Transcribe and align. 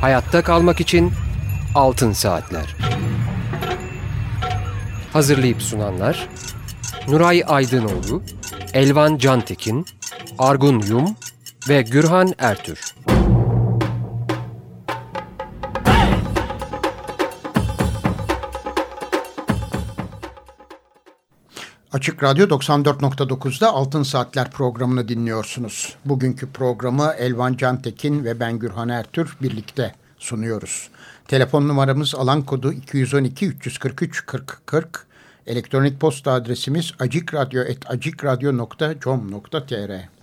Hayatta 0.00 0.42
kalmak 0.42 0.80
için 0.80 1.12
Altın 1.74 2.12
Saatler. 2.12 2.76
Hazırlayıp 5.12 5.62
sunanlar 5.62 6.28
Nuray 7.08 7.44
Aydınoğlu, 7.46 8.22
Elvan 8.74 9.18
Cantekin, 9.18 9.86
Argun 10.38 10.82
Yum 10.88 11.16
ve 11.68 11.82
Gürhan 11.82 12.34
Ertür. 12.38 12.89
Açık 22.00 22.22
Radyo 22.22 22.46
94.9'da 22.46 23.72
Altın 23.72 24.02
Saatler 24.02 24.50
programını 24.50 25.08
dinliyorsunuz. 25.08 25.96
Bugünkü 26.04 26.52
programı 26.52 27.14
Elvan 27.18 27.56
Cantekin 27.56 28.24
ve 28.24 28.40
ben 28.40 28.58
Gürhan 28.58 28.88
Ertür 28.88 29.36
birlikte 29.42 29.94
sunuyoruz. 30.18 30.90
Telefon 31.28 31.68
numaramız 31.68 32.14
alan 32.14 32.42
kodu 32.42 32.72
212 32.72 33.46
343 33.46 34.26
40 34.26 34.66
40. 34.66 35.06
Elektronik 35.46 36.00
posta 36.00 36.32
adresimiz 36.32 36.92
acikradyo.com.tr 37.88 40.19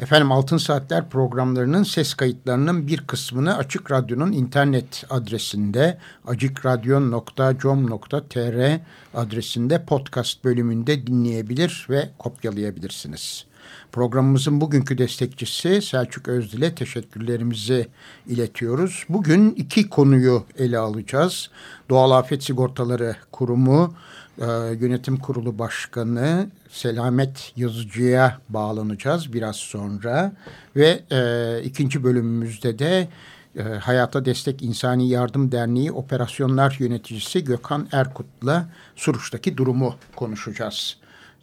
Efendim 0.00 0.32
Altın 0.32 0.56
Saatler 0.56 1.08
programlarının 1.08 1.82
ses 1.82 2.14
kayıtlarının 2.14 2.86
bir 2.86 3.06
kısmını 3.06 3.56
Açık 3.56 3.90
Radyo'nun 3.90 4.32
internet 4.32 5.04
adresinde 5.10 5.98
acikradyo.com.tr 6.26 8.80
adresinde 9.14 9.84
podcast 9.84 10.44
bölümünde 10.44 11.06
dinleyebilir 11.06 11.86
ve 11.90 12.10
kopyalayabilirsiniz. 12.18 13.44
Programımızın 13.92 14.60
bugünkü 14.60 14.98
destekçisi 14.98 15.82
Selçuk 15.82 16.28
Özdil'e 16.28 16.74
teşekkürlerimizi 16.74 17.88
iletiyoruz. 18.26 19.04
Bugün 19.08 19.50
iki 19.50 19.88
konuyu 19.88 20.44
ele 20.58 20.78
alacağız. 20.78 21.50
Doğal 21.90 22.10
Afet 22.10 22.42
Sigortaları 22.42 23.16
Kurumu 23.32 23.94
e, 24.38 24.46
Yönetim 24.80 25.16
Kurulu 25.16 25.58
Başkanı 25.58 26.46
Selamet 26.70 27.52
Yazıcı'ya 27.56 28.38
bağlanacağız 28.48 29.32
biraz 29.32 29.56
sonra. 29.56 30.32
Ve 30.76 31.00
e, 31.10 31.62
ikinci 31.64 32.04
bölümümüzde 32.04 32.78
de 32.78 33.08
e, 33.56 33.62
Hayata 33.62 34.24
Destek 34.24 34.62
İnsani 34.62 35.08
Yardım 35.08 35.52
Derneği 35.52 35.92
Operasyonlar 35.92 36.76
Yöneticisi 36.78 37.44
Gökhan 37.44 37.88
Erkut'la 37.92 38.68
Suruç'taki 38.96 39.56
durumu 39.56 39.94
konuşacağız. 40.16 40.96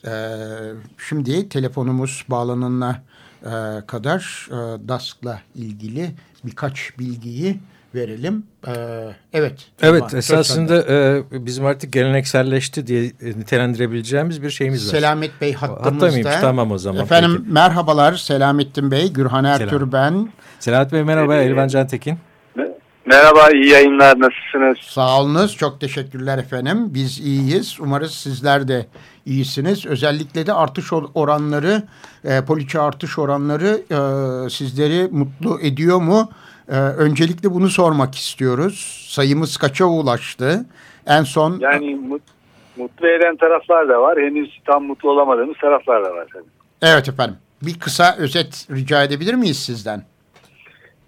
Ee, 0.07 0.73
şimdi 0.97 1.49
telefonumuz 1.49 2.25
bağlanana 2.29 3.03
e, 3.41 3.51
kadar 3.87 4.47
e, 4.49 4.87
DASK'la 4.87 5.41
ilgili 5.55 6.11
birkaç 6.45 6.99
bilgiyi 6.99 7.59
verelim. 7.95 8.43
Ee, 8.67 8.71
evet. 9.33 9.53
Evet 9.81 9.99
tamam, 9.99 10.17
esasında 10.17 10.77
e, 10.77 11.23
bizim 11.31 11.65
artık 11.65 11.93
gelenekselleşti 11.93 12.87
diye 12.87 13.11
nitelendirebileceğimiz 13.21 14.43
bir 14.43 14.49
şeyimiz 14.49 14.87
var. 14.87 14.91
Selamet 14.91 15.41
Bey 15.41 15.53
hattımızda. 15.53 16.05
Hatta 16.05 16.11
mıymış 16.11 16.35
tamam 16.41 16.71
o 16.71 16.77
zaman. 16.77 17.03
Efendim 17.03 17.37
peki. 17.37 17.53
merhabalar 17.53 18.13
Selamettin 18.13 18.91
Bey, 18.91 19.13
Gürhan 19.13 19.45
Ertür 19.45 19.69
Selam. 19.69 19.91
ben. 19.91 20.29
Selamet 20.59 20.91
Bey 20.91 21.03
merhaba, 21.03 21.35
ee, 21.35 21.43
Elvan 21.43 21.67
Cantekin. 21.67 22.17
Merhaba, 23.05 23.49
iyi 23.49 23.69
yayınlar. 23.69 24.19
Nasılsınız? 24.19 24.77
Sağ 24.81 25.21
olunuz. 25.21 25.57
Çok 25.57 25.81
teşekkürler 25.81 26.37
efendim. 26.37 26.93
Biz 26.93 27.19
iyiyiz. 27.19 27.77
Umarız 27.79 28.11
sizler 28.11 28.67
de 28.67 28.85
iyisiniz. 29.25 29.85
Özellikle 29.85 30.45
de 30.47 30.53
artış 30.53 30.93
oranları, 30.93 31.83
e, 32.25 32.41
poliçe 32.45 32.79
artış 32.79 33.19
oranları 33.19 33.81
e, 33.91 34.49
sizleri 34.49 35.07
mutlu 35.11 35.59
ediyor 35.61 36.01
mu? 36.01 36.29
E, 36.69 36.75
öncelikle 36.77 37.51
bunu 37.51 37.69
sormak 37.69 38.15
istiyoruz. 38.15 39.07
Sayımız 39.09 39.57
kaça 39.57 39.85
ulaştı? 39.85 40.65
En 41.07 41.23
son... 41.23 41.59
Yani 41.59 41.95
mut, 41.95 42.21
mutlu 42.77 43.07
eden 43.07 43.35
taraflar 43.35 43.89
da 43.89 44.01
var. 44.01 44.17
Henüz 44.17 44.59
tam 44.65 44.83
mutlu 44.83 45.11
olamadığımız 45.11 45.57
taraflar 45.57 46.05
da 46.05 46.15
var. 46.15 46.27
Tabii. 46.33 46.43
Evet 46.81 47.09
efendim. 47.09 47.35
Bir 47.61 47.79
kısa 47.79 48.15
özet 48.17 48.67
rica 48.71 49.03
edebilir 49.03 49.33
miyiz 49.33 49.65
sizden? 49.65 50.03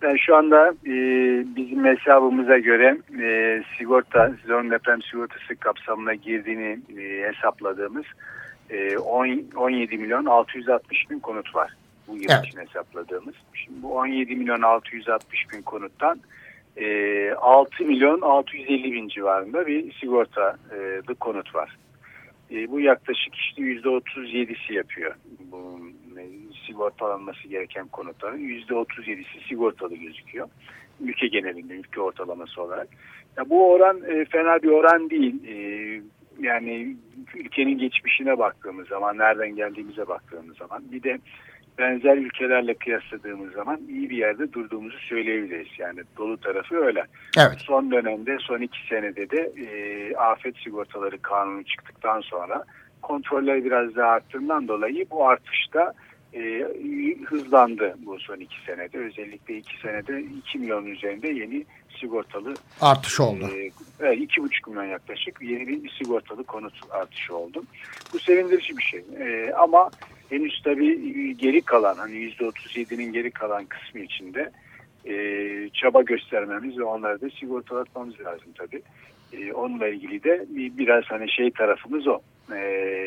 Ben 0.01 0.15
şu 0.15 0.35
anda 0.35 0.69
e, 0.69 0.93
bizim 1.55 1.85
hesabımıza 1.85 2.57
göre 2.57 2.97
e, 3.21 3.63
sigorta, 3.77 4.31
zorunlu 4.47 4.71
deprem 4.71 5.01
sigortası 5.01 5.55
kapsamına 5.59 6.13
girdiğini 6.13 6.79
e, 6.97 7.31
hesapladığımız 7.33 8.05
e, 8.69 8.97
10, 8.97 9.43
17 9.55 9.97
milyon 9.97 10.25
660 10.25 11.09
bin 11.09 11.19
konut 11.19 11.55
var. 11.55 11.73
Bu 12.07 12.15
yıl 12.15 12.29
evet. 12.29 12.45
için 12.45 12.59
hesapladığımız. 12.59 13.35
Şimdi 13.53 13.83
bu 13.83 13.97
17 13.97 14.35
milyon 14.35 14.61
660 14.61 15.51
bin 15.53 15.61
konuttan 15.61 16.19
e, 16.77 17.31
6 17.31 17.85
milyon 17.85 18.21
650 18.21 18.91
bin 18.91 19.07
civarında 19.07 19.67
bir 19.67 19.93
sigortalı 19.93 20.57
e, 21.09 21.13
konut 21.13 21.55
var. 21.55 21.77
E, 22.51 22.71
bu 22.71 22.79
yaklaşık 22.79 23.35
işte 23.35 23.61
%37'si 23.61 24.73
yapıyor 24.73 25.15
bu 25.51 25.79
sigortalanması 26.67 27.47
gereken 27.47 27.87
konutların 27.87 28.39
%37'si 28.39 29.47
sigortalı 29.47 29.95
gözüküyor. 29.95 30.47
Ülke 31.01 31.27
genelinde, 31.27 31.73
ülke 31.73 32.01
ortalaması 32.01 32.61
olarak. 32.61 32.87
Ya 33.37 33.49
bu 33.49 33.71
oran 33.71 34.01
e, 34.09 34.25
fena 34.25 34.63
bir 34.63 34.69
oran 34.69 35.09
değil. 35.09 35.43
E, 35.47 35.55
yani 36.39 36.95
ülkenin 37.35 37.77
geçmişine 37.77 38.37
baktığımız 38.37 38.87
zaman, 38.87 39.17
nereden 39.17 39.55
geldiğimize 39.55 40.07
baktığımız 40.07 40.57
zaman 40.57 40.83
bir 40.91 41.03
de 41.03 41.19
benzer 41.77 42.17
ülkelerle 42.17 42.73
kıyasladığımız 42.73 43.53
zaman 43.53 43.79
iyi 43.89 44.09
bir 44.09 44.17
yerde 44.17 44.53
durduğumuzu 44.53 44.97
söyleyebiliriz. 44.97 45.67
Yani 45.77 45.99
dolu 46.17 46.37
tarafı 46.37 46.75
öyle. 46.75 47.03
Evet. 47.37 47.57
Son 47.59 47.91
dönemde, 47.91 48.37
son 48.39 48.61
iki 48.61 48.87
senede 48.89 49.29
de 49.29 49.51
e, 49.57 50.15
afet 50.15 50.57
sigortaları 50.57 51.21
kanunu 51.21 51.63
çıktıktan 51.63 52.21
sonra 52.21 52.63
kontroller 53.01 53.65
biraz 53.65 53.95
daha 53.95 54.09
arttığından 54.09 54.67
dolayı 54.67 55.05
bu 55.11 55.27
artışta 55.27 55.93
e, 56.33 56.67
hızlandı 57.25 57.95
bu 58.05 58.19
son 58.19 58.37
iki 58.37 58.55
senede. 58.65 58.97
Özellikle 58.97 59.57
iki 59.57 59.79
senede 59.81 60.21
2 60.21 60.59
milyon 60.59 60.85
üzerinde 60.85 61.27
yeni 61.27 61.65
sigortalı 61.99 62.53
artış 62.81 63.19
oldu. 63.19 63.49
E, 63.99 64.13
iki 64.13 64.43
buçuk 64.43 64.67
milyon 64.67 64.83
yaklaşık 64.83 65.41
yeni 65.41 65.67
bir 65.67 65.89
sigortalı 65.89 66.43
konut 66.43 66.73
artışı 66.91 67.35
oldu. 67.35 67.63
Bu 68.13 68.19
sevindirici 68.19 68.77
bir 68.77 68.83
şey. 68.83 69.03
E, 69.19 69.53
ama 69.53 69.89
henüz 70.29 70.61
tabii 70.63 71.37
geri 71.37 71.61
kalan 71.61 71.95
hani 71.95 72.15
%37'nin 72.15 73.13
geri 73.13 73.31
kalan 73.31 73.65
kısmı 73.65 73.99
içinde 74.01 74.51
e, 75.05 75.15
çaba 75.73 76.01
göstermemiz 76.01 76.77
ve 76.77 76.83
onları 76.83 77.21
da 77.21 77.29
sigortalatmamız 77.29 78.19
lazım 78.19 78.47
tabii. 78.57 78.81
E, 79.33 79.53
onunla 79.53 79.87
ilgili 79.87 80.23
de 80.23 80.45
biraz 80.49 81.03
hani 81.03 81.31
şey 81.31 81.51
tarafımız 81.51 82.07
o. 82.07 82.19
E, 82.51 82.57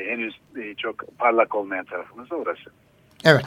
henüz 0.09 0.35
e, 0.57 0.75
çok 0.75 1.19
parlak 1.19 1.55
olmayan 1.55 1.85
tarafımız 1.85 2.31
da 2.31 2.37
orası. 2.37 2.71
Evet. 3.25 3.45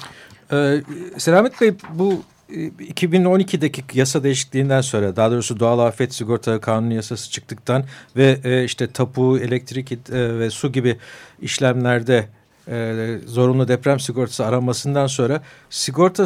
Ee, 0.54 0.82
Selamet 1.18 1.62
Bey 1.62 1.74
bu 1.94 2.24
2012'deki 2.50 3.82
e, 3.82 3.84
yasa 3.94 4.24
değişikliğinden 4.24 4.82
sonra 4.82 5.16
daha 5.16 5.32
doğrusu 5.32 5.60
doğal 5.60 5.80
afet 5.80 6.14
sigorta 6.14 6.62
kanunu 6.62 6.94
yasası 6.94 7.32
çıktıktan 7.32 7.84
ve 8.18 8.38
e, 8.44 8.64
işte 8.64 8.92
tapu, 8.92 9.38
elektrik 9.38 9.92
e, 9.92 9.98
ve 10.40 10.50
su 10.50 10.72
gibi 10.72 10.98
işlemlerde 11.42 12.26
e, 12.68 13.06
zorunlu 13.26 13.68
deprem 13.68 14.00
sigortası 14.00 14.46
aranmasından 14.46 15.08
sonra 15.08 15.42
sigorta 15.70 16.24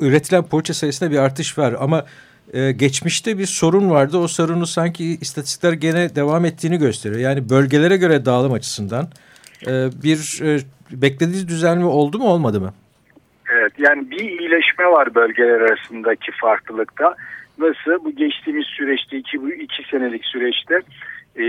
üretilen 0.00 0.42
poliçe 0.42 0.72
sayısında 0.72 1.10
bir 1.10 1.18
artış 1.18 1.58
var 1.58 1.74
ama 1.80 2.04
e, 2.52 2.72
geçmişte 2.72 3.38
bir 3.38 3.46
sorun 3.46 3.90
vardı. 3.90 4.18
O 4.18 4.28
sorunu 4.28 4.66
sanki 4.66 5.04
istatistikler 5.04 5.72
gene 5.72 6.14
devam 6.14 6.44
ettiğini 6.44 6.78
gösteriyor. 6.78 7.20
Yani 7.20 7.50
bölgelere 7.50 7.96
göre 7.96 8.24
dağılım 8.24 8.52
açısından 8.52 9.08
e, 9.66 9.70
bir 10.02 10.40
e, 10.42 10.58
beklediğiniz 11.02 11.48
düzenleme 11.48 11.86
oldu 11.86 12.18
mu 12.18 12.24
olmadı 12.24 12.60
mı? 12.60 12.74
Evet 13.52 13.72
yani 13.78 14.10
bir 14.10 14.20
iyileşme 14.20 14.84
var 14.84 15.14
bölgeler 15.14 15.60
arasındaki 15.60 16.32
farklılıkta. 16.32 17.14
Nasıl? 17.58 18.04
Bu 18.04 18.16
geçtiğimiz 18.16 18.66
süreçte 18.66 19.16
iki, 19.16 19.42
bu 19.42 19.50
iki 19.50 19.82
senelik 19.90 20.24
süreçte 20.24 20.80
e, 21.36 21.44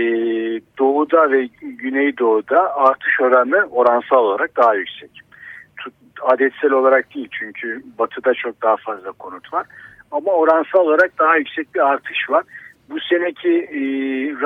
doğuda 0.78 1.32
ve 1.32 1.48
güneydoğuda 1.62 2.76
artış 2.76 3.20
oranı 3.20 3.66
oransal 3.70 4.18
olarak 4.18 4.56
daha 4.56 4.74
yüksek. 4.74 5.10
Adetsel 6.22 6.70
olarak 6.70 7.14
değil 7.14 7.28
çünkü 7.38 7.82
batıda 7.98 8.34
çok 8.34 8.62
daha 8.62 8.76
fazla 8.76 9.12
konut 9.12 9.52
var. 9.52 9.66
Ama 10.10 10.32
oransal 10.32 10.80
olarak 10.80 11.18
daha 11.18 11.36
yüksek 11.36 11.74
bir 11.74 11.80
artış 11.80 12.30
var. 12.30 12.44
Bu 12.90 12.96
seneki 13.10 13.50
e, 13.50 13.80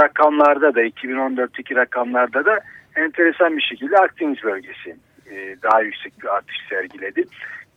rakamlarda 0.03 0.75
da 0.75 0.83
2014'teki 0.83 1.77
rakamlarda 1.77 2.45
da 2.45 2.61
enteresan 2.97 3.57
bir 3.57 3.63
şekilde 3.63 3.99
Akdeniz 3.99 4.43
bölgesi 4.43 4.97
e, 5.31 5.57
daha 5.63 5.83
yüksek 5.83 6.23
bir 6.23 6.37
artış 6.37 6.57
sergiledi. 6.69 7.25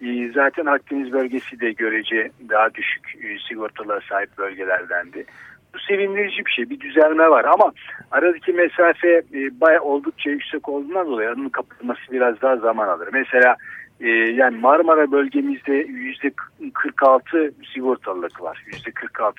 E, 0.01 0.31
zaten 0.31 0.65
Akdeniz 0.65 1.11
bölgesi 1.11 1.59
de 1.59 1.71
görece 1.71 2.31
daha 2.49 2.73
düşük 2.73 3.25
e, 3.25 3.39
sigortalara 3.49 4.01
sahip 4.09 4.37
bölgelerdendi. 4.37 5.25
Bu 5.73 5.79
sevindirici 5.79 6.45
bir 6.45 6.51
şey, 6.51 6.69
bir 6.69 6.79
düzelme 6.79 7.29
var 7.29 7.45
ama 7.45 7.73
aradaki 8.11 8.53
mesafe 8.53 9.07
e, 9.33 9.61
baya 9.61 9.81
oldukça 9.81 10.29
yüksek 10.29 10.69
olduğundan 10.69 11.07
dolayı 11.07 11.29
aranın 11.29 11.49
kapatılması 11.49 12.01
biraz 12.11 12.41
daha 12.41 12.57
zaman 12.57 12.87
alır. 12.87 13.09
Mesela 13.13 13.55
e, 14.01 14.07
yani 14.09 14.57
Marmara 14.57 15.11
bölgemizde 15.11 15.73
yüzde 15.73 16.31
46 16.73 17.53
sigortalılık 17.73 18.41
var. 18.41 18.63
Yüzde 18.65 18.89
46-47 18.89 19.33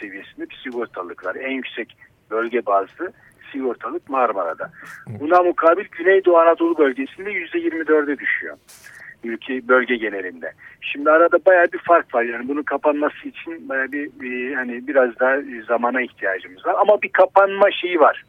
seviyesinde 0.00 0.50
bir 0.50 0.60
sigortalılık 0.64 1.24
var. 1.24 1.34
En 1.34 1.50
yüksek 1.50 1.96
bölge 2.30 2.66
bazlı 2.66 3.12
sigortalık 3.52 4.10
Marmara'da. 4.10 4.70
Buna 5.20 5.42
mukabil 5.42 5.84
Güneydoğu 5.84 6.38
Anadolu 6.38 6.78
bölgesinde 6.78 7.30
yüzde 7.30 7.58
24'e 7.58 8.18
düşüyor. 8.18 8.56
Ülke 9.24 9.68
bölge 9.68 9.96
genelinde. 9.96 10.52
Şimdi 10.80 11.10
arada 11.10 11.38
baya 11.46 11.66
bir 11.72 11.78
fark 11.78 12.14
var. 12.14 12.22
Yani 12.22 12.48
bunun 12.48 12.62
kapanması 12.62 13.28
için 13.28 13.68
baya 13.68 13.92
bir, 13.92 14.10
bir 14.20 14.54
hani 14.54 14.86
biraz 14.88 15.18
daha 15.20 15.36
zamana 15.68 16.02
ihtiyacımız 16.02 16.66
var. 16.66 16.74
Ama 16.80 17.02
bir 17.02 17.08
kapanma 17.08 17.70
şeyi 17.70 18.00
var. 18.00 18.24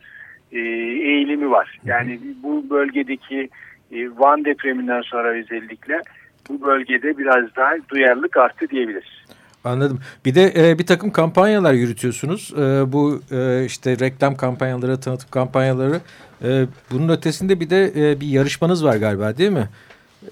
E, 0.52 0.60
eğilimi 0.60 1.52
var. 1.52 1.80
Yani 1.86 2.20
bu 2.44 2.70
bölgedeki 2.70 3.50
e, 3.92 4.10
Van 4.18 4.46
depreminden 4.46 5.02
sonra 5.02 5.30
özellikle 5.30 6.02
bu 6.50 6.62
bölgede 6.62 7.18
biraz 7.18 7.56
daha 7.56 7.72
duyarlılık 7.90 8.38
arttı 8.38 8.70
diyebiliriz. 8.70 9.22
Anladım. 9.64 10.00
Bir 10.26 10.36
de 10.36 10.54
e, 10.56 10.80
bir 10.80 10.86
takım 10.86 11.12
kampanyalar 11.12 11.74
yürütüyorsunuz. 11.74 12.54
E, 12.58 12.92
bu 12.94 13.22
e, 13.32 13.66
işte 13.66 14.00
reklam 14.00 14.36
kampanyaları, 14.36 15.00
tanıtım 15.00 15.30
kampanyaları. 15.30 16.00
E, 16.44 16.66
bunun 16.92 17.10
ötesinde 17.10 17.60
bir 17.60 17.70
de 17.70 17.92
e, 17.96 18.20
bir 18.22 18.28
yarışmanız 18.28 18.86
var 18.86 18.96
galiba 18.96 19.38
değil 19.38 19.52
mi? 19.52 19.70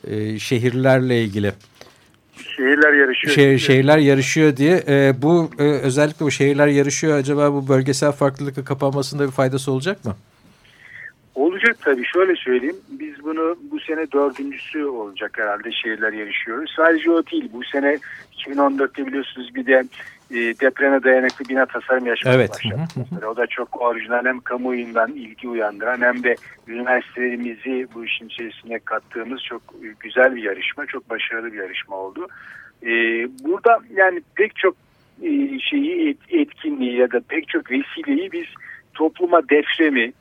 E, 0.08 0.40
şehirlerle 0.40 1.24
ilgili. 1.24 1.54
Şehirler 2.56 2.94
yarışıyor. 2.94 3.34
Şehir, 3.36 3.58
şehirler 3.58 3.98
yarışıyor 3.98 4.58
diye. 4.58 4.84
E, 4.88 5.14
bu 5.22 5.50
e, 5.60 5.64
özellikle 5.64 6.26
bu 6.26 6.32
şehirler 6.32 6.68
yarışıyor. 6.68 7.18
Acaba 7.18 7.54
bu 7.54 7.68
bölgesel 7.68 8.12
farklılıkla 8.12 8.64
kapanmasında 8.64 9.26
bir 9.26 9.32
faydası 9.32 9.72
olacak 9.72 10.06
mı? 10.06 10.16
Olacak 11.36 11.78
tabii. 11.82 12.06
Şöyle 12.06 12.36
söyleyeyim. 12.36 12.76
Biz 12.90 13.24
bunu 13.24 13.58
bu 13.72 13.80
sene 13.80 14.12
dördüncüsü 14.12 14.86
olacak 14.86 15.32
herhalde 15.38 15.72
şehirler 15.72 16.14
yarışıyoruz. 16.14 16.74
Sadece 16.76 17.12
o 17.12 17.26
değil. 17.26 17.50
Bu 17.54 17.64
sene 17.64 17.98
2014'te 18.38 19.08
biliyorsunuz 19.08 19.56
bir 19.56 19.66
de 19.66 19.84
e, 20.32 20.36
depreme 20.36 21.04
dayanıklı 21.04 21.46
bina 21.50 21.66
tasarım 21.66 22.06
yarışması 22.06 22.38
evet. 22.38 22.50
başladı. 22.50 23.28
o 23.32 23.38
da 23.38 23.48
çok 23.48 23.82
orijinal 23.82 24.26
hem 24.26 24.40
kamuoyundan 24.40 25.12
ilgi 25.12 25.48
uyandıran 25.48 26.02
hem 26.02 26.24
de 26.24 26.36
üniversitelerimizi 26.68 27.88
bu 27.96 28.06
işin 28.06 28.26
içerisine 28.26 28.80
kattığımız 28.80 29.44
çok 29.44 29.62
güzel 30.00 30.36
bir 30.36 30.44
yarışma. 30.44 30.86
Çok 30.86 31.10
başarılı 31.10 31.54
bir 31.54 31.58
yarışma 31.58 31.96
oldu. 31.96 32.28
E, 32.84 32.90
burada 33.44 33.80
yani 33.94 34.22
pek 34.36 34.56
çok 34.56 34.76
e, 35.22 35.60
şeyi 35.60 36.18
etkinliği 36.30 36.96
ya 36.96 37.12
da 37.12 37.20
pek 37.30 37.48
çok 37.48 37.72
vesileyi 37.72 38.32
biz 38.32 38.46
topluma 38.94 39.50
depremi, 39.50 40.14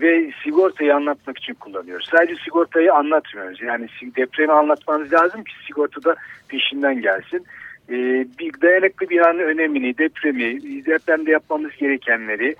ve 0.00 0.32
sigortayı 0.44 0.94
anlatmak 0.94 1.38
için 1.38 1.54
kullanıyoruz. 1.54 2.08
Sadece 2.10 2.34
sigortayı 2.44 2.94
anlatmıyoruz. 2.94 3.62
Yani 3.62 3.88
depremi 4.16 4.52
anlatmanız 4.52 5.12
lazım 5.12 5.44
ki 5.44 5.52
sigortada 5.66 6.16
peşinden 6.48 7.02
gelsin. 7.02 7.46
Bir 8.38 8.60
dayanıklı 8.62 9.08
binanın 9.10 9.38
önemini, 9.38 9.98
depremi, 9.98 10.62
depremde 10.86 11.30
yapmamız 11.30 11.76
gerekenleri 11.76 12.56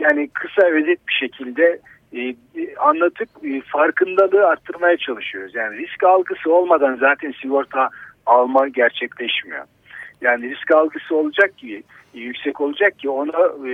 yani 0.00 0.28
kısa 0.28 0.62
özet 0.62 1.08
bir 1.08 1.12
şekilde 1.12 1.80
anlatıp 2.78 3.28
farkındalığı 3.66 4.46
arttırmaya 4.46 4.96
çalışıyoruz. 4.96 5.54
Yani 5.54 5.78
risk 5.78 6.04
algısı 6.04 6.52
olmadan 6.52 6.96
zaten 6.96 7.34
sigorta 7.42 7.90
alma 8.26 8.68
gerçekleşmiyor. 8.68 9.64
Yani 10.20 10.50
risk 10.50 10.70
algısı 10.70 11.16
olacak 11.16 11.58
ki 11.58 11.82
yüksek 12.14 12.60
olacak 12.60 12.98
ki 12.98 13.08
ona 13.10 13.68
e, 13.68 13.72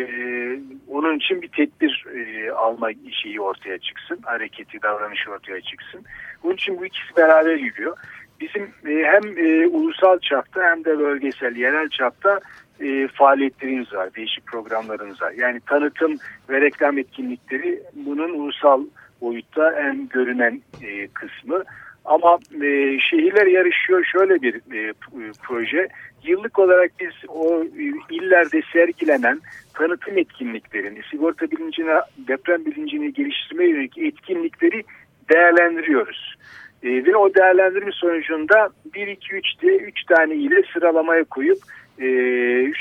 onun 0.89 1.17
için 1.17 1.43
bir 1.43 1.49
tedbir 1.49 2.07
e, 2.15 2.53
alma 2.53 2.91
şeyi 3.23 3.41
ortaya 3.41 3.79
çıksın. 3.79 4.19
Hareketi, 4.23 4.83
davranışı 4.83 5.31
ortaya 5.31 5.61
çıksın. 5.61 6.05
Bunun 6.43 6.55
için 6.55 6.79
bu 6.79 6.87
ikisi 6.87 7.17
beraber 7.17 7.57
yürüyor. 7.57 7.97
Bizim 8.43 8.63
e, 8.63 9.05
hem 9.05 9.39
e, 9.39 9.67
ulusal 9.67 10.19
çapta 10.19 10.63
hem 10.63 10.85
de 10.85 10.99
bölgesel, 10.99 11.57
yerel 11.57 11.89
çapta 11.89 12.41
e, 12.81 13.09
faaliyetlerimiz 13.09 13.93
var. 13.93 14.15
Değişik 14.15 14.47
programlarımız 14.47 15.23
var. 15.23 15.33
Yani 15.37 15.61
tanıtım 15.67 16.17
ve 16.49 16.61
reklam 16.61 16.99
etkinlikleri 16.99 17.83
bunun 17.95 18.35
ulusal 18.35 18.85
boyutta 19.21 19.73
en 19.73 20.09
görünen 20.09 20.63
e, 20.83 21.09
kısmı. 21.09 21.65
Ama 22.05 22.39
şehirler 23.11 23.47
yarışıyor 23.47 24.05
şöyle 24.05 24.43
bir 24.43 24.61
proje. 25.43 25.89
Yıllık 26.23 26.59
olarak 26.59 26.91
biz 27.01 27.13
o 27.29 27.65
illerde 28.11 28.63
sergilenen 28.73 29.41
tanıtım 29.75 30.19
etkinliklerini, 30.19 31.01
sigorta 31.11 31.51
bilincine, 31.51 32.01
deprem 32.29 32.65
bilincini 32.65 33.13
geliştirmeye 33.13 33.71
yönelik 33.71 33.99
etkinlikleri 33.99 34.85
değerlendiriyoruz. 35.31 36.35
E, 36.83 37.05
ve 37.05 37.17
o 37.17 37.35
değerlendirme 37.35 37.93
sonucunda 37.93 38.69
1, 38.95 39.07
2, 39.07 39.35
3'te 39.35 39.77
3 39.77 40.05
tane 40.05 40.35
ile 40.35 40.63
sıralamaya 40.73 41.25
koyup 41.25 41.59
e, 41.99 42.07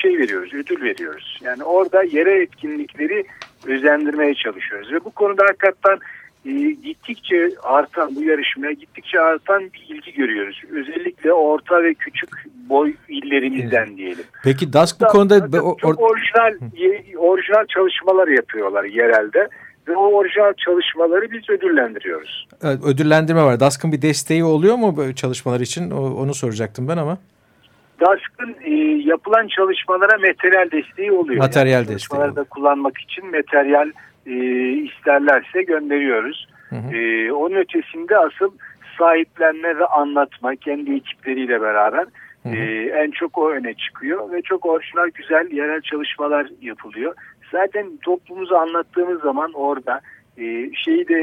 şey 0.01 0.17
veriyoruz, 0.17 0.53
ödül 0.53 0.81
veriyoruz. 0.81 1.39
Yani 1.41 1.63
orada 1.63 2.03
yere 2.03 2.41
etkinlikleri 2.41 3.25
özendirmeye 3.67 4.35
çalışıyoruz. 4.35 4.91
Ve 4.91 5.05
bu 5.05 5.11
konuda 5.11 5.43
hakikaten 5.43 5.99
e, 6.45 6.51
gittikçe 6.71 7.49
artan 7.63 8.15
bu 8.15 8.23
yarışmaya 8.23 8.71
gittikçe 8.71 9.19
artan 9.19 9.63
bir 9.63 9.95
ilgi 9.95 10.13
görüyoruz. 10.13 10.61
Özellikle 10.71 11.33
orta 11.33 11.83
ve 11.83 11.93
küçük 11.93 12.29
boy 12.69 12.93
illerimizden 13.09 13.97
diyelim. 13.97 14.25
Peki 14.43 14.73
DASK 14.73 15.01
bu 15.01 15.05
konuda... 15.05 15.51
Çok, 15.51 15.79
çok 15.79 16.01
orijinal, 16.01 16.53
orijinal 17.17 17.65
çalışmalar 17.65 18.27
yapıyorlar 18.27 18.83
yerelde 18.83 19.49
ve 19.87 19.95
o 19.95 20.17
orijinal 20.17 20.53
çalışmaları 20.65 21.31
biz 21.31 21.49
ödüllendiriyoruz. 21.49 22.47
Evet, 22.63 22.79
ödüllendirme 22.85 23.43
var. 23.43 23.59
DASK'ın 23.59 23.91
bir 23.91 24.01
desteği 24.01 24.43
oluyor 24.43 24.75
mu 24.75 25.15
çalışmalar 25.15 25.59
için? 25.59 25.91
onu 25.91 26.33
soracaktım 26.33 26.87
ben 26.87 26.97
ama. 26.97 27.17
DASK'ın 28.01 28.55
e, 28.63 28.73
yapılan 29.05 29.47
çalışmalara 29.47 30.17
materyal 30.17 30.71
desteği 30.71 31.11
oluyor. 31.11 31.37
Materyal 31.37 31.71
yani 31.73 31.81
desteği. 31.81 31.97
Çalışmalarda 31.97 32.43
kullanmak 32.43 32.97
için 32.97 33.25
materyal 33.25 33.91
e, 34.25 34.33
isterlerse 34.69 35.63
gönderiyoruz. 35.63 36.47
Hı 36.69 36.75
hı. 36.75 36.95
E, 36.95 37.31
onun 37.31 37.55
ötesinde 37.55 38.17
asıl 38.17 38.51
sahiplenme 38.97 39.77
ve 39.79 39.85
anlatma 39.85 40.55
kendi 40.55 40.95
ekipleriyle 40.95 41.61
beraber 41.61 42.05
hı 42.43 42.49
hı. 42.49 42.55
E, 42.55 42.85
en 42.85 43.11
çok 43.11 43.37
o 43.37 43.51
öne 43.51 43.73
çıkıyor 43.73 44.31
ve 44.31 44.41
çok 44.41 44.65
orijinal 44.65 45.09
güzel 45.13 45.51
yerel 45.51 45.81
çalışmalar 45.81 46.47
yapılıyor. 46.61 47.13
Zaten 47.51 47.97
toplumuzu 47.97 48.55
anlattığımız 48.55 49.21
zaman 49.21 49.53
orada 49.53 50.01
e, 50.37 50.71
şeyi 50.73 51.07
de 51.07 51.19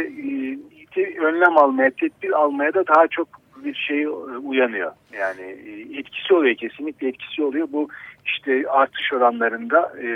e, 0.97 1.19
önlem 1.19 1.59
almaya, 1.59 1.91
tedbir 1.91 2.31
almaya 2.31 2.75
da 2.75 2.87
daha 2.87 3.09
çok 3.09 3.29
bir 3.65 3.75
şey 3.75 4.07
uyanıyor. 4.43 4.93
Yani 5.13 5.43
e, 5.43 5.99
etkisi 5.99 6.35
oluyor 6.35 6.57
kesinlikle 6.57 7.09
etkisi 7.09 7.43
oluyor. 7.43 7.69
Bu 7.73 7.89
işte 8.25 8.65
artış 8.69 9.13
oranlarında 9.13 9.93
e, 10.03 10.09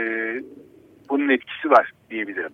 bunun 1.09 1.29
etkisi 1.29 1.71
var 1.71 1.91
diyebilirim. 2.11 2.53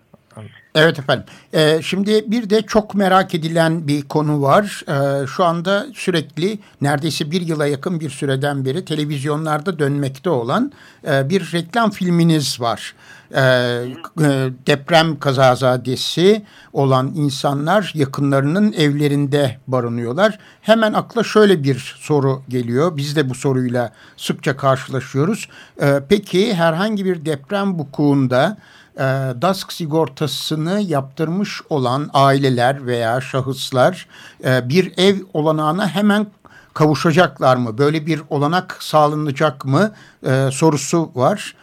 Evet 0.75 0.99
efendim. 0.99 1.25
Ee, 1.55 1.81
şimdi 1.83 2.31
bir 2.31 2.51
de 2.51 2.63
çok 2.63 2.95
merak 2.95 3.35
edilen 3.35 3.89
bir 3.89 4.03
konu 4.03 4.43
var. 4.43 4.83
Ee, 4.89 5.27
şu 5.27 5.45
anda 5.45 5.87
sürekli 5.95 6.59
neredeyse 6.81 7.31
bir 7.31 7.41
yıla 7.41 7.67
yakın 7.67 8.01
bir 8.01 8.11
süreden 8.11 8.65
beri 8.65 8.85
televizyonlarda 8.85 9.79
dönmekte 9.79 10.31
olan 10.31 10.73
e, 11.07 11.29
bir 11.29 11.53
reklam 11.53 11.91
filminiz 11.91 12.61
var. 12.61 12.95
Ee, 13.35 13.41
e, 13.41 14.51
deprem 14.67 15.19
kazazadesi 15.19 16.43
olan 16.73 17.13
insanlar 17.15 17.93
yakınlarının 17.95 18.73
evlerinde 18.73 19.59
barınıyorlar. 19.67 20.39
Hemen 20.63 20.93
akla 20.93 21.25
şöyle 21.25 21.65
bir 21.65 21.97
soru 22.01 22.43
geliyor. 22.49 22.97
Biz 22.97 23.17
de 23.17 23.31
bu 23.31 23.35
soruyla 23.35 23.93
sıkça 24.17 24.57
karşılaşıyoruz. 24.57 25.49
Ee, 25.83 26.01
peki 26.09 26.55
herhangi 26.55 27.05
bir 27.05 27.25
deprem 27.25 27.79
vukuunda 27.79 28.57
e, 28.99 29.03
DASK 29.43 29.73
sigortasını 29.73 30.81
yaptırmış 30.81 31.63
olan 31.71 32.11
aileler 32.15 32.87
veya 32.87 33.21
şahıslar 33.21 34.09
e, 34.45 34.69
bir 34.69 34.93
ev 34.97 35.17
olanağına 35.35 35.89
hemen 35.89 36.27
kavuşacaklar 36.75 37.57
mı? 37.57 37.79
Böyle 37.79 38.07
bir 38.07 38.21
olanak 38.31 38.77
sağlanacak 38.83 39.65
mı? 39.65 39.95
E, 40.27 40.51
sorusu 40.53 41.11
var. 41.15 41.55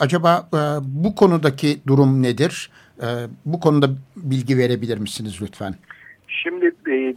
Acaba 0.00 0.48
bu 0.82 1.14
konudaki 1.14 1.80
durum 1.86 2.22
nedir? 2.22 2.70
Bu 3.46 3.60
konuda 3.60 3.90
bilgi 4.16 4.58
verebilir 4.58 4.98
misiniz 4.98 5.38
lütfen? 5.42 5.74
Şimdi 6.28 6.72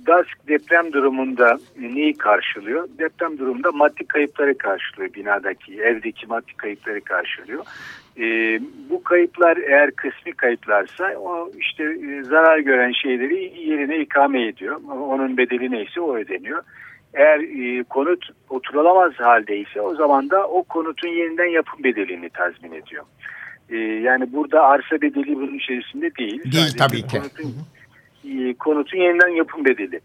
DASK 0.08 0.48
deprem 0.48 0.94
durumunda 0.94 1.60
neyi 1.80 2.18
karşılıyor? 2.18 2.88
Deprem 3.00 3.38
durumunda 3.38 3.72
maddi 3.72 4.08
kayıpları 4.08 4.58
karşılıyor 4.58 5.14
binadaki, 5.14 5.82
evdeki 5.82 6.28
maddi 6.28 6.54
kayıpları 6.58 7.02
karşılıyor. 7.02 7.66
E, 8.20 8.60
bu 8.90 9.04
kayıplar 9.04 9.58
eğer 9.58 9.92
kısmi 9.92 10.34
kayıplarsa 10.34 11.14
o 11.18 11.52
işte 11.60 11.84
e, 11.84 12.24
zarar 12.24 12.60
gören 12.60 12.92
şeyleri 12.92 13.62
yerine 13.70 14.00
ikame 14.00 14.48
ediyor. 14.48 14.82
Onun 14.90 15.38
bedeli 15.38 15.72
neyse 15.72 16.02
o 16.02 16.16
ödeniyor. 16.16 16.64
Eğer 17.14 17.40
e, 17.40 17.84
konut 17.84 18.26
oturulamaz 18.50 19.14
haldeyse 19.14 19.82
o 19.82 19.96
zaman 19.96 20.30
da 20.30 20.48
o 20.48 20.64
konutun 20.64 21.08
yeniden 21.08 21.52
yapım 21.52 21.84
bedelini 21.84 22.30
tazmin 22.30 22.72
ediyor. 22.72 23.04
E, 23.70 23.78
yani 23.78 24.34
burada 24.34 24.62
arsa 24.64 25.02
bedeli 25.02 25.36
bunun 25.36 25.58
içerisinde 25.58 26.16
değil. 26.16 26.52
Değil 26.52 26.78
tabii 26.78 27.02
ki. 27.02 27.18
Konutun, 27.18 27.56
e, 28.30 28.54
konutun 28.54 28.98
yeniden 28.98 29.36
yapım 29.36 29.66
bedeli. 29.66 30.00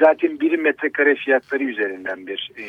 zaten 0.00 0.40
birim 0.40 0.62
metrekare 0.62 1.14
fiyatları 1.14 1.64
üzerinden 1.64 2.26
bir 2.26 2.50
e, 2.58 2.64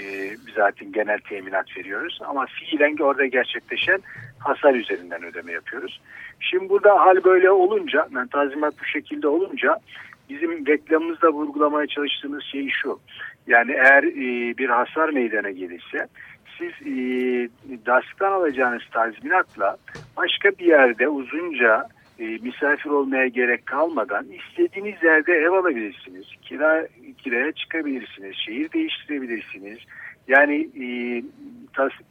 zaten 0.55 0.91
genel 0.91 1.17
teminat 1.29 1.77
veriyoruz. 1.77 2.19
Ama 2.25 2.45
fiilen 2.45 2.97
orada 2.97 3.25
gerçekleşen 3.25 3.99
hasar 4.43 4.75
üzerinden 4.75 5.23
ödeme 5.23 5.51
yapıyoruz. 5.51 6.01
Şimdi 6.39 6.69
burada 6.69 6.99
hal 7.05 7.23
böyle 7.23 7.51
olunca, 7.51 8.07
yani 8.15 8.29
tazimat 8.29 8.73
bu 8.81 8.85
şekilde 8.85 9.27
olunca 9.27 9.77
bizim 10.29 10.67
reklamımızda 10.67 11.29
vurgulamaya 11.29 11.87
çalıştığımız 11.87 12.43
şey 12.43 12.69
şu. 12.69 12.99
Yani 13.47 13.71
eğer 13.71 14.03
e, 14.03 14.57
bir 14.57 14.69
hasar 14.69 15.09
meydana 15.09 15.51
gelirse 15.51 16.07
siz 16.57 16.87
e, 16.87 16.95
DASK'tan 17.85 18.31
alacağınız 18.31 18.81
tazminatla 18.91 19.77
başka 20.17 20.49
bir 20.49 20.65
yerde 20.65 21.07
uzunca 21.07 21.87
e, 22.19 22.23
misafir 22.25 22.89
olmaya 22.89 23.27
gerek 23.27 23.65
kalmadan 23.65 24.25
istediğiniz 24.25 25.03
yerde 25.03 25.33
ev 25.33 25.51
alabilirsiniz. 25.51 26.25
Kira 26.41 26.87
kiraya 27.17 27.51
çıkabilirsiniz. 27.51 28.35
Şehir 28.35 28.71
değiştirebilirsiniz. 28.71 29.79
Yani 30.27 30.69
e, 30.75 30.85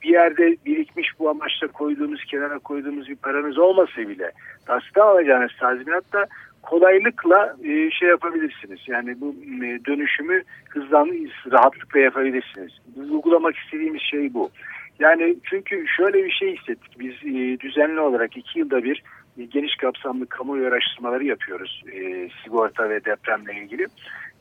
bir 0.02 0.08
yerde 0.08 0.56
birikmiş 0.66 1.08
bu 1.18 1.30
amaçla 1.30 1.68
koyduğunuz, 1.68 2.24
kenara 2.24 2.58
koyduğumuz 2.58 3.08
bir 3.08 3.16
paranız 3.16 3.58
olmasa 3.58 4.08
bile 4.08 4.30
DASK'tan 4.68 5.06
alacağınız 5.06 5.50
tazminatla 5.60 6.26
kolaylıkla 6.62 7.56
e, 7.64 7.90
şey 7.90 8.08
yapabilirsiniz. 8.08 8.80
Yani 8.86 9.20
bu 9.20 9.34
e, 9.64 9.84
dönüşümü 9.84 10.42
hızlan 10.68 11.10
rahatlıkla 11.52 12.00
yapabilirsiniz. 12.00 12.72
Uygulamak 12.96 13.56
istediğimiz 13.56 14.02
şey 14.02 14.34
bu. 14.34 14.50
Yani 14.98 15.36
çünkü 15.44 15.84
şöyle 15.96 16.24
bir 16.24 16.30
şey 16.30 16.56
hissettik. 16.56 17.00
Biz 17.00 17.14
e, 17.14 17.60
düzenli 17.60 18.00
olarak 18.00 18.36
iki 18.36 18.58
yılda 18.58 18.84
bir 18.84 19.02
e, 19.38 19.44
geniş 19.44 19.76
kapsamlı 19.76 20.26
kamuoyu 20.26 20.66
araştırmaları 20.66 21.24
yapıyoruz. 21.24 21.82
E, 21.92 22.28
sigorta 22.44 22.90
ve 22.90 23.04
depremle 23.04 23.54
ilgili. 23.62 23.86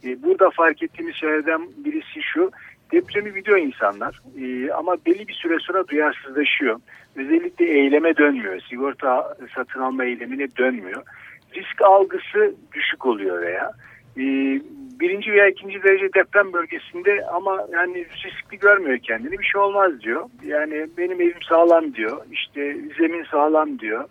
E, 0.03 0.23
burada 0.23 0.49
fark 0.49 0.83
ettiğimiz 0.83 1.15
şeylerden 1.15 1.61
birisi 1.77 2.21
şu. 2.21 2.51
Depremi 2.91 3.35
biliyor 3.35 3.57
insanlar 3.57 4.21
e, 4.41 4.71
ama 4.71 4.95
belli 5.05 5.27
bir 5.27 5.33
süre 5.33 5.57
sonra 5.59 5.87
duyarsızlaşıyor. 5.87 6.79
Özellikle 7.15 7.65
eyleme 7.65 8.17
dönmüyor. 8.17 8.61
Sigorta 8.69 9.35
satın 9.55 9.79
alma 9.79 10.03
eylemine 10.03 10.47
dönmüyor 10.57 11.03
risk 11.55 11.81
algısı 11.81 12.55
düşük 12.73 13.05
oluyor 13.05 13.41
veya 13.41 13.71
e, 14.17 14.23
birinci 14.99 15.31
veya 15.31 15.47
ikinci 15.47 15.83
derece 15.83 16.13
deprem 16.13 16.53
bölgesinde 16.53 17.25
ama 17.33 17.67
yani 17.71 18.05
riskli 18.25 18.59
görmüyor 18.59 18.97
kendini 18.97 19.39
bir 19.39 19.43
şey 19.43 19.61
olmaz 19.61 20.01
diyor. 20.01 20.29
Yani 20.45 20.87
benim 20.97 21.21
evim 21.21 21.41
sağlam 21.49 21.93
diyor 21.93 22.17
işte 22.31 22.77
zemin 22.97 23.23
sağlam 23.23 23.79
diyor. 23.79 24.05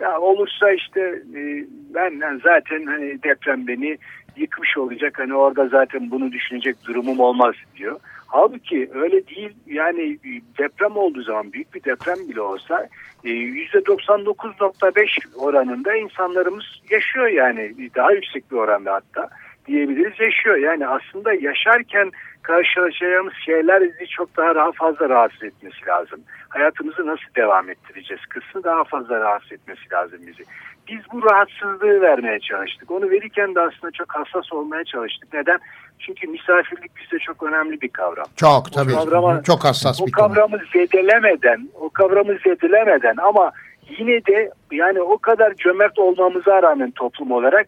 Ya 0.00 0.20
olursa 0.20 0.72
işte 0.72 1.00
e, 1.36 1.64
ben 1.94 2.20
yani 2.20 2.40
zaten 2.44 2.86
hani 2.86 3.22
deprem 3.22 3.66
beni 3.66 3.98
yıkmış 4.36 4.78
olacak 4.78 5.18
hani 5.18 5.34
orada 5.34 5.68
zaten 5.68 6.10
bunu 6.10 6.32
düşünecek 6.32 6.76
durumum 6.86 7.20
olmaz 7.20 7.54
diyor. 7.76 8.00
Halbuki 8.26 8.90
öyle 8.94 9.26
değil 9.26 9.52
yani 9.66 10.18
deprem 10.58 10.96
olduğu 10.96 11.22
zaman 11.22 11.52
büyük 11.52 11.74
bir 11.74 11.84
deprem 11.84 12.28
bile 12.28 12.40
olsa 12.40 12.88
%99.5 13.24 15.00
e, 15.00 15.36
oranında 15.36 15.96
insanlarımız 15.96 16.64
yaşıyor 16.90 17.26
yani 17.26 17.90
daha 17.94 18.12
yüksek 18.12 18.50
bir 18.50 18.56
oranda 18.56 18.92
hatta 18.92 19.28
diyebiliriz 19.66 20.20
yaşıyor. 20.20 20.56
Yani 20.56 20.86
aslında 20.86 21.32
yaşarken 21.32 22.10
karşılaşacağımız 22.42 23.34
şeyler 23.44 23.82
bizi 23.82 24.06
çok 24.06 24.36
daha, 24.36 24.54
daha 24.54 24.72
fazla 24.72 25.08
rahatsız 25.08 25.42
etmesi 25.42 25.86
lazım. 25.86 26.20
Hayatımızı 26.48 27.06
nasıl 27.06 27.34
devam 27.36 27.70
ettireceğiz 27.70 28.26
kısmı 28.26 28.64
daha 28.64 28.84
fazla 28.84 29.20
rahatsız 29.20 29.52
etmesi 29.52 29.92
lazım 29.92 30.18
bizi. 30.26 30.44
Biz 30.88 31.00
bu 31.12 31.30
rahatsızlığı 31.30 32.00
vermeye 32.00 32.40
çalıştık. 32.40 32.90
Onu 32.90 33.10
verirken 33.10 33.54
de 33.54 33.60
aslında 33.60 33.90
çok 33.90 34.14
hassas 34.14 34.52
olmaya 34.52 34.84
çalıştık. 34.84 35.34
Neden? 35.34 35.58
Çünkü 35.98 36.26
misafirlik 36.26 36.96
bizde 36.96 37.18
çok 37.18 37.42
önemli 37.42 37.80
bir 37.80 37.88
kavram. 37.88 38.26
Çok 38.36 38.72
tabii. 38.72 38.92
Kavrama, 38.92 39.42
çok 39.42 39.64
hassas 39.64 40.06
bir 40.06 40.12
kavram. 40.12 40.30
O 40.30 40.34
kavramı 40.34 40.58
zedelemeden, 40.72 41.68
o 41.80 41.90
kavramı 41.90 42.38
zedelemeden 42.44 43.16
ama 43.16 43.52
yine 43.98 44.26
de 44.26 44.50
yani 44.72 45.00
o 45.00 45.18
kadar 45.18 45.54
cömert 45.54 45.98
olmamıza 45.98 46.62
rağmen 46.62 46.90
toplum 46.90 47.30
olarak 47.30 47.66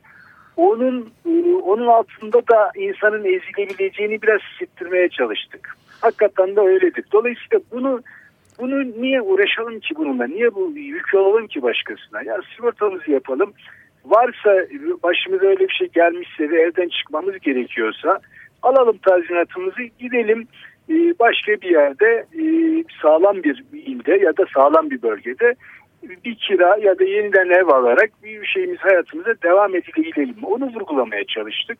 onun 0.57 1.13
onun 1.63 1.87
altında 1.87 2.39
da 2.39 2.71
insanın 2.77 3.25
ezilebileceğini 3.25 4.23
biraz 4.23 4.41
hissettirmeye 4.41 5.09
çalıştık. 5.09 5.77
Hakikaten 6.01 6.57
de 6.57 6.61
öyledir. 6.61 7.05
Dolayısıyla 7.13 7.61
bunu 7.73 8.01
bunu 8.59 9.03
niye 9.03 9.23
uğraşalım 9.23 9.81
ki 9.81 9.95
bununla? 9.97 10.27
Niye 10.27 10.55
bu 10.55 10.73
yük 10.77 11.15
olalım 11.15 11.47
ki 11.47 11.63
başkasına? 11.63 12.23
Ya 12.23 12.41
sigortamızı 12.57 13.11
yapalım. 13.11 13.53
Varsa 14.05 14.67
başımıza 15.03 15.47
öyle 15.47 15.69
bir 15.69 15.75
şey 15.75 15.89
gelmişse 15.89 16.51
ve 16.51 16.61
evden 16.61 16.89
çıkmamız 16.89 17.39
gerekiyorsa 17.39 18.21
alalım 18.63 18.99
tazminatımızı 18.99 19.83
gidelim 19.83 20.49
e, 20.91 20.95
başka 21.19 21.53
bir 21.53 21.71
yerde 21.71 22.27
e, 22.39 22.45
sağlam 23.03 23.43
bir 23.43 23.65
ilde 23.73 24.13
ya 24.13 24.37
da 24.37 24.45
sağlam 24.55 24.91
bir 24.91 25.03
bölgede 25.03 25.55
bir 26.25 26.35
kira 26.35 26.77
ya 26.77 26.99
da 26.99 27.05
yeniden 27.05 27.51
ev 27.51 27.69
alarak 27.69 28.11
bir 28.25 28.47
şeyimiz 28.47 28.79
hayatımıza 28.79 29.35
devam 29.43 29.77
edilebilelim. 29.77 30.37
Onu 30.43 30.67
vurgulamaya 30.67 31.25
çalıştık. 31.25 31.79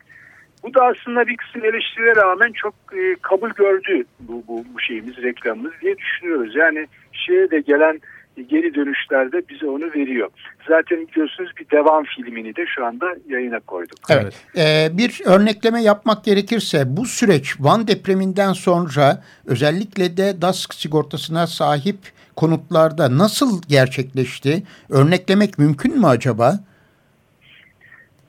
Bu 0.63 0.73
da 0.73 0.85
aslında 0.85 1.27
bir 1.27 1.37
kısım 1.37 1.65
eleştirilere 1.65 2.15
rağmen 2.15 2.51
çok 2.51 2.73
e, 2.93 3.15
kabul 3.21 3.49
gördü 3.49 4.03
bu, 4.19 4.43
bu, 4.47 4.63
bu 4.73 4.79
şeyimiz, 4.79 5.17
reklamımız 5.17 5.71
diye 5.81 5.97
düşünüyoruz. 5.97 6.55
Yani 6.55 6.87
şeye 7.11 7.51
de 7.51 7.59
gelen 7.59 7.99
geri 8.47 8.73
dönüşlerde 8.73 9.41
bize 9.49 9.65
onu 9.65 9.93
veriyor. 9.95 10.29
Zaten 10.67 11.07
biliyorsunuz 11.07 11.51
bir 11.57 11.69
devam 11.69 12.03
filmini 12.03 12.55
de 12.55 12.65
şu 12.75 12.85
anda 12.85 13.05
yayına 13.29 13.59
koyduk. 13.59 13.97
Evet. 14.09 14.33
Ee, 14.57 14.97
bir 14.97 15.21
örnekleme 15.25 15.81
yapmak 15.83 16.23
gerekirse 16.23 16.83
bu 16.97 17.05
süreç 17.05 17.55
Van 17.59 17.87
depreminden 17.87 18.53
sonra 18.53 19.23
özellikle 19.45 20.17
de 20.17 20.41
DASK 20.41 20.73
sigortasına 20.73 21.47
sahip 21.47 21.97
konutlarda 22.35 23.17
nasıl 23.17 23.61
gerçekleşti? 23.69 24.63
Örneklemek 24.89 25.59
mümkün 25.59 25.99
mü 25.99 26.05
acaba? 26.05 26.59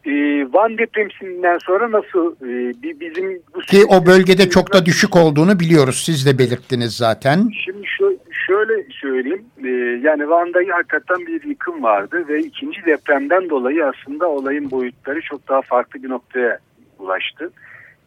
Ee, 0.07 0.11
Van 0.52 0.79
depreminden 0.79 1.59
sonra 1.59 1.90
nasıl 1.90 2.33
e, 2.33 2.75
bizim 3.00 3.43
bu 3.55 3.61
ki 3.61 3.85
o 3.88 4.07
bölgede 4.07 4.50
çok 4.50 4.73
da 4.73 4.87
düşük 4.87 5.17
olduğunu 5.17 5.61
biliyoruz. 5.61 6.02
Siz 6.07 6.26
de 6.26 6.38
belirttiniz 6.38 6.97
zaten. 6.97 7.50
Şimdi 7.64 7.87
şu 7.87 8.19
şöyle 8.50 8.87
söyleyeyim. 8.90 9.45
E, 9.64 9.69
yani 10.09 10.30
Van'da 10.30 10.59
hakikaten 10.76 11.26
bir 11.26 11.45
yıkım 11.45 11.83
vardı 11.83 12.25
ve 12.28 12.38
ikinci 12.38 12.85
depremden 12.87 13.50
dolayı 13.50 13.87
aslında 13.87 14.28
olayın 14.28 14.71
boyutları 14.71 15.21
çok 15.21 15.49
daha 15.49 15.62
farklı 15.62 16.02
bir 16.02 16.09
noktaya 16.09 16.59
ulaştı. 16.99 17.50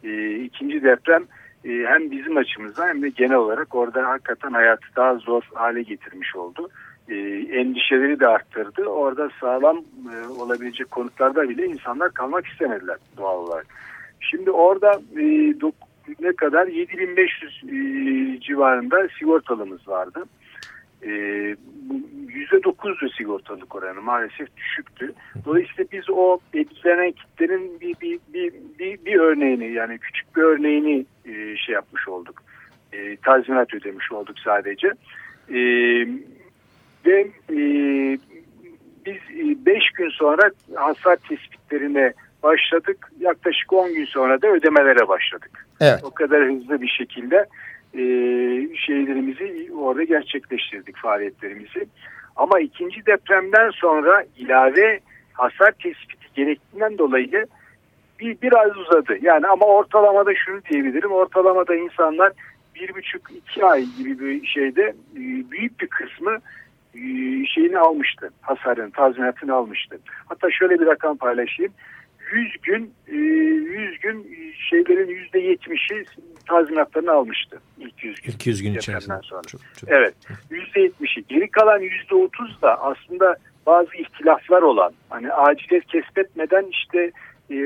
E, 0.04 0.34
ikinci 0.34 0.82
deprem 0.82 1.24
e, 1.64 1.68
hem 1.68 2.10
bizim 2.10 2.36
açımızdan 2.36 2.88
hem 2.88 3.02
de 3.02 3.08
genel 3.08 3.36
olarak 3.36 3.74
orada 3.74 4.08
hakikaten 4.08 4.52
hayatı 4.52 4.86
daha 4.96 5.14
zor 5.14 5.42
hale 5.54 5.82
getirmiş 5.82 6.36
oldu. 6.36 6.68
E, 7.08 7.14
endişeleri 7.52 8.20
de 8.20 8.26
arttırdı. 8.26 8.84
Orada 8.84 9.28
sağlam 9.40 9.76
e, 9.76 10.28
olabilecek 10.28 10.90
konutlarda 10.90 11.48
bile 11.48 11.66
insanlar 11.66 12.10
kalmak 12.10 12.46
istemediler 12.46 12.96
doğal 13.16 13.38
olarak. 13.38 13.66
Şimdi 14.20 14.50
orada 14.50 15.00
ne 16.20 16.32
kadar 16.32 16.66
7500 16.66 17.62
civarında 18.42 19.08
sigortalımız 19.18 19.88
vardı. 19.88 20.24
%9'du 21.02 23.10
sigortalık 23.10 23.74
oranı 23.74 24.02
maalesef 24.02 24.56
düşüktü. 24.56 25.12
Dolayısıyla 25.44 25.84
biz 25.92 26.10
o 26.10 26.38
etkilenen 26.54 27.12
kitlerin 27.12 27.80
bir, 27.80 28.00
bir, 28.00 28.18
bir, 28.34 28.52
bir, 28.78 29.04
bir 29.04 29.16
örneğini 29.16 29.72
yani 29.72 29.98
küçük 29.98 30.36
bir 30.36 30.42
örneğini 30.42 31.06
e, 31.24 31.56
şey 31.56 31.74
yapmış 31.74 32.08
olduk. 32.08 32.42
E, 32.92 33.16
tazminat 33.16 33.74
ödemiş 33.74 34.12
olduk 34.12 34.36
sadece. 34.44 34.88
E, 35.48 35.58
ve 37.06 37.30
e, 37.50 37.58
biz 39.06 39.16
5 39.66 39.74
e, 39.74 39.78
gün 39.94 40.08
sonra 40.08 40.50
hasar 40.74 41.16
tespitlerine 41.16 42.12
başladık. 42.42 43.12
Yaklaşık 43.20 43.72
10 43.72 43.94
gün 43.94 44.04
sonra 44.04 44.42
da 44.42 44.48
ödemelere 44.48 45.08
başladık. 45.08 45.63
Evet. 45.80 46.00
O 46.02 46.10
kadar 46.10 46.44
hızlı 46.44 46.80
bir 46.80 46.88
şekilde 46.88 47.46
e, 47.94 48.02
şeylerimizi 48.76 49.70
orada 49.78 50.02
gerçekleştirdik 50.02 50.96
faaliyetlerimizi. 50.96 51.86
Ama 52.36 52.60
ikinci 52.60 53.06
depremden 53.06 53.70
sonra 53.70 54.24
ilave 54.36 55.00
hasar 55.32 55.72
tespiti 55.72 56.26
gerektiğinden 56.34 56.98
dolayı 56.98 57.46
bir, 58.20 58.36
biraz 58.42 58.76
uzadı. 58.76 59.16
Yani 59.22 59.46
ama 59.46 59.66
ortalamada 59.66 60.34
şunu 60.34 60.60
diyebilirim. 60.70 61.12
Ortalamada 61.12 61.74
insanlar 61.74 62.32
bir 62.74 62.94
buçuk 62.94 63.30
iki 63.30 63.64
ay 63.64 63.84
gibi 63.98 64.18
bir 64.18 64.46
şeyde 64.46 64.82
e, 65.16 65.20
büyük 65.50 65.80
bir 65.80 65.86
kısmı 65.86 66.38
e, 66.94 67.00
şeyini 67.46 67.78
almıştı. 67.78 68.30
Hasarın 68.40 68.90
tazminatını 68.90 69.54
almıştı. 69.54 69.98
Hatta 70.26 70.50
şöyle 70.50 70.80
bir 70.80 70.86
rakam 70.86 71.16
paylaşayım. 71.16 71.72
100 72.34 72.56
gün 72.62 72.94
100 73.06 73.92
e, 73.92 73.96
gün 74.02 74.26
şeylerin 74.70 75.28
%70'i 75.32 76.04
tazminatlarını 76.48 77.12
almıştı. 77.12 77.60
ilk 77.78 78.04
100 78.04 78.20
gün. 78.20 78.32
İlk 78.32 78.46
100 78.46 78.62
gün 78.62 78.74
içerisinde. 78.74 79.20
Sonra. 79.22 79.42
Çok, 79.42 79.60
çok. 79.80 79.90
Evet. 79.90 80.14
%70'i. 80.50 81.24
Geri 81.28 81.50
kalan 81.50 81.82
%30 81.82 82.62
da 82.62 82.82
aslında 82.82 83.36
bazı 83.66 83.96
ihtilaflar 83.96 84.62
olan 84.62 84.92
hani 85.10 85.32
aciliyet 85.32 85.86
kesbetmeden 85.86 86.66
işte 86.70 87.12
e, 87.50 87.56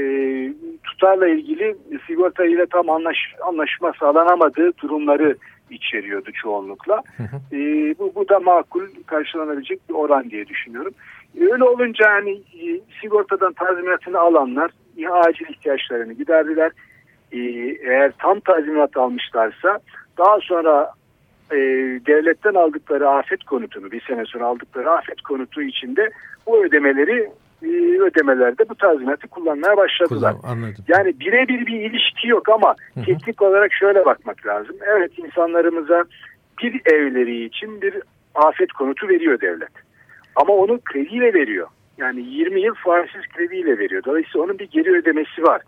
tutarla 0.85 1.29
ilgili 1.29 1.77
sigorta 2.07 2.47
ile 2.47 2.67
tam 2.67 2.91
anlaş, 2.91 3.17
anlaşma 3.47 3.93
sağlanamadığı 4.01 4.79
durumları 4.79 5.37
içeriyordu 5.71 6.31
çoğunlukla. 6.33 7.03
Hı 7.17 7.23
hı. 7.23 7.57
E, 7.57 7.59
bu, 7.99 8.13
bu 8.15 8.29
da 8.29 8.41
makul 8.41 8.87
karşılanabilecek 9.07 9.89
bir 9.89 9.95
oran 9.95 10.31
diye 10.31 10.47
düşünüyorum. 10.47 10.95
Öyle 11.41 11.65
olunca 11.65 12.11
hani 12.11 12.31
e, 12.31 12.81
sigortadan 13.01 13.53
tazminatını 13.53 14.19
alanlar 14.19 14.71
acil 15.11 15.47
ihtiyaçlarını 15.49 16.13
giderdiler. 16.13 16.73
E, 17.33 17.39
eğer 17.91 18.13
tam 18.19 18.41
tazminat 18.41 18.97
almışlarsa 18.97 19.79
daha 20.19 20.39
sonra 20.41 20.93
e, 21.53 21.57
devletten 22.07 22.55
aldıkları 22.55 23.09
afet 23.09 23.45
konutunu 23.45 23.91
bir 23.91 24.01
sene 24.01 24.25
sonra 24.25 24.47
aldıkları 24.47 24.91
afet 24.91 25.21
konutu 25.21 25.63
içinde 25.63 26.11
bu 26.47 26.65
ödemeleri 26.65 27.31
e, 27.63 27.69
ödemelerde 28.01 28.69
bu 28.69 28.75
tazminatı 28.75 29.29
kullanmaya 29.29 29.77
başladılar. 29.77 30.35
Kullan, 30.41 30.53
anladım. 30.53 30.85
Yani 30.89 31.21
birebir 31.21 31.67
bir 31.67 31.81
ilişki 31.81 32.29
yok 32.29 32.49
ama 32.49 32.75
Hı 32.95 33.01
-hı. 33.01 33.05
teknik 33.05 33.43
olarak 33.43 33.73
şöyle 33.73 34.05
bakmak 34.05 34.47
lazım. 34.47 34.77
Evet 34.97 35.19
insanlarımıza 35.19 36.05
bir 36.63 36.81
evleri 36.93 37.45
için 37.45 37.83
bir 37.83 37.95
afet 38.35 38.73
konutu 38.73 39.09
veriyor 39.09 39.41
devlet. 39.41 39.88
Ama 40.39 40.53
onu 40.55 40.81
krediyle 40.81 41.35
veriyor. 41.35 41.69
Yani 41.99 42.21
20 42.21 42.61
yıl 42.61 42.75
faizsiz 42.75 43.23
krediyle 43.37 43.79
veriyor. 43.79 44.03
Dolayısıyla 44.05 44.45
onun 44.45 44.59
bir 44.59 44.71
geri 44.71 44.91
ödemesi 44.91 45.43
var. 45.43 45.63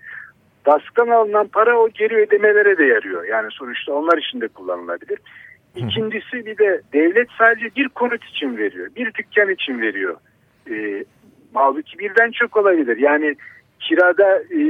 DASK'tan 0.66 1.08
alınan 1.08 1.48
para 1.48 1.78
o 1.78 1.88
geri 1.88 2.16
ödemelere 2.16 2.78
de 2.78 2.84
yarıyor. 2.84 3.24
Yani 3.24 3.48
sonuçta 3.50 3.92
onlar 3.92 4.18
için 4.18 4.40
de 4.40 4.48
kullanılabilir. 4.48 5.18
İkincisi 5.76 6.46
bir 6.46 6.58
de 6.58 6.80
devlet 6.92 7.28
sadece 7.38 7.74
bir 7.76 7.88
konut 7.88 8.24
için 8.24 8.56
veriyor. 8.56 8.88
Bir 8.96 9.14
dükkan 9.14 9.50
için 9.50 9.80
veriyor. 9.80 10.16
E, 10.70 11.04
halbuki 11.54 11.98
birden 11.98 12.30
çok 12.30 12.56
olabilir. 12.56 12.96
Yani 12.96 13.36
kirada 13.80 14.38
e, 14.38 14.60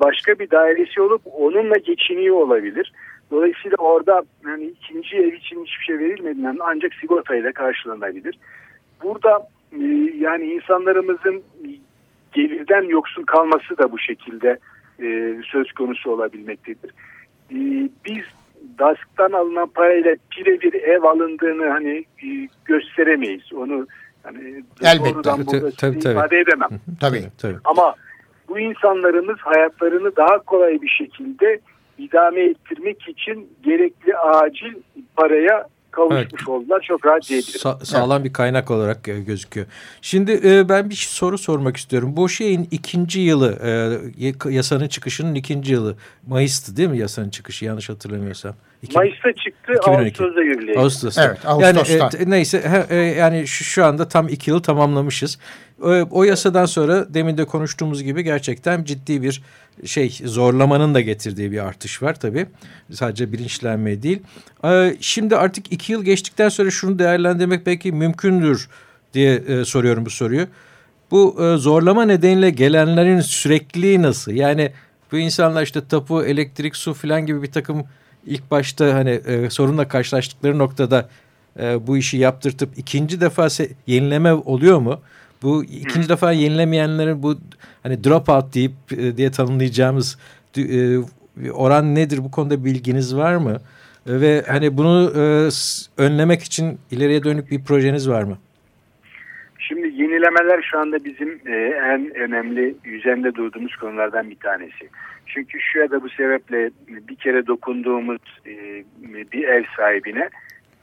başka 0.00 0.38
bir 0.38 0.50
dairesi 0.50 1.00
olup 1.00 1.22
onunla 1.24 1.76
geçiniyor 1.76 2.36
olabilir. 2.36 2.92
Dolayısıyla 3.30 3.76
orada 3.78 4.22
yani 4.46 4.64
ikinci 4.64 5.16
ev 5.16 5.32
için 5.32 5.64
hiçbir 5.64 5.84
şey 5.84 5.98
verilmediğinden 5.98 6.56
ancak 6.60 6.94
sigortayla 6.94 7.52
karşılanabilir. 7.52 8.38
Burada 9.02 9.48
e, 9.72 9.84
yani 10.18 10.44
insanlarımızın 10.44 11.42
gelirden 12.32 12.82
yoksun 12.82 13.22
kalması 13.22 13.78
da 13.78 13.92
bu 13.92 13.98
şekilde 13.98 14.58
e, 15.02 15.36
söz 15.44 15.72
konusu 15.72 16.10
olabilmektedir. 16.10 16.90
E, 17.50 17.56
biz 18.04 18.24
DASK'tan 18.78 19.32
alınan 19.32 19.68
parayla 19.68 20.16
birebir 20.36 20.74
ev 20.74 21.02
alındığını 21.02 21.68
hani 21.68 22.04
e, 22.24 22.48
gösteremeyiz. 22.64 23.52
Onu 23.52 23.86
hani 24.22 24.62
Elbette. 24.82 25.22
Tabii, 25.22 25.76
tabii, 25.76 25.98
ifade 25.98 26.38
edemem. 26.38 26.68
Tabii. 27.00 27.24
tabii. 27.38 27.56
Ama 27.64 27.94
bu 28.48 28.58
insanlarımız 28.58 29.38
hayatlarını 29.38 30.16
daha 30.16 30.38
kolay 30.38 30.82
bir 30.82 30.88
şekilde 30.88 31.60
idame 31.98 32.40
ettirmek 32.40 33.08
için 33.08 33.50
gerekli 33.62 34.16
acil 34.16 34.74
paraya 35.16 35.66
kavuşmuş 35.96 36.26
evet. 36.38 36.48
oldular. 36.48 36.84
Çok 36.88 37.06
rahat 37.06 37.28
diyebilirim. 37.28 37.60
Sa 37.60 37.78
sağlam 37.82 38.20
evet. 38.20 38.28
bir 38.28 38.32
kaynak 38.32 38.70
olarak 38.70 39.08
e, 39.08 39.20
gözüküyor. 39.20 39.66
Şimdi 40.02 40.40
e, 40.44 40.68
ben 40.68 40.90
bir 40.90 40.94
soru 40.94 41.38
sormak 41.38 41.76
istiyorum. 41.76 42.16
Bu 42.16 42.28
şeyin 42.28 42.68
ikinci 42.70 43.20
yılı, 43.20 43.58
e, 44.18 44.50
yasanın 44.50 44.88
çıkışının 44.88 45.34
ikinci 45.34 45.72
yılı 45.72 45.96
Mayıs'tı 46.26 46.76
değil 46.76 46.88
mi 46.88 46.98
yasanın 46.98 47.30
çıkışı 47.30 47.64
yanlış 47.64 47.88
hatırlamıyorsam? 47.88 48.54
Mayıs'ta 48.94 49.32
çıktı, 49.32 49.72
2012. 49.72 50.22
Ağustos'ta 50.22 50.42
yürürlüğe. 50.42 50.78
Ağustos'ta. 50.78 51.24
Evet, 51.24 51.38
Ağustos'ta. 51.46 51.94
Yani, 51.94 52.16
e, 52.18 52.30
neyse 52.30 52.86
e, 52.90 52.96
yani 52.96 53.46
şu, 53.46 53.64
şu 53.64 53.84
anda 53.84 54.08
tam 54.08 54.28
iki 54.28 54.50
yıl 54.50 54.60
tamamlamışız. 54.60 55.38
O, 55.82 55.90
o 56.10 56.24
yasadan 56.24 56.66
sonra 56.66 57.14
demin 57.14 57.38
de 57.38 57.44
konuştuğumuz 57.44 58.02
gibi 58.02 58.22
gerçekten 58.24 58.84
ciddi 58.84 59.22
bir 59.22 59.42
şey 59.84 60.18
zorlamanın 60.24 60.94
da 60.94 61.00
getirdiği 61.00 61.52
bir 61.52 61.58
artış 61.58 62.02
var 62.02 62.20
tabii. 62.20 62.46
Sadece 62.92 63.32
bilinçlenme 63.32 64.02
değil. 64.02 64.22
Ee, 64.64 64.96
şimdi 65.00 65.36
artık 65.36 65.72
iki 65.72 65.92
yıl 65.92 66.04
geçtikten 66.04 66.48
sonra 66.48 66.70
şunu 66.70 66.98
değerlendirmek 66.98 67.66
belki 67.66 67.92
mümkündür 67.92 68.68
diye 69.14 69.34
e, 69.34 69.64
soruyorum 69.64 70.06
bu 70.06 70.10
soruyu. 70.10 70.46
Bu 71.10 71.36
e, 71.44 71.56
zorlama 71.56 72.04
nedeniyle 72.04 72.50
gelenlerin 72.50 73.20
sürekliliği 73.20 74.02
nasıl? 74.02 74.32
Yani 74.32 74.72
bu 75.12 75.18
insanlar 75.18 75.62
işte 75.62 75.88
tapu, 75.88 76.24
elektrik, 76.24 76.76
su 76.76 76.94
falan 76.94 77.26
gibi 77.26 77.42
bir 77.42 77.52
takım 77.52 77.84
ilk 78.26 78.50
başta 78.50 78.94
hani 78.94 79.10
e, 79.10 79.50
sorunla 79.50 79.88
karşılaştıkları 79.88 80.58
noktada 80.58 81.08
e, 81.60 81.86
bu 81.86 81.96
işi 81.96 82.16
yaptırtıp 82.16 82.78
ikinci 82.78 83.20
defa 83.20 83.48
yenileme 83.86 84.32
oluyor 84.32 84.78
mu? 84.78 85.00
Bu 85.42 85.64
ikinci 85.64 86.08
defa 86.08 86.32
yenilemeyenlerin 86.32 87.22
bu 87.22 87.38
hani 87.82 88.04
dropout 88.04 88.54
deyip 88.54 88.72
e, 88.92 89.16
diye 89.16 89.30
tanımlayacağımız 89.30 90.18
e, 90.58 90.98
oran 91.52 91.94
nedir? 91.94 92.24
Bu 92.24 92.30
konuda 92.30 92.64
bilginiz 92.64 93.16
var 93.16 93.36
mı? 93.36 93.60
E, 94.06 94.20
ve 94.20 94.44
hani 94.48 94.76
bunu 94.76 95.12
e, 95.16 95.48
önlemek 96.02 96.42
için 96.42 96.78
ileriye 96.90 97.24
dönük 97.24 97.50
bir 97.50 97.64
projeniz 97.64 98.08
var 98.08 98.22
mı? 98.22 98.38
Yenilemeler 99.96 100.62
şu 100.62 100.78
anda 100.78 101.04
bizim 101.04 101.40
e, 101.46 101.56
en 101.92 102.14
önemli 102.14 102.74
üzerinde 102.84 103.34
durduğumuz 103.34 103.76
konulardan 103.76 104.30
bir 104.30 104.36
tanesi. 104.36 104.88
Çünkü 105.26 105.60
şu 105.60 105.78
ya 105.78 105.90
da 105.90 106.02
bu 106.02 106.08
sebeple 106.08 106.70
bir 106.88 107.16
kere 107.16 107.46
dokunduğumuz 107.46 108.20
e, 108.46 108.84
bir 109.32 109.48
ev 109.48 109.64
sahibine 109.76 110.28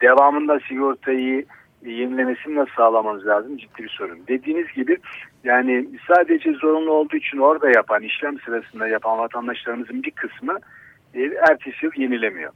devamında 0.01 0.59
sigortayı 0.59 1.45
yenilemesini 1.85 2.55
nasıl 2.55 2.71
sağlamanız 2.71 3.27
lazım 3.27 3.57
ciddi 3.57 3.83
bir 3.83 3.89
sorun. 3.89 4.19
Dediğiniz 4.27 4.67
gibi 4.75 4.97
yani 5.43 5.87
sadece 6.07 6.53
zorunlu 6.53 6.91
olduğu 6.91 7.15
için 7.15 7.37
orada 7.37 7.69
yapan 7.69 8.03
işlem 8.03 8.39
sırasında 8.39 8.87
yapan 8.87 9.17
vatandaşlarımızın 9.17 10.03
bir 10.03 10.11
kısmı 10.11 10.59
e, 11.13 11.21
ertesi 11.49 11.85
yıl 11.85 11.91
yenilemiyor. 11.95 12.51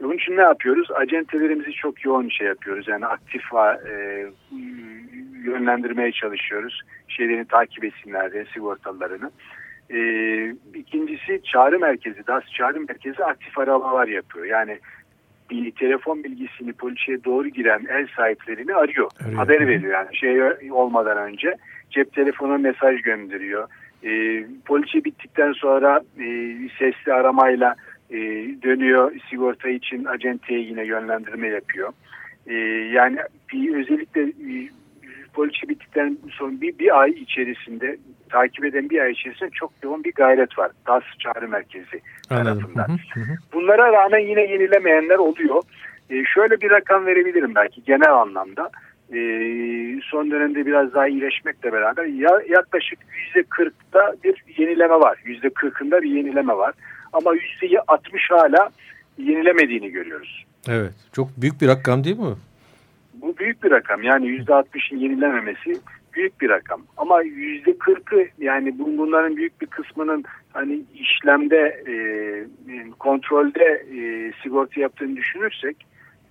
E, 0.00 0.04
bunun 0.04 0.14
için 0.14 0.36
ne 0.36 0.42
yapıyoruz? 0.42 0.90
Acentelerimizi 0.90 1.72
çok 1.72 2.04
yoğun 2.04 2.28
şey 2.28 2.46
yapıyoruz. 2.46 2.88
Yani 2.88 3.06
aktif 3.06 3.42
e, 3.54 4.26
yönlendirmeye 5.44 6.12
çalışıyoruz. 6.12 6.80
Şeylerini 7.08 7.44
takip 7.44 7.84
etsinler 7.84 8.32
diye 8.32 8.44
sigortalarını. 8.44 9.30
E, 9.90 9.98
ikincisi 10.74 11.42
çağrı 11.44 11.78
merkezi, 11.78 12.26
DAS 12.26 12.44
çağrı 12.46 12.80
merkezi 12.80 13.24
aktif 13.24 13.58
aramalar 13.58 14.08
yapıyor. 14.08 14.44
Yani 14.44 14.78
bir 15.50 15.70
telefon 15.70 16.24
bilgisini 16.24 16.72
poliçeye 16.72 17.24
doğru 17.24 17.48
giren 17.48 17.86
el 17.88 18.06
sahiplerini 18.16 18.74
arıyor. 18.74 19.10
arıyor. 19.20 19.36
Haber 19.36 19.66
veriyor 19.66 19.92
yani 19.92 20.16
şey 20.16 20.72
olmadan 20.72 21.18
önce. 21.18 21.56
Cep 21.90 22.12
telefonu 22.12 22.58
mesaj 22.58 23.02
gönderiyor. 23.02 23.68
E, 24.04 24.44
poliçe 24.64 25.04
bittikten 25.04 25.52
sonra 25.52 26.00
e, 26.20 26.56
sesli 26.78 27.12
aramayla 27.12 27.74
e, 28.10 28.18
dönüyor 28.62 29.12
sigorta 29.30 29.68
için 29.68 30.04
acenteye 30.04 30.60
yine 30.60 30.84
yönlendirme 30.84 31.48
yapıyor. 31.48 31.92
E, 32.46 32.54
yani 32.92 33.18
bir 33.52 33.74
özellikle 33.76 34.22
e, 34.22 34.68
poliçe 35.34 35.68
bittikten 35.68 36.18
sonra 36.30 36.60
bir, 36.60 36.78
bir 36.78 37.00
ay 37.00 37.10
içerisinde 37.10 37.96
takip 38.28 38.64
eden 38.64 38.90
bir 38.90 39.00
ay 39.00 39.12
içerisinde 39.12 39.50
çok 39.50 39.72
yoğun 39.82 40.04
bir 40.04 40.12
gayret 40.12 40.58
var. 40.58 40.70
DAS 40.86 41.02
çağrı 41.18 41.48
merkezi 41.48 42.00
tarafından. 42.28 42.88
Hı 42.88 43.20
hı 43.20 43.20
hı. 43.20 43.34
Bunlara 43.52 43.92
rağmen 43.92 44.18
yine 44.18 44.40
yenilemeyenler 44.40 45.18
oluyor. 45.18 45.62
E, 46.10 46.24
şöyle 46.24 46.60
bir 46.60 46.70
rakam 46.70 47.06
verebilirim 47.06 47.54
belki 47.54 47.84
genel 47.84 48.12
anlamda. 48.12 48.70
E, 49.12 49.18
son 50.02 50.30
dönemde 50.30 50.66
biraz 50.66 50.94
daha 50.94 51.08
iyileşmekle 51.08 51.72
beraber 51.72 52.04
ya, 52.04 52.40
yaklaşık 52.48 52.98
%40'da 53.34 54.14
bir 54.24 54.44
yenileme 54.58 54.94
var. 54.94 55.18
%40'ında 55.26 56.02
bir 56.02 56.10
yenileme 56.10 56.56
var. 56.56 56.74
Ama 57.12 57.30
%60 57.34 58.28
hala 58.28 58.70
yenilemediğini 59.18 59.90
görüyoruz. 59.90 60.44
Evet. 60.68 60.92
Çok 61.12 61.28
büyük 61.36 61.60
bir 61.60 61.68
rakam 61.68 62.04
değil 62.04 62.18
mi? 62.18 62.34
Bu 63.22 63.36
büyük 63.36 63.62
bir 63.64 63.70
rakam. 63.70 64.02
Yani 64.02 64.26
%60'ın 64.26 64.98
yenilememesi 64.98 65.72
büyük 66.14 66.40
bir 66.40 66.48
rakam. 66.48 66.82
Ama 66.96 67.22
yüzde 67.22 67.78
kırkı 67.78 68.26
yani 68.38 68.78
bunların 68.78 69.36
büyük 69.36 69.60
bir 69.60 69.66
kısmının 69.66 70.24
hani 70.52 70.80
işlemde 70.94 71.82
e, 71.86 71.94
kontrolde 72.98 73.64
e, 73.96 74.32
sigorta 74.42 74.80
yaptığını 74.80 75.16
düşünürsek 75.16 75.76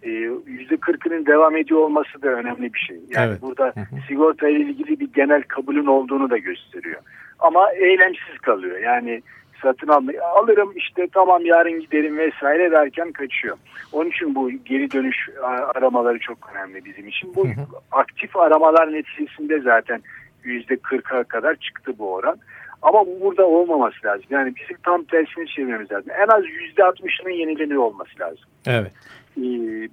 e, 0.04 0.10
yüzde 0.46 0.78
kırkının 0.78 1.26
devam 1.26 1.58
ediyor 1.58 1.80
olması 1.80 2.22
da 2.22 2.30
önemli 2.30 2.74
bir 2.74 2.80
şey. 2.80 3.00
Yani 3.10 3.30
evet. 3.30 3.42
burada 3.42 3.74
sigorta 4.08 4.50
ile 4.50 4.60
ilgili 4.60 5.00
bir 5.00 5.14
genel 5.14 5.44
kabulün 5.44 5.86
olduğunu 5.86 6.30
da 6.30 6.38
gösteriyor. 6.38 7.02
Ama 7.40 7.72
eylemsiz 7.72 8.40
kalıyor. 8.42 8.80
Yani 8.80 9.22
satın 9.62 9.88
almayı 9.88 10.24
alırım 10.24 10.74
işte 10.76 11.08
tamam 11.14 11.46
yarın 11.46 11.80
giderim 11.80 12.18
vesaire 12.18 12.72
derken 12.72 13.12
kaçıyor. 13.12 13.58
Onun 13.92 14.10
için 14.10 14.36
bu 14.36 14.52
geri 14.52 14.92
dönüş 14.92 15.30
aramaları 15.76 16.20
çok 16.20 16.38
önemli 16.54 16.86
bizim 16.86 17.08
için. 17.08 17.36
Bu 17.36 17.48
aktif 17.92 18.38
aramalar 18.38 18.94
neticesinde 18.94 19.60
zaten 19.60 20.02
yüzde 20.44 20.76
kırka 20.76 21.24
kadar 21.24 21.56
çıktı 21.56 21.94
bu 22.00 22.14
oran. 22.14 22.38
Ama 22.82 23.06
bu 23.06 23.22
burada 23.22 23.46
olmaması 23.46 23.96
lazım. 24.06 24.26
Yani 24.30 24.54
bizim 24.56 24.78
tam 24.84 25.04
tersini 25.04 25.48
çevirmemiz 25.48 25.92
lazım. 25.92 26.12
En 26.24 26.28
az 26.28 26.44
yüzde 26.46 26.84
altmışının 26.84 27.30
yenileniyor 27.30 27.82
olması 27.82 28.20
lazım. 28.20 28.46
Evet. 28.68 28.92
Ee, 29.38 29.42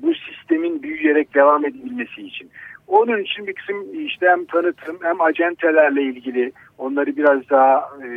bu 0.03 0.13
sistemin 0.15 0.83
büyüyerek 0.83 1.35
devam 1.35 1.65
edebilmesi 1.65 2.23
için. 2.23 2.51
Onun 2.89 3.23
için 3.23 3.47
bir 3.47 3.53
kısım 3.53 4.07
işte 4.07 4.29
hem 4.29 4.45
tanıtım 4.45 4.99
hem 5.03 5.21
acentelerle 5.21 6.03
ilgili 6.03 6.53
onları 6.79 7.17
biraz 7.17 7.49
daha 7.51 7.89
e, 8.05 8.09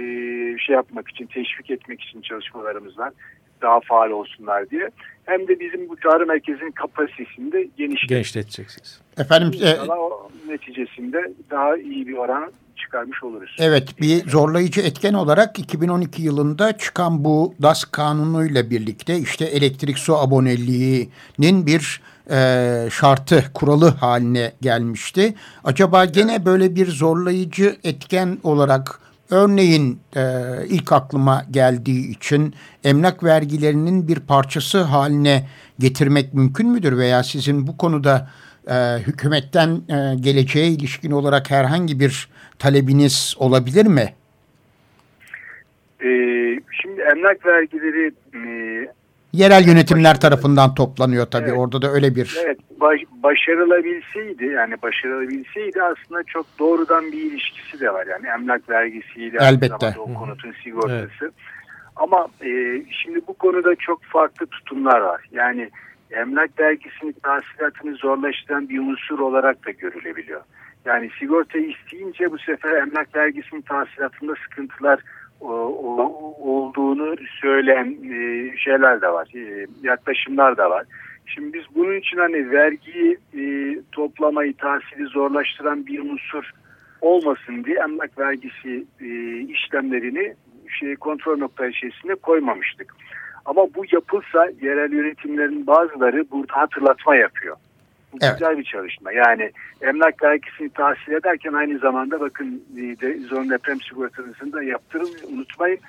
şey 0.58 0.76
yapmak 0.76 1.10
için, 1.10 1.26
teşvik 1.26 1.72
etmek 1.72 2.02
için 2.02 2.22
çalışmalarımız 2.22 2.98
var. 2.98 3.14
Daha 3.62 3.80
faal 3.80 4.10
olsunlar 4.10 4.70
diye. 4.70 4.90
Hem 5.26 5.48
de 5.48 5.60
bizim 5.60 5.90
bu 5.90 5.96
çağrı 5.96 6.26
merkezinin 6.26 6.72
kapasitesini 6.72 7.52
de 7.52 7.68
genişleteceksiniz. 7.78 9.02
Efendim 9.18 9.52
e, 9.64 9.92
o 9.92 10.30
neticesinde 10.48 11.34
daha 11.50 11.78
iyi 11.78 12.08
bir 12.08 12.14
oran 12.14 12.52
çıkarmış 12.76 13.24
oluruz. 13.24 13.58
Evet 13.60 14.02
bir 14.02 14.30
zorlayıcı 14.30 14.82
etken 14.82 15.14
olarak 15.14 15.60
2012 15.60 16.22
yılında 16.22 16.78
çıkan 16.78 17.24
bu 17.24 17.54
DAS 17.62 17.84
kanunuyla 17.84 18.70
birlikte 18.70 19.18
işte 19.18 19.46
elektrik 19.46 19.98
su 20.00 20.16
aboneliğinin 20.16 21.66
bir 21.66 22.02
e, 22.32 22.90
şartı 22.92 23.44
kuralı 23.54 23.90
haline 23.90 24.52
gelmişti. 24.62 25.34
Acaba 25.64 26.06
gene 26.06 26.46
böyle 26.46 26.76
bir 26.76 26.88
zorlayıcı 26.88 27.76
etken 27.84 28.38
olarak 28.44 29.00
örneğin 29.30 30.00
e, 30.16 30.22
ilk 30.68 30.92
aklıma 30.92 31.46
geldiği 31.52 32.12
için 32.12 32.56
emlak 32.84 33.24
vergilerinin 33.24 34.08
bir 34.08 34.20
parçası 34.20 34.82
haline 34.82 35.48
getirmek 35.80 36.34
mümkün 36.34 36.70
müdür 36.70 36.98
veya 36.98 37.24
sizin 37.24 37.68
bu 37.68 37.78
konuda 37.78 38.30
e, 38.68 38.74
hükümetten 39.08 39.82
geleceğe 40.22 40.68
ilişkin 40.68 41.12
olarak 41.12 41.52
herhangi 41.52 42.00
bir 42.00 42.30
talebiniz 42.60 43.36
olabilir 43.38 43.86
mi? 43.86 44.14
Ee, 46.04 46.60
şimdi 46.82 47.02
emlak 47.02 47.46
vergileri 47.46 48.12
yerel 49.34 49.68
yönetimler 49.68 50.20
tarafından 50.20 50.76
toplanıyor 50.76 51.26
tabii. 51.26 51.50
Evet. 51.50 51.58
Orada 51.58 51.82
da 51.82 51.92
öyle 51.92 52.16
bir 52.16 52.38
Evet, 52.46 52.60
baş, 52.80 53.02
başarılabilseydi 53.24 54.46
yani 54.46 54.76
başarılabilseydi 54.82 55.84
aslında 55.84 56.24
çok 56.24 56.46
doğrudan 56.60 57.12
bir 57.12 57.22
ilişkisi 57.22 57.80
de 57.80 57.94
var. 57.94 58.08
Yani 58.08 58.28
emlak 58.28 58.70
vergisiyle 58.70 59.38
Elbette. 59.42 59.94
o 59.98 60.14
konutun 60.14 60.54
sigortası. 60.64 61.10
Evet. 61.22 61.34
Ama 61.96 62.28
e, 62.46 62.82
şimdi 63.04 63.22
bu 63.28 63.34
konuda 63.34 63.76
çok 63.76 64.04
farklı 64.04 64.46
tutumlar 64.46 65.00
var. 65.00 65.22
Yani 65.32 65.70
emlak 66.12 66.60
vergisini 66.60 67.14
tahsilatını 67.14 67.96
zorlaştıran 67.96 68.70
bir 68.70 68.80
unsur 68.80 69.20
olarak 69.20 69.66
da 69.66 69.72
görülebiliyor. 69.72 70.42
Yani 70.86 71.10
sigorta 71.20 71.60
isteyince 71.60 72.32
bu 72.32 72.38
sefer 72.38 72.72
emlak 72.72 73.16
vergisinin 73.16 73.62
tahsilatında 73.62 74.34
sıkıntılar 74.44 75.00
olduğunu 75.42 77.16
söyleyen 77.42 77.98
e, 78.14 78.58
şeyler 78.58 79.02
de 79.02 79.08
var, 79.08 79.28
e, 79.36 79.68
yaklaşımlar 79.84 80.58
da 80.58 80.70
var. 80.70 80.86
Şimdi 81.26 81.54
biz 81.54 81.64
bunun 81.76 81.96
için 81.96 82.18
hani 82.18 82.52
vergiyi 82.52 83.18
e, 83.38 83.76
toplamayı, 83.92 84.54
tahsili 84.54 85.06
zorlaştıran 85.06 85.86
bir 85.86 86.00
unsur 86.00 86.52
olmasın 87.02 87.64
diye 87.64 87.78
emlak 87.80 88.20
vergisi 88.20 88.86
e, 89.02 89.40
işlemlerini 89.40 90.36
şey 90.80 90.96
kontrol 90.96 91.38
nokta 91.38 91.68
içerisinde 91.68 92.16
koymamıştık. 92.16 92.96
Ama 93.46 93.62
bu 93.76 93.84
yapılsa 93.92 94.48
yerel 94.62 94.92
yönetimlerin 94.92 95.68
bazıları 95.68 96.26
burada 96.32 96.54
hatırlatma 96.58 97.16
yapıyor. 97.16 97.58
Bu 98.14 98.18
evet. 98.22 98.34
güzel 98.34 98.58
bir 98.58 98.64
çalışma. 98.64 99.12
Yani 99.12 99.52
emlak 99.82 100.24
vergisini 100.24 100.70
tahsil 100.70 101.12
ederken 101.12 101.54
aynı 101.54 101.80
zamanda 101.80 102.20
bakın 102.20 102.64
e, 102.78 102.82
de, 102.82 103.18
zon 103.18 103.50
deprem 103.50 103.82
sigortanızını 103.82 104.54
da 104.54 104.64
yaptırın 104.64 105.10
unutmayın. 105.34 105.80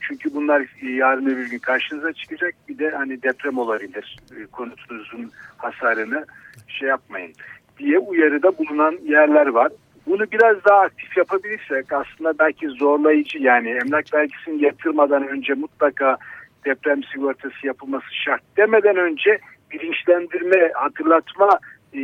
Çünkü 0.00 0.34
bunlar 0.34 0.60
e, 0.82 0.90
yarın 0.90 1.26
öbür 1.26 1.50
gün 1.50 1.58
karşınıza 1.58 2.12
çıkacak. 2.12 2.54
Bir 2.68 2.78
de 2.78 2.90
hani 2.90 3.22
deprem 3.22 3.58
olabilir. 3.58 4.16
E, 4.36 4.46
konutunuzun 4.46 5.30
hasarını 5.56 6.26
şey 6.68 6.88
yapmayın 6.88 7.32
diye 7.78 7.98
uyarıda 7.98 8.58
bulunan 8.58 8.98
yerler 9.04 9.46
var. 9.46 9.72
Bunu 10.06 10.30
biraz 10.32 10.64
daha 10.64 10.80
aktif 10.80 11.16
yapabilirsek 11.16 11.92
aslında 11.92 12.38
belki 12.38 12.68
zorlayıcı 12.68 13.38
yani 13.38 13.68
emlak 13.68 14.14
vergisini 14.14 14.64
yatırmadan 14.64 15.28
önce 15.28 15.54
mutlaka 15.54 16.16
deprem 16.64 17.04
sigortası 17.04 17.66
yapılması 17.66 18.14
şart 18.24 18.42
demeden 18.56 18.96
önce 18.96 19.38
bilinçlendirme, 19.70 20.70
hatırlatma 20.74 21.58
e, 21.94 22.00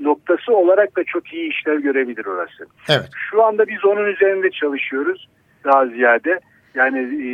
noktası 0.00 0.56
olarak 0.56 0.96
da 0.96 1.04
çok 1.04 1.32
iyi 1.32 1.50
işler 1.50 1.76
görebilir 1.76 2.26
orası. 2.26 2.66
Evet. 2.88 3.08
Şu 3.30 3.44
anda 3.44 3.66
biz 3.66 3.84
onun 3.84 4.04
üzerinde 4.04 4.50
çalışıyoruz 4.50 5.28
daha 5.64 5.86
ziyade. 5.86 6.40
Yani 6.74 6.98
e, 6.98 7.30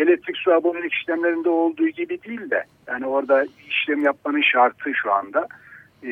elektrik 0.00 0.36
su 0.36 0.52
abonelik 0.52 0.92
işlemlerinde 0.92 1.48
olduğu 1.48 1.88
gibi 1.88 2.22
değil 2.22 2.50
de 2.50 2.64
yani 2.86 3.06
orada 3.06 3.46
işlem 3.68 4.02
yapmanın 4.02 4.42
şartı 4.42 4.94
şu 4.94 5.12
anda 5.12 5.48
e, 6.02 6.10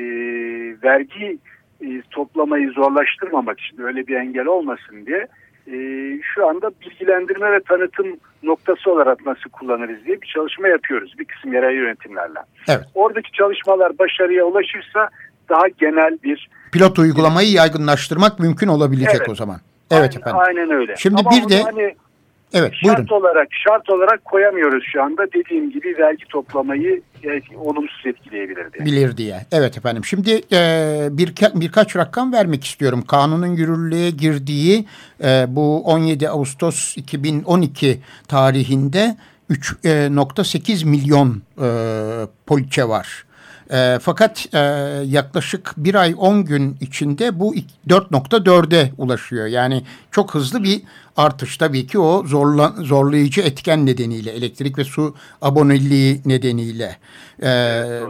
vergi 0.83 1.39
e, 1.81 2.03
toplamayı 2.11 2.71
zorlaştırmamak 2.71 3.61
için 3.61 3.83
öyle 3.83 4.07
bir 4.07 4.17
engel 4.17 4.47
olmasın 4.47 5.07
diye 5.07 5.27
e, 5.67 5.77
şu 6.35 6.49
anda 6.49 6.71
bilgilendirme 6.81 7.53
ve 7.53 7.61
tanıtım 7.61 8.07
noktası 8.43 8.91
olarak 8.91 9.27
nasıl 9.27 9.51
kullanırız 9.51 10.05
diye 10.07 10.23
bir 10.23 10.27
çalışma 10.27 10.69
yapıyoruz 10.69 11.15
bir 11.19 11.25
kısım 11.25 11.53
yerel 11.53 11.75
yönetimlerle. 11.75 12.39
Evet. 12.69 12.85
Oradaki 12.95 13.33
çalışmalar 13.33 13.99
başarıya 13.99 14.45
ulaşırsa 14.45 15.09
daha 15.49 15.69
genel 15.69 16.19
bir 16.25 16.51
pilot 16.73 16.99
uygulamayı 16.99 17.53
yaygınlaştırmak 17.53 18.39
mümkün 18.39 18.69
olabilecek 18.69 19.17
evet. 19.17 19.29
o 19.29 19.35
zaman. 19.35 19.57
Evet 19.91 20.17
efendim. 20.17 20.41
Aynen 20.47 20.71
öyle. 20.71 20.97
Şimdi 20.97 21.21
Ama 21.21 21.31
bir 21.31 21.49
de 21.49 21.63
hani 21.63 21.95
Evet, 22.55 22.73
şart 22.85 22.99
buyurun. 22.99 23.15
olarak 23.15 23.49
şart 23.51 23.91
olarak 23.91 24.25
koyamıyoruz 24.25 24.85
şu 24.93 25.03
anda. 25.03 25.27
Dediğim 25.33 25.71
gibi 25.71 25.97
vergi 25.99 26.25
toplamayı 26.29 27.03
olumsuz 27.57 28.07
etkileyebilir 28.07 28.73
diye. 28.73 28.87
Bilir 28.87 29.17
diye. 29.17 29.41
Evet 29.53 29.79
efendim. 29.79 30.05
Şimdi 30.05 30.41
e, 30.53 31.09
bir, 31.11 31.35
birkaç 31.55 31.97
rakam 31.97 32.33
vermek 32.33 32.65
istiyorum. 32.65 33.05
Kanunun 33.09 33.47
yürürlüğe 33.47 34.11
girdiği 34.11 34.87
e, 35.25 35.45
bu 35.49 35.85
17 35.85 36.29
Ağustos 36.29 36.97
2012 36.97 38.01
tarihinde 38.29 39.17
3.8 39.51 40.87
milyon 40.87 41.43
e, 41.63 41.69
poliçe 42.47 42.89
var. 42.89 43.25
E, 43.73 43.99
fakat 44.03 44.55
e, 44.55 44.59
yaklaşık 45.05 45.75
bir 45.77 45.95
ay 45.95 46.15
10 46.19 46.45
gün 46.45 46.77
içinde 46.81 47.41
bu 47.41 47.55
4.4'e 47.89 48.93
ulaşıyor. 48.99 49.47
Yani 49.47 49.85
çok 50.11 50.35
hızlı 50.35 50.63
bir 50.63 50.83
artış 51.17 51.57
tabii 51.57 51.87
ki 51.87 51.99
o 51.99 52.27
zorla, 52.27 52.75
zorlayıcı 52.79 53.41
etken 53.41 53.87
nedeniyle 53.87 54.31
elektrik 54.31 54.79
ve 54.79 54.85
su 54.85 55.15
aboneliği 55.43 56.21
nedeniyle. 56.25 56.97
Ee, 57.43 57.49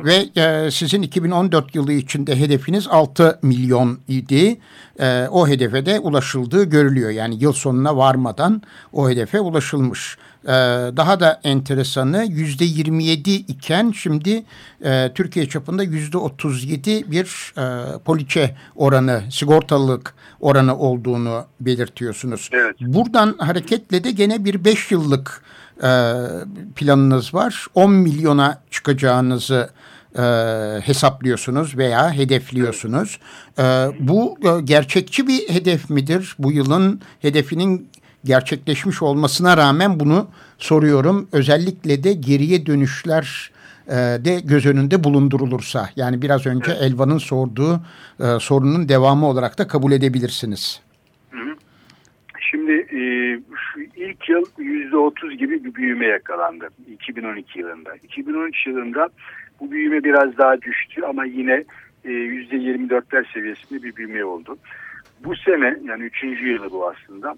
ve 0.05 0.41
e, 0.41 0.71
sizin 0.71 1.03
2014 1.03 1.75
yılı 1.75 1.93
içinde 1.93 2.37
hedefiniz 2.37 2.89
6 2.89 3.39
milyon 3.43 3.99
idi. 4.09 4.59
Ee, 5.01 5.27
o 5.31 5.49
hedefe 5.49 5.87
de 5.87 5.99
ulaşıldığı 6.01 6.65
görülüyor. 6.65 7.11
Yani 7.11 7.43
yıl 7.43 7.53
sonuna 7.53 7.97
varmadan 7.97 8.63
o 8.93 9.11
hedefe 9.11 9.41
ulaşılmış. 9.41 10.19
Ee, 10.45 10.49
daha 10.97 11.21
da 11.21 11.41
enteresanı 11.45 12.25
yüzde 12.29 12.65
27 12.65 13.31
iken 13.31 13.93
şimdi 13.97 14.45
e, 14.85 15.13
Türkiye 15.15 15.49
çapında 15.49 15.83
yüzde 15.83 16.19
37 16.19 17.11
bir 17.11 17.55
e, 17.59 17.99
poliçe 17.99 18.57
oranı 18.77 19.23
sigortalılık 19.31 20.15
oranı 20.41 20.79
olduğunu 20.79 21.45
belirtiyorsunuz. 21.61 22.51
Evet. 22.53 22.77
Buradan 22.95 23.35
hareketle 23.39 24.05
de 24.05 24.11
gene 24.11 24.45
bir 24.45 24.65
5 24.65 24.91
yıllık 24.91 25.43
e, 25.83 25.91
planınız 26.77 27.35
var. 27.35 27.67
10 27.75 27.93
milyona 27.93 28.63
çıkacağınızı 28.71 29.71
e, 30.19 30.23
hesaplıyorsunuz 30.83 31.77
veya 31.77 32.13
hedefliyorsunuz. 32.13 33.19
E, 33.59 33.63
bu 34.01 34.39
e, 34.45 34.61
gerçekçi 34.61 35.27
bir 35.27 35.49
hedef 35.49 35.91
midir? 35.91 36.37
Bu 36.39 36.53
yılın 36.53 37.01
hedefinin 37.21 37.89
gerçekleşmiş 38.25 39.03
olmasına 39.03 39.57
rağmen 39.57 40.01
bunu 40.01 40.29
soruyorum. 40.59 41.29
Özellikle 41.33 42.05
de 42.05 42.13
geriye 42.13 42.67
dönüşler 42.67 43.51
e, 43.89 43.95
de 43.95 44.41
göz 44.45 44.67
önünde 44.67 45.05
bulundurulursa. 45.05 45.91
Yani 45.97 46.23
biraz 46.23 46.47
önce 46.47 46.73
Elvan'ın 46.73 47.19
sorduğu 47.19 47.81
e, 48.21 48.39
sorunun 48.41 48.89
devamı 48.89 49.27
olarak 49.27 49.59
da 49.59 49.69
kabul 49.69 49.93
edebilirsiniz. 49.93 50.81
Şimdi 52.53 52.73
e, 52.73 53.01
şu 53.57 53.81
ilk 53.81 54.29
yıl 54.29 54.45
yüzde 54.59 54.97
otuz 54.97 55.39
gibi 55.39 55.65
bir 55.65 55.75
büyüme 55.75 56.07
yakalandı 56.07 56.69
2012 56.89 57.59
yılında. 57.59 57.97
2013 57.97 58.67
yılında 58.67 59.09
bu 59.61 59.71
büyüme 59.71 60.05
biraz 60.05 60.39
daha 60.39 60.63
düştü 60.63 61.03
ama 61.03 61.25
yine 61.25 61.65
yirmi 62.05 62.91
dörtler 62.91 63.31
seviyesinde 63.35 63.83
bir 63.83 63.97
büyüme 63.97 64.25
oldu. 64.25 64.57
Bu 65.25 65.37
sene 65.37 65.79
yani 65.85 66.05
üçüncü 66.05 66.49
yılı 66.49 66.71
bu 66.71 66.89
aslında 66.89 67.35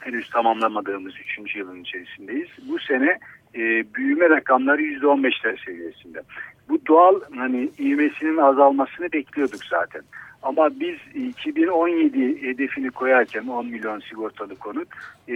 henüz 0.00 0.30
tamamlamadığımız 0.30 1.14
üçüncü 1.20 1.58
yılın 1.58 1.82
içerisindeyiz. 1.82 2.48
Bu 2.68 2.78
sene 2.78 3.18
e, 3.54 3.94
büyüme 3.94 4.30
rakamları 4.30 4.82
yüzde 4.82 5.06
on 5.06 5.24
beşler 5.24 5.62
seviyesinde. 5.66 6.22
Bu 6.68 6.86
doğal 6.86 7.20
hani 7.36 7.70
ivmesinin 7.78 8.36
azalmasını 8.36 9.12
bekliyorduk 9.12 9.64
zaten. 9.64 10.02
Ama 10.42 10.70
biz 10.80 10.96
2017 11.14 12.42
hedefini 12.42 12.90
koyarken 12.90 13.46
10 13.46 13.66
milyon 13.66 14.00
sigortalı 14.00 14.56
konut 14.56 14.88
e, 15.28 15.34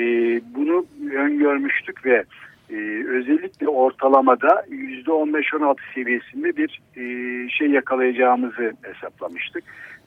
bunu 0.54 0.86
öngörmüştük 1.14 2.06
ve 2.06 2.24
e, 2.70 2.76
özellikle 3.08 3.68
ortalamada 3.68 4.64
%15-16 4.70 5.76
seviyesinde 5.94 6.56
bir 6.56 6.80
e, 6.96 7.02
şey 7.48 7.70
yakalayacağımızı 7.70 8.72
hesaplamıştık. 8.82 9.64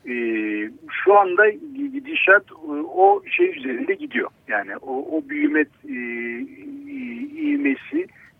E, 0.10 0.14
şu 1.04 1.20
anda 1.20 1.50
gidişat 1.94 2.44
e, 2.52 2.72
o 2.96 3.24
şey 3.38 3.60
üzerinde 3.60 3.94
gidiyor. 3.94 4.30
Yani 4.48 4.78
o, 4.78 5.18
o 5.18 5.30
büyüme 5.30 5.66
e, 5.90 5.96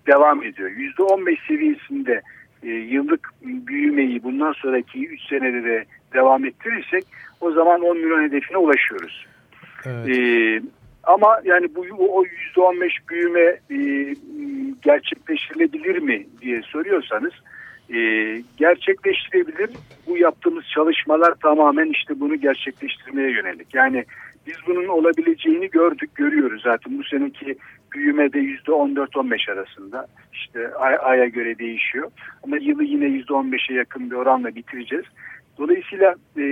devam 0.08 0.44
ediyor. 0.44 0.70
%15 0.70 1.48
seviyesinde 1.48 2.22
e, 2.64 2.70
yıllık 2.70 3.30
büyümeyi 3.42 4.24
bundan 4.24 4.54
sonraki 4.54 5.08
3 5.08 5.22
senede 5.30 5.64
de 5.64 5.86
devam 6.16 6.46
ettirirsek 6.46 7.04
o 7.42 7.52
zaman 7.52 7.82
10 7.82 7.98
milyon 7.98 8.24
hedefine 8.24 8.58
ulaşıyoruz. 8.58 9.26
Evet. 9.86 10.10
E, 10.10 10.62
ama 11.04 11.40
yani 11.44 11.76
bu 11.76 11.86
o 12.00 12.24
yüzde 12.24 12.62
on 12.62 12.82
beş 12.82 12.94
büyüme 13.10 13.60
e, 13.72 13.78
gerçekleştirilebilir 14.82 15.98
mi 15.98 16.28
diye 16.42 16.62
soruyorsanız 16.62 17.34
e, 17.94 17.98
gerçekleştirebilir. 18.58 19.70
Bu 20.08 20.18
yaptığımız 20.18 20.64
çalışmalar 20.74 21.36
tamamen 21.36 21.90
işte 21.90 22.20
bunu 22.20 22.36
gerçekleştirmeye 22.36 23.32
yönelik. 23.32 23.76
Yani 23.76 24.06
biz 24.48 24.56
bunun 24.68 24.88
olabileceğini 24.88 25.70
gördük, 25.70 26.16
görüyoruz 26.16 26.62
zaten. 26.64 26.98
Bu 26.98 27.04
seneki 27.04 27.56
büyüme 27.92 28.34
de 28.34 28.40
yüzde 28.40 28.72
on 28.72 28.96
dört 28.96 29.18
on 29.18 29.32
beş 29.32 29.50
arasında. 29.50 30.08
İşte 30.34 30.76
ay, 30.76 30.98
aya 31.02 31.26
göre 31.26 31.60
değişiyor. 31.60 32.12
Ama 32.44 32.58
yılı 32.58 32.84
yine 32.84 33.06
yüzde 33.06 33.34
on 33.34 33.52
beşe 33.52 33.74
yakın 33.74 34.12
bir 34.12 34.16
oranla 34.16 34.56
bitireceğiz. 34.56 35.06
Dolayısıyla 35.58 36.16
e, 36.38 36.44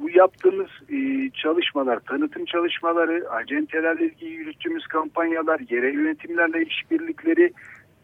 bu 0.00 0.10
yaptığımız 0.10 0.68
e, 0.92 1.30
çalışmalar, 1.30 2.00
tanıtım 2.00 2.44
çalışmaları, 2.44 3.30
acentelerle 3.30 4.04
ilgili 4.04 4.30
yürüttüğümüz 4.30 4.86
kampanyalar, 4.86 5.60
yerel 5.70 5.94
yönetimlerle 5.94 6.64
işbirlikleri, 6.64 7.52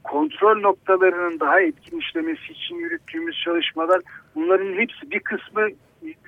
kontrol 0.04 0.60
noktalarının 0.60 1.40
daha 1.40 1.60
etkin 1.60 1.98
işlemesi 1.98 2.52
için 2.52 2.74
yürüttüğümüz 2.74 3.40
çalışmalar 3.44 4.00
bunların 4.34 4.72
hepsi 4.72 5.10
bir 5.10 5.20
kısmı 5.20 5.68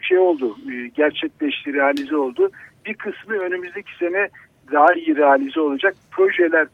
şey 0.02 0.18
oldu, 0.18 0.56
e, 0.72 0.88
gerçekleşti, 0.88 1.74
realize 1.74 2.16
oldu. 2.16 2.50
Bir 2.86 2.94
kısmı 2.94 3.34
önümüzdeki 3.34 3.96
sene 3.98 4.28
daha 4.72 4.94
iyi 4.94 5.16
realize 5.16 5.60
olacak 5.60 5.94
projeler 6.10 6.66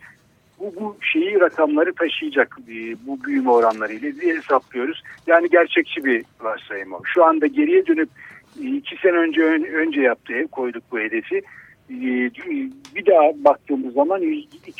bu, 0.60 0.74
bu 0.80 0.96
şeyi 1.00 1.40
rakamları 1.40 1.94
taşıyacak 1.94 2.58
e, 2.68 2.96
bu 3.06 3.24
büyüme 3.24 3.50
oranlarıyla 3.50 4.20
diye 4.20 4.36
hesaplıyoruz. 4.36 5.02
Yani 5.26 5.48
gerçekçi 5.50 6.04
bir 6.04 6.24
varsayım 6.40 6.92
o. 6.92 7.00
Şu 7.04 7.24
anda 7.24 7.46
geriye 7.46 7.86
dönüp 7.86 8.08
e, 8.62 8.66
iki 8.66 8.96
sene 8.96 9.16
önce 9.16 9.42
önce 9.74 10.00
yaptığı 10.00 10.46
koyduk 10.46 10.82
bu 10.92 10.98
hedefi. 10.98 11.42
E, 11.90 12.30
bir 12.94 13.06
daha 13.06 13.44
baktığımız 13.44 13.94
zaman 13.94 14.22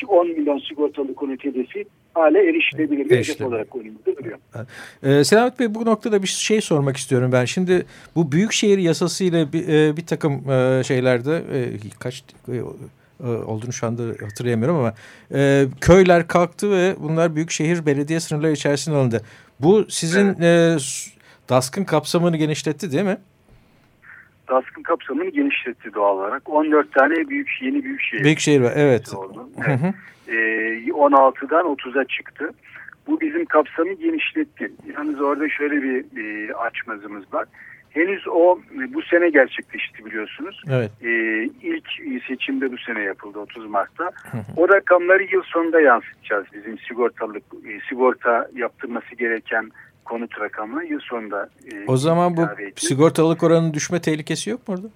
10 0.07 0.27
milyon 0.27 0.59
sigortalı 0.59 1.15
konut 1.15 1.43
hedefi 1.43 1.85
hale 2.13 2.49
erişilebilir 2.49 3.09
bir 3.09 3.17
hedef 3.17 3.41
olarak 3.41 3.75
önümüzde 3.75 4.15
duruyor. 4.15 4.37
Ee, 5.03 5.23
Selamet 5.23 5.59
Bey 5.59 5.75
bu 5.75 5.85
noktada 5.85 6.23
bir 6.23 6.27
şey 6.27 6.61
sormak 6.61 6.97
istiyorum 6.97 7.31
ben. 7.31 7.45
Şimdi 7.45 7.85
bu 8.15 8.31
büyükşehir 8.31 8.77
yasası 8.77 9.23
ile 9.23 9.53
bir, 9.53 9.97
bir 9.97 10.05
takım 10.05 10.43
şeylerde 10.83 11.41
kaç 11.99 12.23
olduğunu 13.23 13.73
şu 13.73 13.87
anda 13.87 14.03
hatırlayamıyorum 14.03 14.77
ama 14.77 14.93
e, 15.33 15.65
köyler 15.81 16.27
kalktı 16.27 16.71
ve 16.71 16.95
bunlar 16.99 17.35
büyükşehir 17.35 17.85
belediye 17.85 18.19
sınırları 18.19 18.51
içerisinde 18.51 18.95
alındı. 18.95 19.21
Bu 19.59 19.85
sizin 19.89 20.35
evet. 20.41 20.81
e, 20.81 21.49
DASK'ın 21.49 21.83
kapsamını 21.83 22.37
genişletti 22.37 22.91
değil 22.91 23.03
mi? 23.03 23.17
DASK'ın 24.49 24.83
kapsamını 24.83 25.29
genişletti 25.29 25.93
doğal 25.93 26.17
olarak. 26.17 26.49
14 26.49 26.93
tane 26.93 27.29
büyük 27.29 27.49
yeni 27.61 27.83
büyük 27.83 28.01
şehir. 28.01 28.23
Büyük 28.23 28.39
şehir 28.39 28.61
var 28.61 28.73
evet. 28.75 29.13
Oldu. 29.13 29.49
evet. 29.57 29.79
Hı 29.79 29.87
hı. 29.87 29.93
E, 30.27 30.37
16'dan 30.87 31.65
30'a 31.65 32.05
çıktı. 32.05 32.51
Bu 33.07 33.21
bizim 33.21 33.45
kapsamı 33.45 33.93
genişletti. 33.93 34.71
Yalnız 34.97 35.21
orada 35.21 35.49
şöyle 35.49 35.83
bir, 35.83 36.05
bir 36.15 36.65
açmazımız 36.65 37.33
var 37.33 37.45
henüz 37.97 38.27
o 38.27 38.59
bu 38.93 39.01
sene 39.01 39.29
gerçekleşti 39.29 40.05
biliyorsunuz. 40.05 40.61
Evet. 40.71 40.91
Ee, 41.03 41.43
ilk 41.61 41.89
seçimde 42.27 42.71
bu 42.71 42.77
sene 42.77 43.01
yapıldı 43.01 43.39
30 43.39 43.65
Mart'ta. 43.65 44.11
O 44.57 44.69
rakamları 44.69 45.23
yıl 45.23 45.43
sonunda 45.43 45.81
yansıtacağız 45.81 46.45
bizim 46.53 46.79
sigortalık 46.79 47.43
e, 47.65 47.79
sigorta 47.89 48.47
yaptırması 48.55 49.15
gereken 49.15 49.71
konut 50.05 50.39
rakamı 50.39 50.85
yıl 50.85 50.99
sonunda. 50.99 51.49
E, 51.73 51.85
o 51.87 51.97
zaman 51.97 52.37
bu 52.37 52.41
sigortalık 52.75 53.43
oranının 53.43 53.73
düşme 53.73 54.01
tehlikesi 54.01 54.49
yok 54.49 54.67
mu 54.67 54.75
orada? 54.75 54.87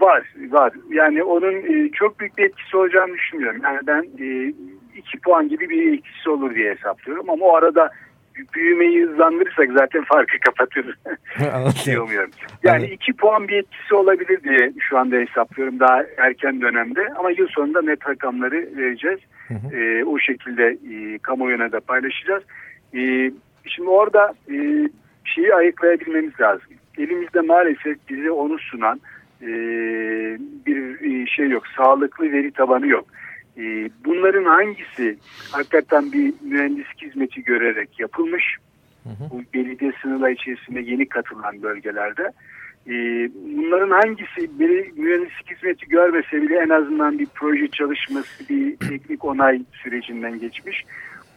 Var, 0.00 0.22
var. 0.50 0.72
Yani 0.90 1.22
onun 1.22 1.54
e, 1.54 1.90
çok 1.90 2.20
büyük 2.20 2.38
bir 2.38 2.44
etkisi 2.44 2.76
olacağını 2.76 3.14
düşünmüyorum. 3.14 3.60
Yani 3.64 3.80
ben 3.86 4.02
e, 4.20 4.54
iki 4.96 5.18
puan 5.24 5.48
gibi 5.48 5.68
bir 5.68 5.92
etkisi 5.92 6.30
olur 6.30 6.54
diye 6.54 6.74
hesaplıyorum 6.74 7.30
ama 7.30 7.44
o 7.44 7.56
arada 7.56 7.90
büyümeyi 8.54 9.06
hızlandırırsak 9.06 9.68
zaten 9.72 10.04
farkı 10.04 10.38
kapatırız. 10.40 10.96
Diyemiyorum. 11.86 12.30
Yani 12.62 12.86
iki 12.86 13.12
puan 13.12 13.48
bir 13.48 13.56
etkisi 13.56 13.94
olabilir 13.94 14.42
diye 14.42 14.72
şu 14.78 14.98
anda 14.98 15.16
hesaplıyorum 15.16 15.80
daha 15.80 16.04
erken 16.18 16.60
dönemde. 16.60 17.08
Ama 17.18 17.30
yıl 17.30 17.48
sonunda 17.48 17.82
net 17.82 18.08
rakamları 18.08 18.68
vereceğiz. 18.76 19.20
Hı 19.48 19.54
hı. 19.54 19.76
E, 19.76 20.04
o 20.04 20.18
şekilde 20.18 20.68
e, 20.68 21.18
kamuoyuna 21.18 21.72
da 21.72 21.80
paylaşacağız. 21.80 22.42
E, 22.94 23.32
şimdi 23.66 23.88
orada 23.88 24.34
e, 24.52 24.88
şeyi 25.24 25.54
ayıklayabilmemiz 25.54 26.40
lazım. 26.40 26.68
Elimizde 26.98 27.40
maalesef 27.40 27.96
bize 28.08 28.30
onu 28.30 28.58
sunan 28.58 29.00
e, 29.42 29.48
bir 30.66 31.00
e, 31.00 31.26
şey 31.26 31.48
yok. 31.48 31.62
Sağlıklı 31.76 32.32
veri 32.32 32.50
tabanı 32.50 32.86
yok. 32.86 33.04
Ee, 33.58 33.90
bunların 34.04 34.44
hangisi 34.44 35.18
hakikaten 35.52 36.12
bir 36.12 36.34
mühendislik 36.42 37.02
hizmeti 37.02 37.42
görerek 37.42 38.00
yapılmış? 38.00 38.56
Hı 39.04 39.08
hı. 39.08 39.30
Bu 39.30 39.42
belediye 39.54 39.92
sınırları 40.02 40.32
içerisinde 40.32 40.80
yeni 40.80 41.08
katılan 41.08 41.62
bölgelerde. 41.62 42.32
Ee, 42.86 43.30
bunların 43.56 43.90
hangisi 43.90 44.58
bir 44.60 44.92
mühendislik 44.92 45.50
hizmeti 45.50 45.86
görmese 45.86 46.42
bile 46.42 46.56
en 46.58 46.68
azından 46.68 47.18
bir 47.18 47.26
proje 47.34 47.68
çalışması, 47.68 48.48
bir 48.48 48.76
teknik 48.76 49.24
onay 49.24 49.62
sürecinden 49.72 50.38
geçmiş. 50.38 50.84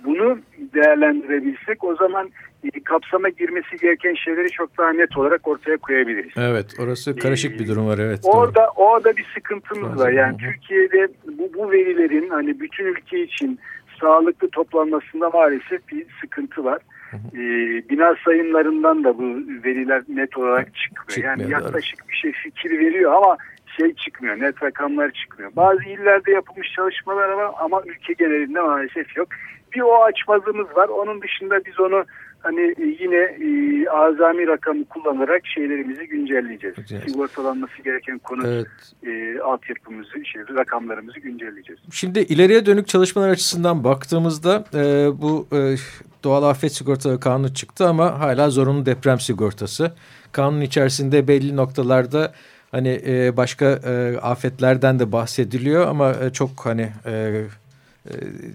Bunu 0.04 0.39
değerlendirebilsek 0.73 1.84
o 1.84 1.95
zaman 1.95 2.28
e, 2.28 2.32
kapsama 2.71 3.30
girmesi 3.30 3.78
gereken 3.82 4.13
şeyleri 4.13 4.49
çok 4.49 4.78
daha 4.78 4.93
net 4.93 5.17
olarak 5.17 5.47
ortaya 5.47 5.78
koyabiliriz. 5.78 6.32
Evet 6.38 6.65
orası 6.80 7.15
karışık 7.15 7.60
bir 7.60 7.67
durum 7.67 7.88
var 7.88 7.97
evet. 7.97 8.19
Orada 8.23 8.60
doğru. 8.60 8.86
orada 8.86 9.17
bir 9.17 9.26
sıkıntımız 9.34 9.99
var. 9.99 10.12
Yani 10.12 10.38
Türkiye'de 10.38 11.08
bu, 11.28 11.49
bu 11.58 11.71
verilerin 11.71 12.30
hani 12.30 12.60
bütün 12.60 12.86
ülke 12.86 13.23
için 13.23 13.60
sağlıklı 14.02 14.49
toplanmasında 14.49 15.30
maalesef 15.30 15.88
bir 15.91 16.06
sıkıntı 16.21 16.63
var. 16.63 16.80
Ee, 17.13 17.89
bina 17.89 18.15
sayımlarından 18.26 19.04
da 19.04 19.17
bu 19.17 19.23
veriler 19.63 20.04
net 20.08 20.38
olarak 20.38 20.76
çıkmıyor. 20.76 21.08
çıkmıyor 21.08 21.38
yani 21.38 21.52
yaklaşık 21.52 21.99
doğru. 21.99 22.10
bir 22.10 22.15
şey 22.15 22.32
fikir 22.32 22.71
veriyor 22.80 23.13
ama 23.13 23.38
şey 23.78 23.93
çıkmıyor, 23.93 24.39
net 24.39 24.63
rakamlar 24.63 25.12
çıkmıyor. 25.12 25.52
Bazı 25.56 25.84
illerde 25.84 26.32
yapılmış 26.32 26.71
çalışmalar 26.71 27.30
var 27.30 27.52
ama 27.60 27.82
ülke 27.86 28.13
genelinde 28.13 28.62
maalesef 28.62 29.17
yok. 29.17 29.28
Bir 29.76 29.82
o 29.82 30.04
açmazımız 30.04 30.78
var. 30.78 30.88
Onun 30.88 31.21
dışında 31.21 31.65
biz 31.65 31.80
onu 31.80 32.06
hani 32.43 32.62
e, 32.62 32.86
yine 33.03 33.15
e, 33.15 33.89
azami 33.89 34.47
rakamı 34.47 34.86
kullanarak 34.86 35.47
şeylerimizi 35.47 36.08
güncelleyeceğiz. 36.08 36.75
Evet. 36.91 37.03
Sigortalanması 37.08 37.82
gereken 37.84 38.19
konu 38.19 38.47
evet. 38.47 38.67
e, 39.03 39.39
altyapımızı, 39.39 40.25
şey, 40.25 40.41
rakamlarımızı 40.41 41.19
güncelleyeceğiz. 41.19 41.82
Şimdi 41.91 42.19
ileriye 42.19 42.65
dönük 42.65 42.88
çalışmalar 42.88 43.29
açısından 43.29 43.84
baktığımızda 43.84 44.65
e, 44.73 44.82
bu 45.21 45.47
e, 45.53 45.75
doğal 46.23 46.43
afet 46.43 46.73
sigortaları 46.73 47.19
kanunu 47.19 47.53
çıktı 47.53 47.88
ama 47.88 48.19
hala 48.19 48.49
zorunlu 48.49 48.86
deprem 48.86 49.19
sigortası. 49.19 49.93
Kanun 50.32 50.62
içerisinde 50.62 51.27
belli 51.27 51.56
noktalarda 51.56 52.34
hani 52.71 53.01
e, 53.08 53.38
başka 53.38 53.65
e, 53.65 54.17
afetlerden 54.21 54.99
de 54.99 55.12
bahsediliyor 55.12 55.88
ama 55.88 56.12
e, 56.12 56.29
çok 56.29 56.49
hani... 56.65 56.89
E, 57.06 57.43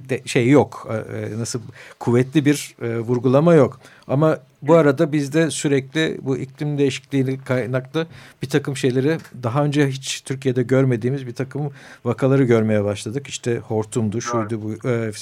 de, 0.08 0.22
şey 0.24 0.48
yok. 0.48 0.88
E, 0.90 1.16
e, 1.16 1.38
nasıl 1.38 1.61
kuvvetli 1.98 2.44
bir 2.44 2.74
e, 2.82 2.98
vurgulama 2.98 3.54
yok. 3.54 3.80
Ama 4.08 4.38
bu 4.62 4.74
arada 4.74 5.12
bizde 5.12 5.50
sürekli 5.50 6.18
bu 6.22 6.37
iklim 6.37 6.78
değişikliği 6.78 7.38
kaynaklı 7.44 8.06
bir 8.42 8.48
takım 8.48 8.76
şeyleri 8.76 9.18
daha 9.42 9.64
önce 9.64 9.88
hiç 9.88 10.20
Türkiye'de 10.20 10.62
görmediğimiz 10.62 11.26
bir 11.26 11.34
takım 11.34 11.72
vakaları 12.04 12.44
görmeye 12.44 12.84
başladık. 12.84 13.26
İşte 13.26 13.58
hortumdu, 13.58 14.20
şuydu 14.20 14.62
bu 14.62 14.88
e, 14.88 15.12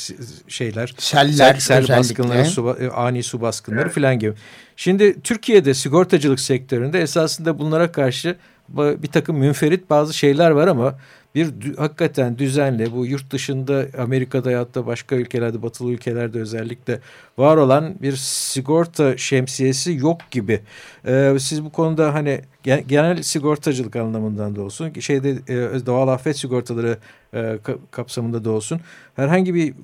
şeyler. 0.48 0.94
Seller, 0.98 1.54
sel, 1.54 1.86
sel 1.86 1.98
baskınları, 1.98 2.44
su, 2.44 2.76
ani 2.94 3.22
su 3.22 3.40
baskınları 3.40 3.82
evet. 3.82 3.94
filan 3.94 4.18
gibi. 4.18 4.34
Şimdi 4.76 5.20
Türkiye'de 5.20 5.74
sigortacılık 5.74 6.40
sektöründe 6.40 7.00
esasında 7.00 7.58
bunlara 7.58 7.92
karşı 7.92 8.36
bir 8.68 9.08
takım 9.08 9.36
münferit 9.36 9.90
bazı 9.90 10.14
şeyler 10.14 10.50
var 10.50 10.68
ama 10.68 10.94
bir 11.36 11.76
hakikaten 11.76 12.38
düzenli 12.38 12.92
bu 12.92 13.06
yurt 13.06 13.30
dışında 13.30 13.86
Amerika'da 13.98 14.50
ya 14.50 14.74
da 14.74 14.86
başka 14.86 15.16
ülkelerde 15.16 15.62
batılı 15.62 15.92
ülkelerde 15.92 16.40
özellikle 16.40 17.00
var 17.38 17.56
olan 17.56 17.94
bir 18.02 18.16
sigorta 18.16 19.16
şemsiyesi 19.16 19.92
yok 19.92 20.18
gibi. 20.30 20.60
Ee, 21.06 21.36
siz 21.38 21.64
bu 21.64 21.72
konuda 21.72 22.14
hani 22.14 22.40
genel 22.62 23.22
sigortacılık 23.22 23.96
anlamından 23.96 24.56
da 24.56 24.62
olsun 24.62 24.92
şeyde 25.00 25.30
e, 25.30 25.86
doğal 25.86 26.08
afet 26.08 26.38
sigortaları 26.38 26.98
e, 27.34 27.58
kapsamında 27.90 28.44
da 28.44 28.50
olsun 28.50 28.80
herhangi 29.16 29.54
bir 29.54 29.74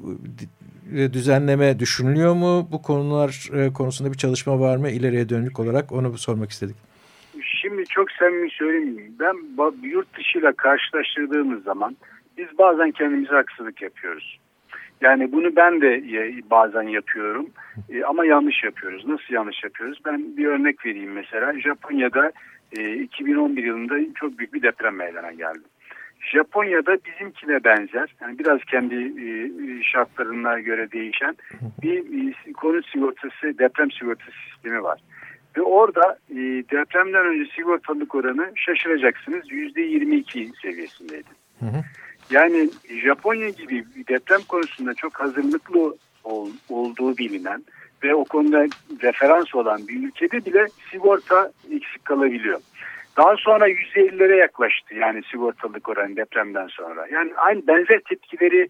e, 0.96 1.12
düzenleme 1.12 1.78
düşünülüyor 1.78 2.34
mu? 2.34 2.68
Bu 2.72 2.82
konular 2.82 3.50
e, 3.54 3.72
konusunda 3.72 4.12
bir 4.12 4.18
çalışma 4.18 4.60
var 4.60 4.76
mı? 4.76 4.90
İleriye 4.90 5.28
dönük 5.28 5.60
olarak 5.60 5.92
onu 5.92 6.18
sormak 6.18 6.50
istedik. 6.50 6.91
Şimdi 7.62 7.84
çok 7.84 8.10
samimi 8.10 8.50
söyleyeyim. 8.50 9.16
Ben 9.20 9.36
yurt 9.82 10.16
dışıyla 10.16 10.52
karşılaştırdığımız 10.52 11.62
zaman 11.62 11.96
biz 12.38 12.58
bazen 12.58 12.90
kendimize 12.90 13.34
haksızlık 13.34 13.82
yapıyoruz. 13.82 14.38
Yani 15.00 15.32
bunu 15.32 15.56
ben 15.56 15.80
de 15.80 16.02
bazen 16.50 16.82
yapıyorum 16.82 17.50
e, 17.90 18.04
ama 18.04 18.26
yanlış 18.26 18.64
yapıyoruz. 18.64 19.06
Nasıl 19.06 19.34
yanlış 19.34 19.64
yapıyoruz? 19.64 19.98
Ben 20.04 20.36
bir 20.36 20.46
örnek 20.46 20.86
vereyim 20.86 21.12
mesela. 21.12 21.60
Japonya'da 21.60 22.32
2011 23.02 23.64
yılında 23.64 24.14
çok 24.14 24.38
büyük 24.38 24.54
bir 24.54 24.62
deprem 24.62 24.96
meydana 24.96 25.32
geldi. 25.32 25.62
Japonya'da 26.20 26.96
bizimkine 27.04 27.64
benzer, 27.64 28.14
yani 28.20 28.38
biraz 28.38 28.64
kendi 28.64 28.94
e, 28.94 29.32
şartlarına 29.82 30.60
göre 30.60 30.92
değişen 30.92 31.36
bir 31.82 32.28
e, 32.48 32.52
konut 32.52 32.86
sigortası, 32.86 33.58
deprem 33.58 33.90
sigortası 33.90 34.36
sistemi 34.52 34.82
var. 34.82 35.00
Ve 35.56 35.62
orada 35.62 36.18
e, 36.30 36.36
depremden 36.70 37.26
önce 37.26 37.50
sigortalılık 37.56 38.14
oranı 38.14 38.52
şaşıracaksınız 38.54 39.50
%22 39.50 40.60
seviyesindeydi. 40.62 41.28
Hı 41.60 41.66
hı. 41.66 41.82
Yani 42.30 42.70
Japonya 43.04 43.48
gibi 43.48 43.84
deprem 44.08 44.40
konusunda 44.48 44.94
çok 44.94 45.20
hazırlıklı 45.20 45.96
ol, 46.24 46.50
olduğu 46.68 47.16
bilinen 47.16 47.64
ve 48.02 48.14
o 48.14 48.24
konuda 48.24 48.66
referans 49.02 49.54
olan 49.54 49.88
bir 49.88 50.08
ülkede 50.08 50.44
bile 50.44 50.66
sigorta 50.90 51.52
eksik 51.70 52.04
kalabiliyor. 52.04 52.60
Daha 53.16 53.36
sonra 53.36 53.68
%50'lere 53.68 54.36
yaklaştı 54.36 54.94
yani 54.94 55.22
sigortalık 55.30 55.88
oranı 55.88 56.16
depremden 56.16 56.66
sonra. 56.66 57.06
Yani 57.12 57.34
aynı 57.36 57.66
benzer 57.66 58.00
tepkileri 58.08 58.68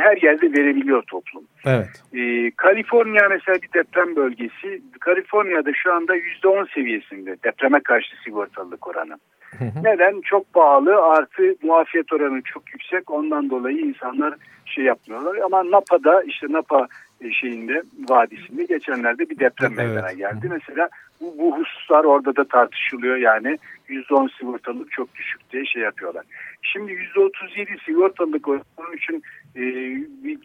her 0.00 0.16
yerde 0.22 0.52
verebiliyor 0.52 1.02
toplum. 1.02 1.44
Evet. 1.64 2.02
E, 2.14 2.50
Kaliforniya 2.50 3.28
mesela 3.30 3.58
bir 3.62 3.72
deprem 3.74 4.16
bölgesi. 4.16 4.82
Kaliforniya'da 5.00 5.70
şu 5.74 5.92
anda 5.94 6.16
%10 6.16 6.74
seviyesinde 6.74 7.36
depreme 7.44 7.80
karşı 7.80 8.16
sigortalılık 8.24 8.86
oranı. 8.86 9.18
Hı 9.58 9.64
hı. 9.64 9.84
Neden? 9.84 10.20
Çok 10.20 10.52
pahalı 10.52 11.02
artı 11.02 11.42
muafiyet 11.62 12.12
oranı 12.12 12.42
çok 12.42 12.72
yüksek. 12.72 13.10
Ondan 13.10 13.50
dolayı 13.50 13.78
insanlar 13.78 14.34
şey 14.64 14.84
yapmıyorlar. 14.84 15.36
Ama 15.36 15.70
Napa'da 15.70 16.22
işte 16.22 16.46
Napa 16.50 16.88
şeyinde 17.30 17.82
vadisinde 18.08 18.64
geçenlerde 18.64 19.30
bir 19.30 19.38
deprem 19.38 19.72
evet. 19.78 19.86
meydana 19.86 20.12
geldi. 20.12 20.48
Mesela 20.50 20.88
bu, 21.20 21.34
bu 21.38 21.56
hususlar 21.56 22.04
orada 22.04 22.36
da 22.36 22.44
tartışılıyor 22.44 23.16
yani 23.16 23.58
%10 23.88 24.38
sigortalık 24.38 24.92
çok 24.92 25.14
düşük 25.14 25.52
diye 25.52 25.64
şey 25.64 25.82
yapıyorlar. 25.82 26.24
Şimdi 26.62 26.92
%37 26.92 27.84
sigortalık 27.84 28.48
onun 28.48 28.96
için 28.96 29.22
e, 29.56 29.62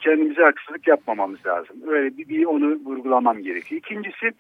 kendimize 0.02 0.42
haksızlık 0.42 0.88
yapmamamız 0.88 1.46
lazım. 1.46 1.78
Öyle 1.88 2.18
bir, 2.18 2.30
bir 2.30 2.46
onu 2.46 2.80
vurgulamam 2.86 3.44
gerekiyor. 3.44 3.82
İkincisi 3.82 4.32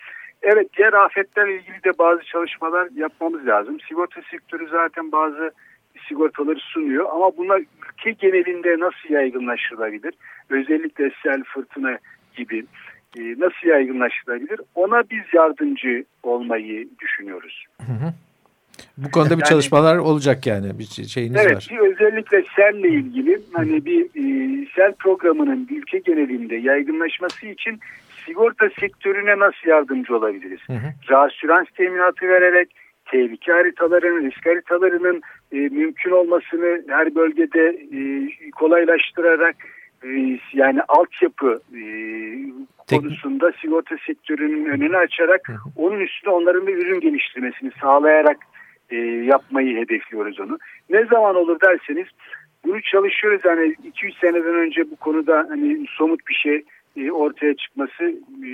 evet 0.41 0.67
diğer 0.77 0.93
afetlerle 0.93 1.55
ilgili 1.55 1.83
de 1.83 1.97
bazı 1.99 2.23
çalışmalar 2.23 2.87
yapmamız 2.95 3.47
lazım. 3.47 3.79
Sigorta 3.79 4.21
sektörü 4.31 4.69
zaten 4.69 5.11
bazı 5.11 5.51
sigortaları 6.07 6.59
sunuyor 6.59 7.05
ama 7.11 7.37
bunlar 7.37 7.61
ülke 7.97 8.11
genelinde 8.11 8.79
nasıl 8.79 9.09
yaygınlaştırılabilir? 9.09 10.13
Özellikle 10.49 11.11
sel, 11.23 11.43
fırtına 11.43 11.97
gibi 12.37 12.65
e, 13.17 13.21
nasıl 13.21 13.67
yaygınlaştırılabilir? 13.67 14.61
Ona 14.75 15.03
biz 15.09 15.23
yardımcı 15.33 16.03
olmayı 16.23 16.87
düşünüyoruz. 16.99 17.65
Hı 17.77 17.93
hı. 17.93 18.13
Bu 18.97 19.11
konuda 19.11 19.29
yani, 19.29 19.39
bir 19.39 19.45
çalışmalar 19.45 19.97
olacak 19.97 20.47
yani 20.47 20.79
bir 20.79 21.07
şeyiniz 21.07 21.41
evet, 21.41 21.55
var. 21.55 21.67
Evet 21.71 21.91
özellikle 21.91 22.43
selle 22.55 22.89
ilgili 22.89 23.39
hani 23.53 23.85
bir 23.85 24.03
e, 24.03 24.65
sel 24.75 24.93
programının 24.93 25.67
ülke 25.71 25.97
genelinde 25.97 26.55
yaygınlaşması 26.55 27.47
için 27.47 27.79
sigorta 28.25 28.69
sektörüne 28.79 29.39
nasıl 29.39 29.69
yardımcı 29.69 30.15
olabiliriz? 30.15 30.59
Hı 30.67 30.73
teminatı 31.71 32.27
vererek 32.27 32.69
tehlike 33.05 33.51
haritalarının, 33.51 34.31
risk 34.31 34.45
haritalarının 34.45 35.21
e, 35.51 35.57
mümkün 35.57 36.11
olmasını 36.11 36.83
her 36.87 37.15
bölgede 37.15 37.67
e, 37.69 37.99
kolaylaştırarak 38.51 39.55
e, 40.03 40.39
yani 40.53 40.81
altyapı 40.87 41.61
e, 41.75 41.81
konusunda 42.89 43.51
sigorta 43.61 43.95
sektörünün 44.07 44.65
önünü 44.65 44.97
açarak 44.97 45.51
onun 45.75 45.99
üstüne 45.99 46.33
onların 46.33 46.67
bir 46.67 46.77
ürün 46.77 46.99
geliştirmesini 46.99 47.71
sağlayarak 47.81 48.37
e, 48.89 48.95
yapmayı 49.25 49.77
hedefliyoruz 49.77 50.39
onu. 50.39 50.57
Ne 50.89 51.05
zaman 51.05 51.35
olur 51.35 51.59
derseniz 51.61 52.07
bunu 52.65 52.81
çalışıyoruz 52.81 53.41
hani 53.43 53.75
200 53.83 54.17
seneden 54.21 54.55
önce 54.55 54.91
bu 54.91 54.95
konuda 54.95 55.45
hani 55.49 55.85
somut 55.97 56.27
bir 56.27 56.33
şey 56.33 56.63
e, 56.97 57.11
ortaya 57.11 57.55
çıkması 57.55 58.03
e, 58.43 58.51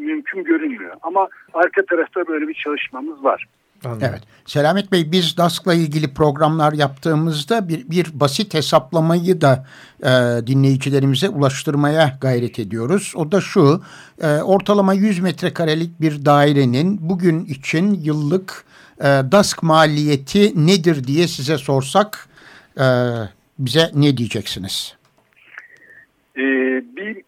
mümkün 0.00 0.44
görünmüyor. 0.44 0.94
Ama 1.02 1.28
arka 1.54 1.84
tarafta 1.84 2.26
böyle 2.26 2.48
bir 2.48 2.54
çalışmamız 2.54 3.24
var. 3.24 3.46
Anladım. 3.84 4.08
Evet. 4.10 4.22
Selamet 4.46 4.92
Bey 4.92 5.12
biz 5.12 5.36
DASK'la 5.36 5.74
ilgili 5.74 6.14
programlar 6.14 6.72
yaptığımızda 6.72 7.68
bir, 7.68 7.90
bir 7.90 8.20
basit 8.20 8.54
hesaplamayı 8.54 9.40
da 9.40 9.66
e, 10.02 10.46
dinleyicilerimize 10.46 11.28
ulaştırmaya 11.28 12.18
gayret 12.20 12.58
ediyoruz. 12.58 13.12
O 13.16 13.32
da 13.32 13.40
şu 13.40 13.82
e, 14.22 14.42
ortalama 14.42 14.94
100 14.94 15.20
metrekarelik 15.20 16.00
bir 16.00 16.24
dairenin 16.24 16.98
bugün 17.00 17.44
için 17.44 17.94
yıllık 17.94 18.64
e, 19.00 19.04
DASK 19.32 19.62
maliyeti 19.62 20.66
nedir 20.66 21.04
diye 21.04 21.28
size 21.28 21.58
sorsak 21.58 22.28
e, 22.78 22.86
bize 23.58 23.90
ne 23.94 24.16
diyeceksiniz? 24.16 24.96
Ee, 26.36 26.42
bir 26.96 27.22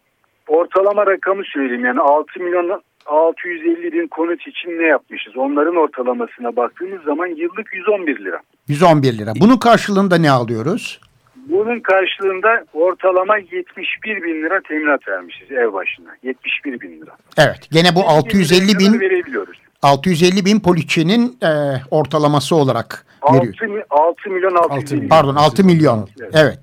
ortalama 0.47 1.07
rakamı 1.07 1.43
söyleyeyim 1.45 1.85
yani 1.85 2.01
6 2.01 2.41
milyon 2.41 2.83
650 3.07 3.93
bin 3.93 4.07
konut 4.07 4.47
için 4.47 4.69
ne 4.69 4.87
yapmışız? 4.87 5.37
Onların 5.37 5.77
ortalamasına 5.77 6.57
baktığımız 6.57 7.03
zaman 7.03 7.27
yıllık 7.27 7.75
111 7.75 8.25
lira. 8.25 8.41
111 8.69 9.19
lira. 9.19 9.33
Bunun 9.41 9.57
karşılığında 9.57 10.17
ne 10.17 10.31
alıyoruz? 10.31 11.01
Bunun 11.37 11.81
karşılığında 11.81 12.65
ortalama 12.73 13.37
71 13.37 14.23
bin 14.23 14.43
lira 14.43 14.61
teminat 14.61 15.09
vermişiz 15.09 15.53
ev 15.53 15.73
başına. 15.73 16.17
71 16.23 16.81
bin 16.81 17.01
lira. 17.01 17.17
Evet. 17.39 17.69
Gene 17.71 17.95
bu 17.95 18.05
650 18.05 18.79
bin 18.79 19.01
verebiliyoruz. 19.01 19.59
650 19.83 20.45
bin 20.45 20.61
poliçenin 20.61 21.39
e, 21.43 21.51
ortalaması 21.91 22.57
olarak 22.57 23.07
6, 23.23 23.39
veriyor. 23.39 23.85
6 23.91 24.31
milyon 24.31 24.55
650 24.55 25.03
bin. 25.03 25.09
Pardon 25.09 25.35
6 25.35 25.65
milyon. 25.65 26.09
Evet. 26.21 26.35
evet. 26.35 26.59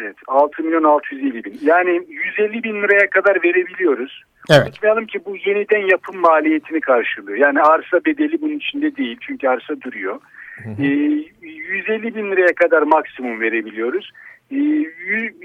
Evet 0.00 0.16
6 0.26 0.62
milyon 0.62 0.84
650 0.84 1.44
bin. 1.44 1.58
Yani 1.62 2.02
150 2.08 2.62
bin 2.62 2.82
liraya 2.82 3.10
kadar 3.10 3.42
verebiliyoruz. 3.44 4.22
Evet. 4.50 4.66
Unutmayalım 4.66 5.06
ki 5.06 5.20
bu 5.26 5.36
yeniden 5.46 5.88
yapım 5.90 6.16
maliyetini 6.20 6.80
karşılıyor. 6.80 7.38
Yani 7.38 7.62
arsa 7.62 8.04
bedeli 8.06 8.40
bunun 8.42 8.58
içinde 8.58 8.96
değil 8.96 9.16
çünkü 9.20 9.48
arsa 9.48 9.80
duruyor. 9.80 10.20
Hı 10.64 10.70
hı. 10.70 10.82
E, 10.82 10.86
150 11.42 12.14
bin 12.14 12.30
liraya 12.30 12.54
kadar 12.54 12.82
maksimum 12.82 13.40
verebiliyoruz. 13.40 14.10
E, 14.50 14.56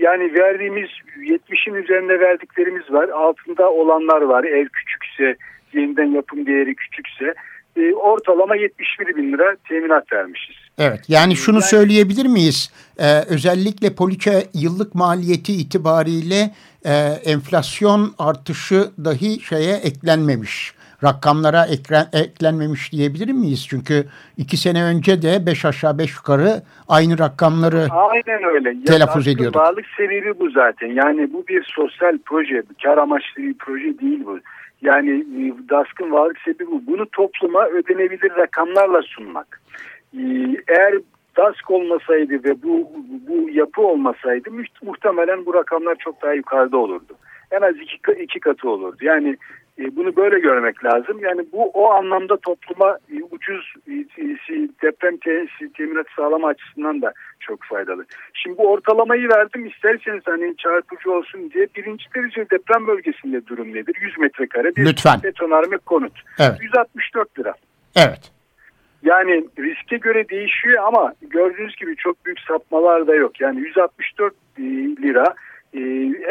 yani 0.01 0.33
verdiğimiz 0.33 0.89
70'in 1.17 1.73
üzerinde 1.73 2.19
verdiklerimiz 2.19 2.91
var. 2.91 3.09
Altında 3.09 3.71
olanlar 3.71 4.21
var. 4.21 4.43
Ev 4.43 4.65
küçükse, 4.65 5.35
yeniden 5.73 6.11
yapım 6.11 6.45
değeri 6.45 6.75
küçükse 6.75 7.33
e, 7.77 7.93
ortalama 7.93 8.55
71 8.55 9.15
bin 9.15 9.33
lira 9.33 9.55
teminat 9.69 10.11
vermişiz. 10.11 10.55
Evet 10.77 10.99
yani 11.07 11.35
şunu 11.35 11.55
yani, 11.55 11.63
söyleyebilir 11.63 12.25
miyiz? 12.25 12.71
Ee, 12.99 13.21
özellikle 13.29 13.95
poliçe 13.95 14.31
yıllık 14.53 14.95
maliyeti 14.95 15.53
itibariyle 15.53 16.51
e, 16.85 16.93
enflasyon 17.25 18.13
artışı 18.17 18.83
dahi 19.05 19.41
şeye 19.41 19.75
eklenmemiş. 19.75 20.73
Rakamlara 21.03 21.65
eklen, 21.65 22.05
eklenmemiş 22.13 22.91
diyebilir 22.91 23.31
miyiz? 23.31 23.67
Çünkü 23.69 24.05
iki 24.37 24.57
sene 24.57 24.83
önce 24.83 25.21
de 25.21 25.45
beş 25.45 25.65
aşağı 25.65 25.97
beş 25.97 26.15
yukarı 26.15 26.61
aynı 26.87 27.19
rakamları 27.19 27.87
Aynen 27.91 28.43
öyle. 28.43 28.83
telaffuz 28.83 29.27
ya, 29.27 29.33
ediyorduk. 29.33 29.61
Varlık 29.61 29.85
sebebi 29.97 30.39
bu 30.39 30.49
zaten. 30.49 30.87
Yani 30.87 31.33
bu 31.33 31.47
bir 31.47 31.63
sosyal 31.75 32.17
proje, 32.25 32.63
kar 32.83 32.97
amaçlı 32.97 33.43
bir 33.43 33.53
proje 33.53 33.99
değil 33.99 34.25
bu. 34.25 34.39
Yani 34.81 35.11
e, 35.11 35.69
DASK'ın 35.69 36.11
varlık 36.11 36.37
sebebi 36.39 36.71
bu. 36.71 36.81
Bunu 36.87 37.05
topluma 37.05 37.67
ödenebilir 37.67 38.31
rakamlarla 38.37 39.01
sunmak. 39.01 39.61
E, 40.17 40.21
eğer 40.67 40.93
DASK 41.37 41.71
olmasaydı 41.71 42.43
ve 42.43 42.63
bu, 42.63 42.91
bu 43.27 43.49
yapı 43.49 43.81
olmasaydı 43.81 44.49
muhtemelen 44.83 45.45
bu 45.45 45.53
rakamlar 45.53 45.95
çok 45.95 46.21
daha 46.21 46.33
yukarıda 46.33 46.77
olurdu. 46.77 47.17
En 47.51 47.61
az 47.61 47.75
iki, 47.75 48.23
iki 48.23 48.39
katı 48.39 48.69
olurdu. 48.69 48.97
Yani 49.01 49.29
e, 49.29 49.37
bunu 49.95 50.15
böyle 50.15 50.39
görmek 50.39 50.85
lazım. 50.85 51.19
Yani 51.21 51.45
bu 51.53 51.69
o 51.69 51.91
anlamda 51.91 52.37
topluma 52.37 52.97
e, 53.11 53.23
ucuz 53.31 53.73
e, 53.87 53.93
deprem 54.83 55.17
teminat 55.77 56.07
sağlama 56.15 56.47
açısından 56.47 57.01
da 57.01 57.13
çok 57.39 57.63
faydalı. 57.63 58.05
Şimdi 58.33 58.57
bu 58.57 58.71
ortalamayı 58.71 59.29
verdim 59.29 59.65
isterseniz 59.65 60.21
hani 60.25 60.57
çarpıcı 60.57 61.11
olsun 61.11 61.51
diye 61.51 61.67
birinci 61.75 62.05
derece 62.15 62.49
deprem 62.49 62.87
bölgesinde 62.87 63.47
durum 63.47 63.73
nedir? 63.73 63.95
100 64.01 64.17
metrekare 64.17 64.75
bir 64.75 64.85
Lütfen. 64.85 65.19
betonarme 65.23 65.77
konut. 65.77 66.13
Evet. 66.39 66.57
164 66.61 67.39
lira. 67.39 67.53
Evet. 67.95 68.31
Yani 69.03 69.45
riske 69.59 69.97
göre 69.97 70.29
değişiyor 70.29 70.83
ama 70.83 71.13
gördüğünüz 71.21 71.75
gibi 71.75 71.95
çok 71.95 72.25
büyük 72.25 72.39
sapmalar 72.39 73.07
da 73.07 73.15
yok. 73.15 73.41
Yani 73.41 73.59
164 73.59 74.33
lira 75.01 75.33
e, 75.73 75.79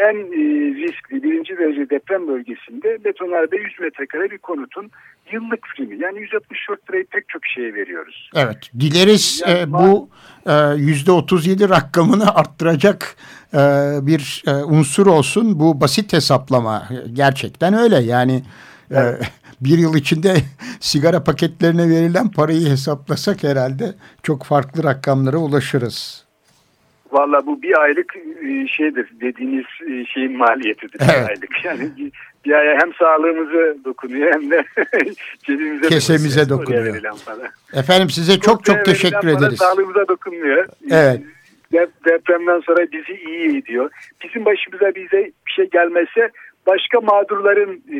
en 0.09 0.17
e, 0.17 0.43
riskli 0.75 1.23
birinci 1.23 1.57
derece 1.57 1.89
deprem 1.89 2.27
bölgesinde 2.27 3.03
betonarme 3.03 3.57
100 3.57 3.79
metrekare 3.79 4.31
bir 4.31 4.37
konutun 4.37 4.91
yıllık 5.31 5.61
primi. 5.61 6.03
Yani 6.03 6.19
164 6.19 6.89
lirayı 6.89 7.05
pek 7.05 7.29
çok 7.29 7.45
şeye 7.45 7.73
veriyoruz. 7.73 8.29
Evet. 8.35 8.71
Dileriz 8.79 9.41
Yani 9.47 9.59
e, 9.59 9.71
bu 9.71 10.09
e, 10.45 10.53
yüzde 10.75 11.11
37 11.11 11.69
rakamını 11.69 12.35
arttıracak 12.35 13.15
e, 13.53 13.57
bir 14.01 14.43
e, 14.47 14.51
unsur 14.51 15.07
olsun. 15.07 15.59
Bu 15.59 15.81
basit 15.81 16.13
hesaplama 16.13 16.89
gerçekten 17.13 17.73
öyle. 17.73 17.99
Yani 17.99 18.43
e, 18.91 18.99
bir 19.61 19.77
yıl 19.77 19.95
içinde 19.95 20.35
sigara 20.79 21.23
paketlerine 21.23 21.89
verilen 21.89 22.31
parayı 22.31 22.69
hesaplasak 22.69 23.43
herhalde 23.43 23.95
çok 24.23 24.43
farklı 24.43 24.83
rakamlara 24.83 25.37
ulaşırız. 25.37 26.28
Valla 27.11 27.45
bu 27.45 27.61
bir 27.61 27.81
aylık 27.81 28.15
e, 28.17 28.67
şeydir 28.67 29.09
dediğiniz 29.21 29.65
e, 29.87 30.05
şeyin 30.05 30.37
maliyetidir 30.37 30.99
Evet. 31.01 31.09
bir 31.23 31.29
aylık. 31.29 31.65
Yani 31.65 31.89
bir, 32.45 32.51
aya 32.51 32.79
hem 32.81 32.93
sağlığımıza 32.93 33.83
dokunuyor 33.85 34.33
hem 34.33 34.51
de 34.51 34.63
cebimize 35.43 35.87
Kesemize 35.87 36.49
dokunuyor. 36.49 36.85
Dokunuyor. 36.85 37.49
Efendim 37.73 38.09
size 38.09 38.39
çok 38.39 38.65
çok 38.65 38.75
Oraya 38.75 38.83
teşekkür 38.83 39.27
ederiz. 39.27 39.57
Sağlığımıza 39.57 40.07
dokunmuyor. 40.07 40.67
Evet. 40.91 41.21
Dep- 41.73 42.05
Depremden 42.05 42.59
sonra 42.59 42.91
bizi 42.91 43.13
iyi 43.13 43.57
ediyor. 43.57 43.89
Bizim 44.23 44.45
başımıza 44.45 44.95
bize 44.95 45.31
bir 45.47 45.51
şey 45.51 45.69
gelmese 45.69 46.29
başka 46.67 47.01
mağdurların 47.01 47.83
e, 47.93 47.99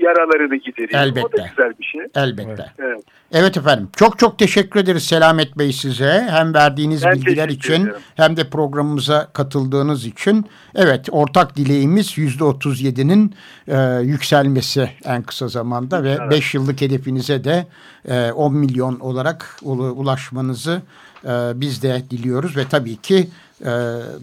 yaralarını 0.00 0.56
gideriyor. 0.56 1.00
O 1.00 1.02
Elbette. 1.02 1.38
da 1.38 1.46
güzel 1.46 1.72
bir 1.80 1.84
şey. 1.84 2.00
Elbette. 2.14 2.66
Evet. 2.78 3.00
Evet 3.32 3.56
efendim. 3.56 3.88
Çok 3.96 4.18
çok 4.18 4.38
teşekkür 4.38 4.80
ederiz 4.80 5.04
Selamet 5.04 5.58
Bey 5.58 5.72
size. 5.72 6.26
Hem 6.30 6.54
verdiğiniz 6.54 7.04
Ben 7.04 7.12
bilgiler 7.12 7.48
için 7.48 7.72
ederim. 7.84 7.94
hem 8.16 8.36
de 8.36 8.50
programımıza 8.50 9.28
katıldığınız 9.32 10.06
için. 10.06 10.46
Evet 10.74 11.08
ortak 11.10 11.56
dileğimiz 11.56 12.18
%37'nin 12.18 13.34
e, 13.68 14.02
yükselmesi 14.02 14.90
en 15.04 15.22
kısa 15.22 15.48
zamanda 15.48 16.02
ve 16.04 16.18
5 16.30 16.54
yıllık 16.54 16.80
hedefinize 16.80 17.44
de 17.44 17.66
e, 18.08 18.32
10 18.32 18.54
milyon 18.54 19.00
olarak 19.00 19.56
ulaşmanızı 19.62 20.82
e, 21.24 21.28
biz 21.54 21.82
de 21.82 22.02
diliyoruz 22.10 22.56
ve 22.56 22.64
tabii 22.70 22.96
ki 22.96 23.28
e, 23.60 23.64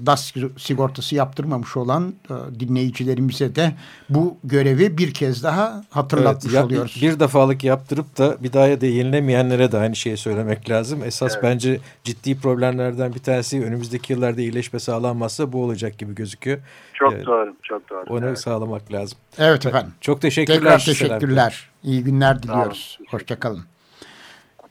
DAS 0.05 0.31
sigortası 0.57 1.15
yaptırmamış 1.15 1.77
olan 1.77 2.13
e, 2.29 2.59
dinleyicilerimize 2.59 3.55
de 3.55 3.71
bu 4.09 4.38
görevi 4.43 4.97
bir 4.97 5.13
kez 5.13 5.43
daha 5.43 5.84
hatırlatmış 5.89 6.45
Evet, 6.45 6.55
ya- 6.55 6.65
oluyoruz. 6.65 6.99
Bir 7.01 7.19
defalık 7.19 7.63
yaptırıp 7.63 8.17
da 8.17 8.38
bir 8.43 8.53
daha 8.53 8.81
da 8.81 8.86
yenilemeyenlere 8.86 9.71
de 9.71 9.77
aynı 9.77 9.95
şeyi 9.95 10.17
söylemek 10.17 10.69
lazım. 10.69 11.03
Esas 11.03 11.34
Evet. 11.34 11.43
bence 11.43 11.79
ciddi 12.03 12.38
problemlerden 12.39 13.13
bir 13.15 13.19
tanesi 13.19 13.63
önümüzdeki 13.63 14.13
yıllarda 14.13 14.41
iyileşme 14.41 14.79
sağlanmazsa 14.79 15.53
bu 15.53 15.63
olacak 15.63 15.97
gibi 15.97 16.15
gözüküyor. 16.15 16.57
Çok 16.93 17.13
Evet. 17.13 17.25
doğru. 17.25 17.55
Çok 17.63 17.89
doğru. 17.89 18.03
Onu 18.09 18.25
Evet. 18.25 18.39
sağlamak 18.39 18.93
lazım. 18.93 19.17
Evet 19.38 19.65
efendim. 19.65 19.93
Çok 20.01 20.21
teşekkürler. 20.21 20.59
Tekrar 20.59 20.79
teşekkürler. 20.79 21.69
İyi 21.84 22.03
günler 22.03 22.43
diliyoruz. 22.43 22.99
Hoşçakalın. 23.09 23.63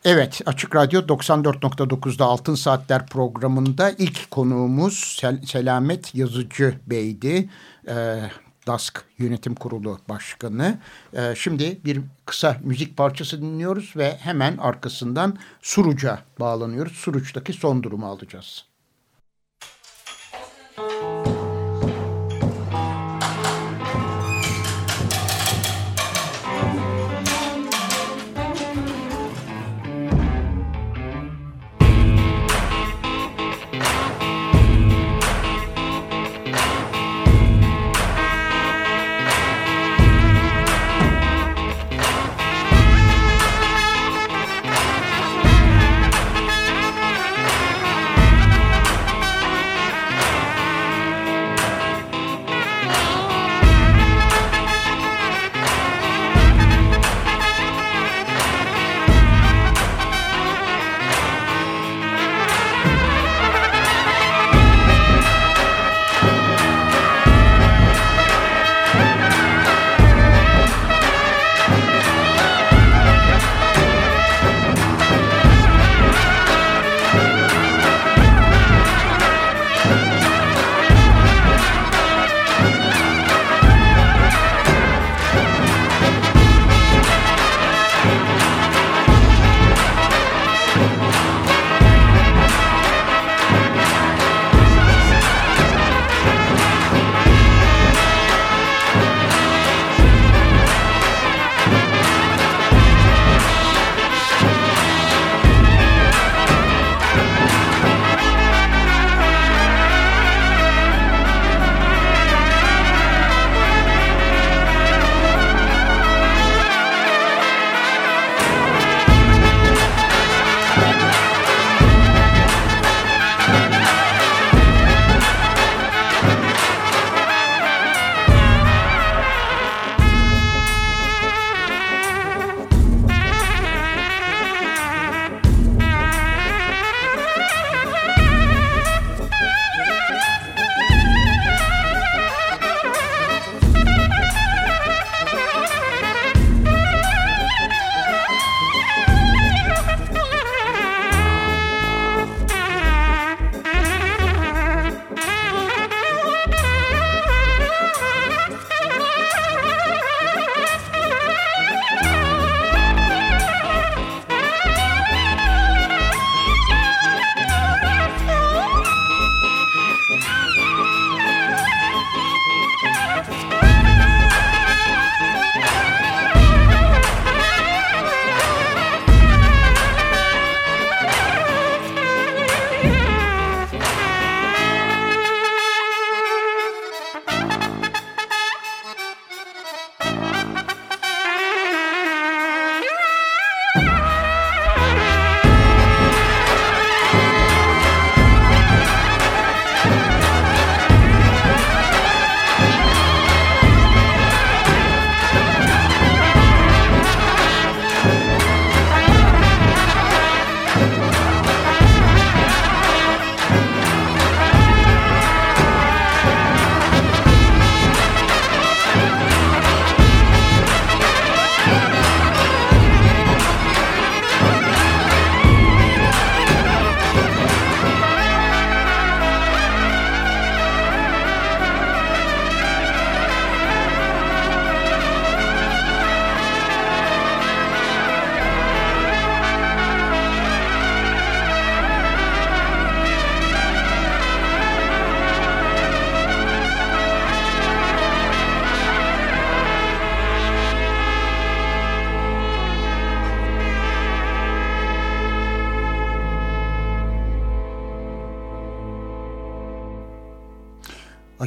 Evet 0.05 0.41
Açık 0.47 0.77
Radyo 0.77 1.01
94.9'da 1.01 2.25
Altın 2.25 2.55
Saatler 2.55 3.07
programında 3.07 3.91
ilk 3.91 4.31
konuğumuz 4.31 4.95
Sel- 5.21 5.47
Selamet 5.47 6.15
Yazıcı 6.15 6.81
Bey'di. 6.87 7.51
Ee, 7.89 8.21
DASK 8.67 9.05
Yönetim 9.19 9.55
Kurulu 9.55 9.99
Başkanı. 10.09 10.79
Ee, 11.15 11.35
şimdi 11.37 11.81
bir 11.85 12.01
kısa 12.27 12.57
müzik 12.63 12.97
parçası 12.97 13.43
dinliyoruz 13.43 13.93
ve 13.97 14.17
hemen 14.17 14.57
arkasından 14.57 15.39
Suruç'a 15.63 16.19
bağlanıyoruz. 16.41 16.93
Suruç'taki 16.93 17.53
son 17.53 17.83
durumu 17.83 18.07
alacağız. 18.07 18.65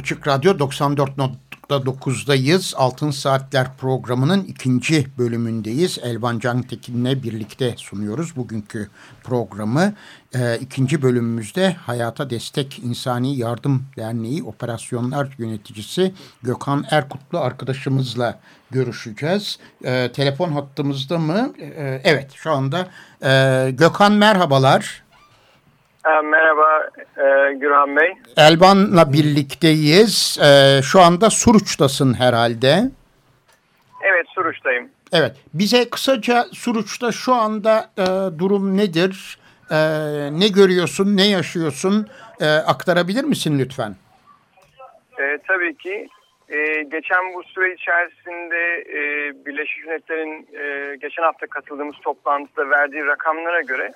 Açık 0.06 0.28
Radyo 0.28 0.52
94.9'dayız. 0.52 2.76
Altın 2.76 3.10
Saatler 3.10 3.76
programının 3.76 4.44
ikinci 4.44 5.06
bölümündeyiz. 5.18 5.98
Elvan 6.02 6.38
Cantekin'le 6.38 7.22
birlikte 7.22 7.74
sunuyoruz 7.76 8.36
bugünkü 8.36 8.90
programı. 9.24 9.94
Ee, 10.34 10.58
ikinci 10.60 11.02
bölümümüzde 11.02 11.72
Hayata 11.72 12.30
Destek 12.30 12.78
İnsani 12.78 13.36
Yardım 13.36 13.84
Derneği 13.96 14.42
Operasyonlar 14.42 15.34
Yöneticisi 15.38 16.14
Gökhan 16.42 16.84
Erkutlu 16.90 17.38
arkadaşımızla 17.38 18.40
görüşeceğiz. 18.70 19.58
Ee, 19.84 20.12
telefon 20.12 20.52
hattımızda 20.52 21.18
mı? 21.18 21.52
Ee, 21.60 22.00
evet 22.04 22.32
şu 22.34 22.50
anda. 22.50 22.88
Ee, 23.24 23.70
Gökhan 23.70 24.12
merhabalar. 24.12 25.05
Merhaba 26.06 26.90
e, 27.16 27.52
Gürhan 27.54 27.96
Bey. 27.96 28.14
Elvan'la 28.36 29.12
birlikteyiz. 29.12 30.38
Ee, 30.42 30.82
şu 30.82 31.00
anda 31.00 31.30
Suruç'tasın 31.30 32.14
herhalde. 32.14 32.90
Evet 34.02 34.26
Suruç'tayım. 34.34 34.88
Evet. 35.12 35.36
Bize 35.54 35.90
kısaca 35.90 36.44
Suruç'ta 36.52 37.12
şu 37.12 37.34
anda 37.34 37.90
e, 37.98 38.04
durum 38.38 38.76
nedir? 38.76 39.38
E, 39.70 39.76
ne 40.40 40.48
görüyorsun, 40.48 41.16
ne 41.16 41.28
yaşıyorsun? 41.28 42.08
E, 42.40 42.46
aktarabilir 42.46 43.24
misin 43.24 43.58
lütfen? 43.58 43.96
E, 45.18 45.38
tabii 45.48 45.76
ki. 45.76 46.08
E, 46.48 46.82
geçen 46.82 47.34
bu 47.34 47.42
süre 47.42 47.74
içerisinde 47.74 48.84
e, 48.90 49.00
Birleşik 49.46 49.86
Milletler'in 49.86 50.48
e, 50.52 50.96
geçen 50.96 51.22
hafta 51.22 51.46
katıldığımız 51.46 51.96
toplantıda 52.04 52.70
verdiği 52.70 53.06
rakamlara 53.06 53.60
göre 53.60 53.92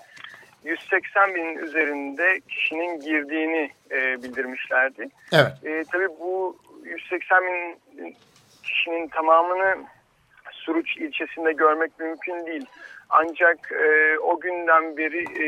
180 0.65 1.35
binin 1.35 1.59
üzerinde 1.59 2.41
kişinin 2.49 3.01
girdiğini 3.01 3.71
e, 3.91 4.23
bildirmişlerdi. 4.23 5.09
Evet. 5.33 5.65
E, 5.65 5.85
tabii 5.93 6.09
bu 6.09 6.57
180 6.85 7.43
bin 7.99 8.17
kişinin 8.63 9.09
tamamını 9.09 9.77
Suruç 10.53 10.97
ilçesinde 10.97 11.53
görmek 11.53 11.99
mümkün 11.99 12.47
değil. 12.47 12.67
Ancak 13.11 13.73
e, 13.73 14.19
o 14.19 14.41
günden 14.41 14.97
beri 14.97 15.45
e, 15.45 15.47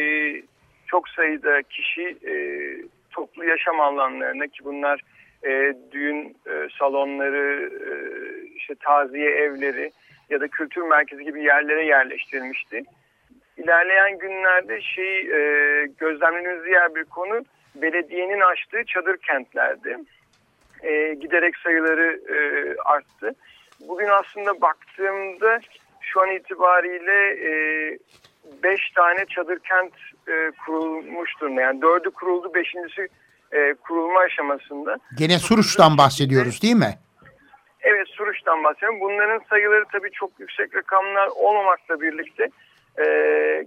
çok 0.87 1.09
sayıda 1.09 1.63
kişi 1.63 2.17
e, 2.27 2.35
toplu 3.11 3.45
yaşam 3.45 3.81
alanlarına 3.81 4.47
ki 4.47 4.65
bunlar 4.65 5.01
e, 5.45 5.75
düğün 5.93 6.37
e, 6.47 6.69
salonları, 6.79 7.71
e, 7.91 7.93
işte 8.57 8.75
taziye 8.75 9.31
evleri 9.31 9.91
ya 10.31 10.41
da 10.41 10.49
kültür 10.49 10.83
merkezi 10.83 11.25
gibi 11.25 11.43
yerlere 11.43 11.87
yerleştirilmişti. 11.87 12.83
İlerleyen 13.63 14.19
günlerde 14.19 14.81
şey 14.81 15.19
e, 15.19 15.87
gözlemlediğimiz 15.99 16.65
diğer 16.65 16.95
bir 16.95 17.05
konu 17.05 17.45
belediyenin 17.75 18.41
açtığı 18.41 18.85
çadır 18.85 19.17
kentlerdi. 19.17 19.97
E, 20.83 21.15
giderek 21.15 21.57
sayıları 21.57 22.21
e, 22.29 22.37
arttı. 22.85 23.35
Bugün 23.89 24.09
aslında 24.09 24.61
baktığımda 24.61 25.61
şu 26.01 26.21
an 26.21 26.31
itibariyle 26.31 27.31
e, 27.49 27.53
beş 28.63 28.91
tane 28.91 29.27
çadır 29.27 29.59
kent 29.59 29.93
e, 30.29 30.51
kurulmuş 30.67 31.41
durumda. 31.41 31.61
Yani 31.61 31.83
dördü 31.83 32.11
kuruldu, 32.11 32.55
beşincisi 32.55 33.09
e, 33.53 33.75
kurulma 33.75 34.21
aşamasında. 34.21 34.97
Gene 35.19 35.39
Suruç'tan 35.39 35.99
bahsediyoruz 35.99 36.63
değil 36.63 36.77
mi? 36.77 36.95
Evet 37.81 38.09
Suruç'tan 38.09 38.65
bahsediyorum. 38.65 39.01
Bunların 39.01 39.41
sayıları 39.51 39.85
tabii 39.93 40.11
çok 40.11 40.31
yüksek 40.41 40.75
rakamlar 40.75 41.29
olmamakla 41.37 42.01
birlikte 42.01 42.49
e, 42.99 43.05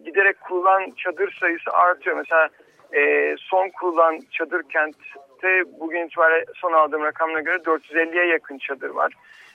giderek 0.05 0.41
kurulan 0.41 0.91
çadır 0.97 1.37
sayısı 1.39 1.71
artıyor. 1.71 2.17
Mesela 2.17 2.49
e, 2.93 3.35
son 3.39 3.69
kurulan 3.69 4.19
çadır 4.31 4.63
kentte 4.63 5.63
bugün 5.79 6.05
itibariyle 6.05 6.45
son 6.55 6.73
aldığım 6.73 7.03
rakamlara 7.03 7.41
göre 7.41 7.55
450'ye 7.55 8.25
yakın 8.25 8.57
çadır 8.57 8.89
var. 8.89 9.13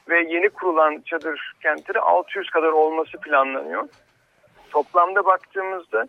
Ve 0.09 0.21
yeni 0.21 0.49
kurulan 0.49 1.01
çadır 1.01 1.53
kentleri 1.63 2.01
600 2.01 2.51
kadar 2.51 2.69
olması 2.69 3.19
planlanıyor. 3.19 3.89
Toplamda 4.71 5.25
baktığımızda 5.25 6.07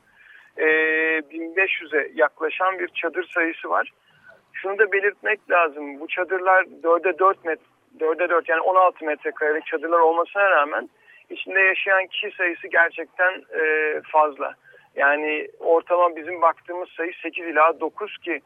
e, 0.57 0.66
1500'e 0.66 2.12
yaklaşan 2.16 2.80
bir 2.80 2.88
çadır 2.88 3.24
sayısı 3.24 3.70
var. 3.70 3.91
Şunu 4.53 4.80
da 4.80 4.91
belirtmek 4.91 5.51
lazım. 5.51 5.99
Bu 5.99 6.07
çadırlar 6.07 6.64
4'e 6.64 7.20
4 7.20 7.45
metre 7.45 7.72
4'e 7.99 8.30
4 8.30 8.49
yani 8.49 8.62
16 8.62 9.05
metrekarelik 9.05 9.66
çadırlar 9.66 9.99
olmasına 9.99 10.49
rağmen 10.51 10.89
içinde 11.32 11.60
yaşayan 11.60 12.08
kişi 12.08 12.32
sayısı 12.38 12.68
gerçekten 12.68 13.44
e, 13.62 14.02
fazla. 14.12 14.56
Yani 14.96 15.48
ortalama 15.60 16.16
bizim 16.16 16.42
baktığımız 16.42 16.90
sayı 16.90 17.12
8 17.24 17.46
ila 17.46 17.80
9 17.80 18.18
ki 18.18 18.42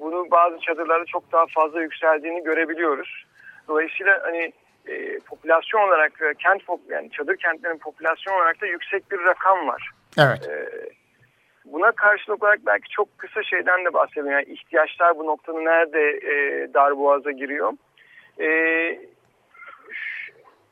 bunu 0.00 0.30
bazı 0.30 0.60
çadırlarda 0.60 1.04
çok 1.04 1.32
daha 1.32 1.46
fazla 1.46 1.82
yükseldiğini 1.82 2.42
görebiliyoruz. 2.42 3.24
Dolayısıyla 3.68 4.20
hani 4.22 4.52
e, 4.86 5.18
popülasyon 5.18 5.88
olarak 5.88 6.12
kent 6.38 6.62
yani 6.88 7.10
çadır 7.10 7.36
kentlerin 7.36 7.78
popülasyon 7.78 8.34
olarak 8.34 8.60
da 8.60 8.66
yüksek 8.66 9.10
bir 9.10 9.24
rakam 9.24 9.68
var. 9.68 9.90
Evet. 10.18 10.48
E, 10.48 10.68
buna 11.64 11.92
karşılık 11.92 12.42
olarak 12.42 12.66
belki 12.66 12.88
çok 12.88 13.18
kısa 13.18 13.42
şeyden 13.42 13.84
de 13.84 13.92
bahsedelim. 13.92 14.32
Yani 14.32 14.44
ihtiyaçlar 14.44 15.18
bu 15.18 15.26
noktada 15.26 15.60
nerede 15.60 16.10
e, 16.10 16.74
darboğaza 16.74 17.30
giriyor? 17.30 17.72
E, 18.38 18.46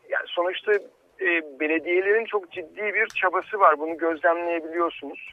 yani 0.09 0.27
sonuçta 0.27 0.73
e, 1.21 1.61
belediyelerin 1.61 2.25
çok 2.25 2.53
ciddi 2.53 2.95
bir 2.95 3.07
çabası 3.07 3.61
var. 3.61 3.79
Bunu 3.79 3.99
gözlemleyebiliyorsunuz. 3.99 5.31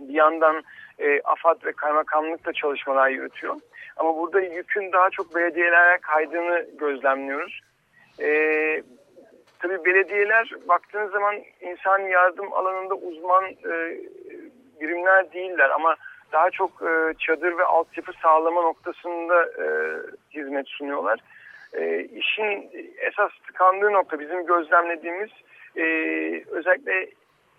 Bir 0.00 0.14
yandan 0.14 0.62
e, 0.98 1.20
AFAD 1.20 1.64
ve 1.64 1.72
kaymakamlık 1.72 2.46
da 2.46 2.52
çalışmalar 2.52 3.08
yürütüyor. 3.08 3.56
Ama 3.96 4.16
burada 4.16 4.40
yükün 4.40 4.92
daha 4.92 5.10
çok 5.10 5.34
belediyelere 5.34 5.98
kaydığını 5.98 6.66
gözlemliyoruz. 6.78 7.60
E, 8.20 8.30
tabii 9.58 9.84
belediyeler 9.84 10.52
baktığınız 10.68 11.10
zaman 11.10 11.36
insan 11.60 11.98
yardım 11.98 12.52
alanında 12.52 12.94
uzman 12.94 13.44
e, 13.44 13.98
birimler 14.80 15.32
değiller 15.32 15.70
ama 15.70 15.96
daha 16.32 16.50
çok 16.50 16.70
e, 16.82 17.14
çadır 17.18 17.58
ve 17.58 17.64
altyapı 17.64 18.12
sağlama 18.22 18.62
noktasında 18.62 19.42
e, 19.42 19.66
hizmet 20.34 20.68
sunuyorlar. 20.68 21.20
E, 21.72 22.04
işin 22.04 22.70
esas 22.98 23.30
tıkandığı 23.46 23.92
nokta 23.92 24.20
bizim 24.20 24.46
gözlemlediğimiz 24.46 25.30
e, 25.76 25.84
özellikle 26.50 27.08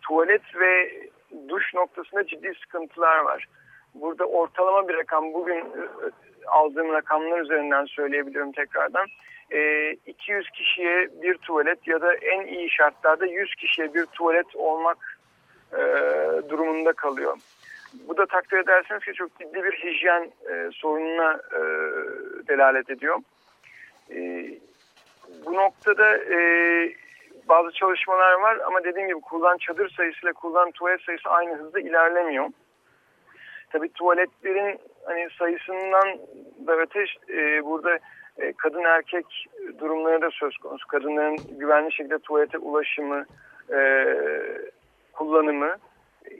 tuvalet 0.01 0.55
ve 0.55 1.01
duş 1.49 1.73
noktasında 1.73 2.27
ciddi 2.27 2.53
sıkıntılar 2.61 3.19
var. 3.19 3.47
Burada 3.95 4.25
ortalama 4.25 4.87
bir 4.87 4.97
rakam 4.97 5.33
bugün 5.33 5.57
e, 5.57 5.81
aldığım 6.47 6.93
rakamlar 6.93 7.39
üzerinden 7.39 7.85
söyleyebilirim 7.85 8.51
tekrardan. 8.51 9.07
E, 9.51 9.91
200 9.91 10.49
kişiye 10.49 11.09
bir 11.21 11.37
tuvalet 11.37 11.87
ya 11.87 12.01
da 12.01 12.15
en 12.15 12.47
iyi 12.47 12.69
şartlarda 12.69 13.25
100 13.25 13.55
kişiye 13.55 13.93
bir 13.93 14.05
tuvalet 14.05 14.55
olmak 14.55 15.19
e, 15.73 15.79
durumunda 16.49 16.93
kalıyor. 16.93 17.37
Bu 18.07 18.17
da 18.17 18.25
takdir 18.25 18.57
ederseniz 18.57 19.03
ki 19.03 19.13
çok 19.13 19.39
ciddi 19.39 19.63
bir 19.63 19.71
hijyen 19.71 20.31
e, 20.51 20.69
sorununa 20.73 21.33
e, 21.33 21.61
delalet 22.47 22.89
ediyor. 22.89 23.19
E, 24.11 24.49
bu 25.45 25.53
noktada 25.53 26.17
e, 26.17 26.39
bazı 27.49 27.71
çalışmalar 27.71 28.33
var 28.33 28.57
ama 28.67 28.83
dediğim 28.83 29.07
gibi 29.07 29.21
kurulan 29.21 29.57
çadır 29.57 29.89
sayısıyla 29.89 30.33
kurulan 30.33 30.71
tuvalet 30.71 31.01
sayısı 31.01 31.29
aynı 31.29 31.55
hızda 31.55 31.79
ilerlemiyor. 31.79 32.49
Tabii 33.69 33.89
tuvaletlerin 33.93 34.79
hani 35.05 35.27
sayısından 35.39 36.19
da 36.67 36.75
öte 36.77 37.05
e, 37.29 37.65
burada 37.65 37.99
e, 38.37 38.53
kadın 38.53 38.83
erkek 38.83 39.25
durumları 39.79 40.21
da 40.21 40.29
söz 40.31 40.57
konusu. 40.57 40.87
Kadınların 40.87 41.37
güvenli 41.59 41.91
şekilde 41.91 42.19
tuvalete 42.19 42.57
ulaşımı, 42.57 43.25
e, 43.73 44.05
kullanımı 45.13 45.75
e, 46.25 46.31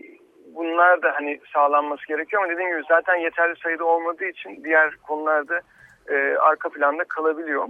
bunlar 0.55 1.01
da 1.01 1.13
hani 1.15 1.39
sağlanması 1.53 2.07
gerekiyor 2.07 2.43
ama 2.43 2.51
dediğim 2.51 2.69
gibi 2.69 2.83
zaten 2.87 3.15
yeterli 3.15 3.55
sayıda 3.63 3.85
olmadığı 3.85 4.25
için 4.25 4.63
diğer 4.63 4.95
konularda 4.95 5.61
e, 6.09 6.37
arka 6.39 6.69
planda 6.69 7.03
kalabiliyor. 7.03 7.67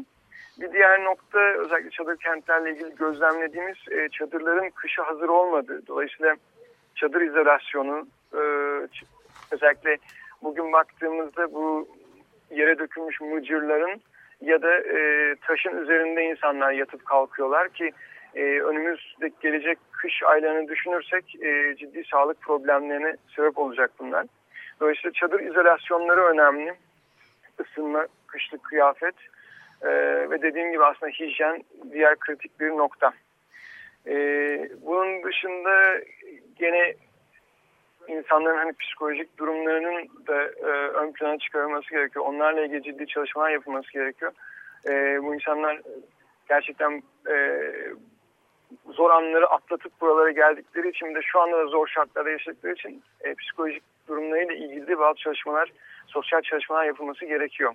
Bir 0.59 0.71
diğer 0.71 1.03
nokta 1.03 1.39
özellikle 1.39 1.89
çadır 1.89 2.17
kentlerle 2.17 2.71
ilgili 2.71 2.95
gözlemlediğimiz 2.95 3.77
e, 3.91 4.09
çadırların 4.09 4.69
kışa 4.69 5.07
hazır 5.07 5.29
olmadığı. 5.29 5.87
Dolayısıyla 5.87 6.35
çadır 6.95 7.21
izolasyonu 7.21 8.07
e, 8.33 8.41
özellikle 9.51 9.97
bugün 10.43 10.73
baktığımızda 10.73 11.53
bu 11.53 11.87
yere 12.51 12.79
dökülmüş 12.79 13.21
mıcırların 13.21 14.01
ya 14.41 14.61
da 14.61 14.77
e, 14.77 15.35
taşın 15.35 15.77
üzerinde 15.83 16.23
insanlar 16.23 16.71
yatıp 16.71 17.05
kalkıyorlar 17.05 17.69
ki 17.69 17.91
e, 18.35 18.41
önümüzdeki 18.61 19.35
gelecek 19.41 19.77
kış 19.91 20.23
aylarını 20.23 20.67
düşünürsek 20.67 21.35
e, 21.41 21.75
ciddi 21.75 22.03
sağlık 22.11 22.41
problemlerine 22.41 23.15
sebep 23.35 23.57
olacak 23.57 23.91
bunlar. 23.99 24.25
Dolayısıyla 24.79 25.11
çadır 25.11 25.39
izolasyonları 25.39 26.21
önemli. 26.21 26.73
Isınma, 27.65 28.07
kışlık 28.31 28.63
kıyafet 28.63 29.15
e, 29.81 29.89
ve 30.29 30.41
dediğim 30.41 30.71
gibi 30.71 30.85
aslında 30.85 31.11
hijyen 31.11 31.63
diğer 31.91 32.15
kritik 32.15 32.59
bir 32.59 32.69
nokta. 32.69 33.13
E, 34.07 34.15
bunun 34.81 35.23
dışında 35.23 35.99
gene 36.55 36.95
insanların 38.07 38.57
hani 38.57 38.73
psikolojik 38.73 39.37
durumlarının 39.37 40.09
da 40.27 40.43
e, 40.43 40.87
ön 40.87 41.11
plana 41.11 41.37
çıkarılması 41.37 41.89
gerekiyor. 41.89 42.25
Onlarla 42.25 42.61
ilgili 42.61 42.83
ciddi 42.83 43.07
çalışmalar 43.07 43.49
yapılması 43.49 43.91
gerekiyor. 43.93 44.31
E, 44.89 45.23
bu 45.23 45.35
insanlar 45.35 45.81
gerçekten 46.49 47.03
e, 47.29 47.61
zor 48.89 49.09
anları 49.09 49.47
atlatıp 49.47 50.01
buralara 50.01 50.31
geldikleri 50.31 50.89
için 50.89 51.15
de 51.15 51.21
şu 51.21 51.39
anda 51.39 51.57
da 51.57 51.65
zor 51.67 51.87
şartlarda 51.87 52.29
yaşadıkları 52.29 52.73
için 52.73 53.03
e, 53.21 53.35
psikolojik 53.35 53.83
durumlarıyla 54.07 54.53
ilgili 54.53 54.99
bazı 54.99 55.17
çalışmalar, 55.19 55.71
sosyal 56.07 56.41
çalışmalar 56.41 56.85
yapılması 56.85 57.25
gerekiyor. 57.25 57.73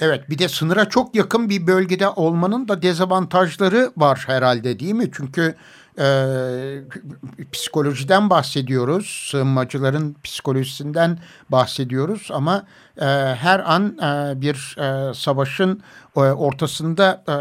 Evet 0.00 0.30
bir 0.30 0.38
de 0.38 0.48
sınıra 0.48 0.88
çok 0.88 1.14
yakın 1.14 1.48
bir 1.48 1.66
bölgede 1.66 2.08
olmanın 2.08 2.68
da 2.68 2.82
dezavantajları 2.82 3.92
var 3.96 4.24
herhalde 4.26 4.78
değil 4.78 4.94
mi? 4.94 5.10
Çünkü 5.12 5.54
e, 5.98 6.06
psikolojiden 7.52 8.30
bahsediyoruz, 8.30 9.28
sığınmacıların 9.30 10.16
psikolojisinden 10.24 11.18
bahsediyoruz 11.50 12.28
ama 12.32 12.66
e, 13.00 13.04
her 13.34 13.72
an 13.72 13.98
e, 13.98 14.40
bir 14.40 14.76
e, 14.78 15.14
savaşın 15.14 15.82
e, 16.16 16.20
ortasında 16.20 17.24
e, 17.28 17.34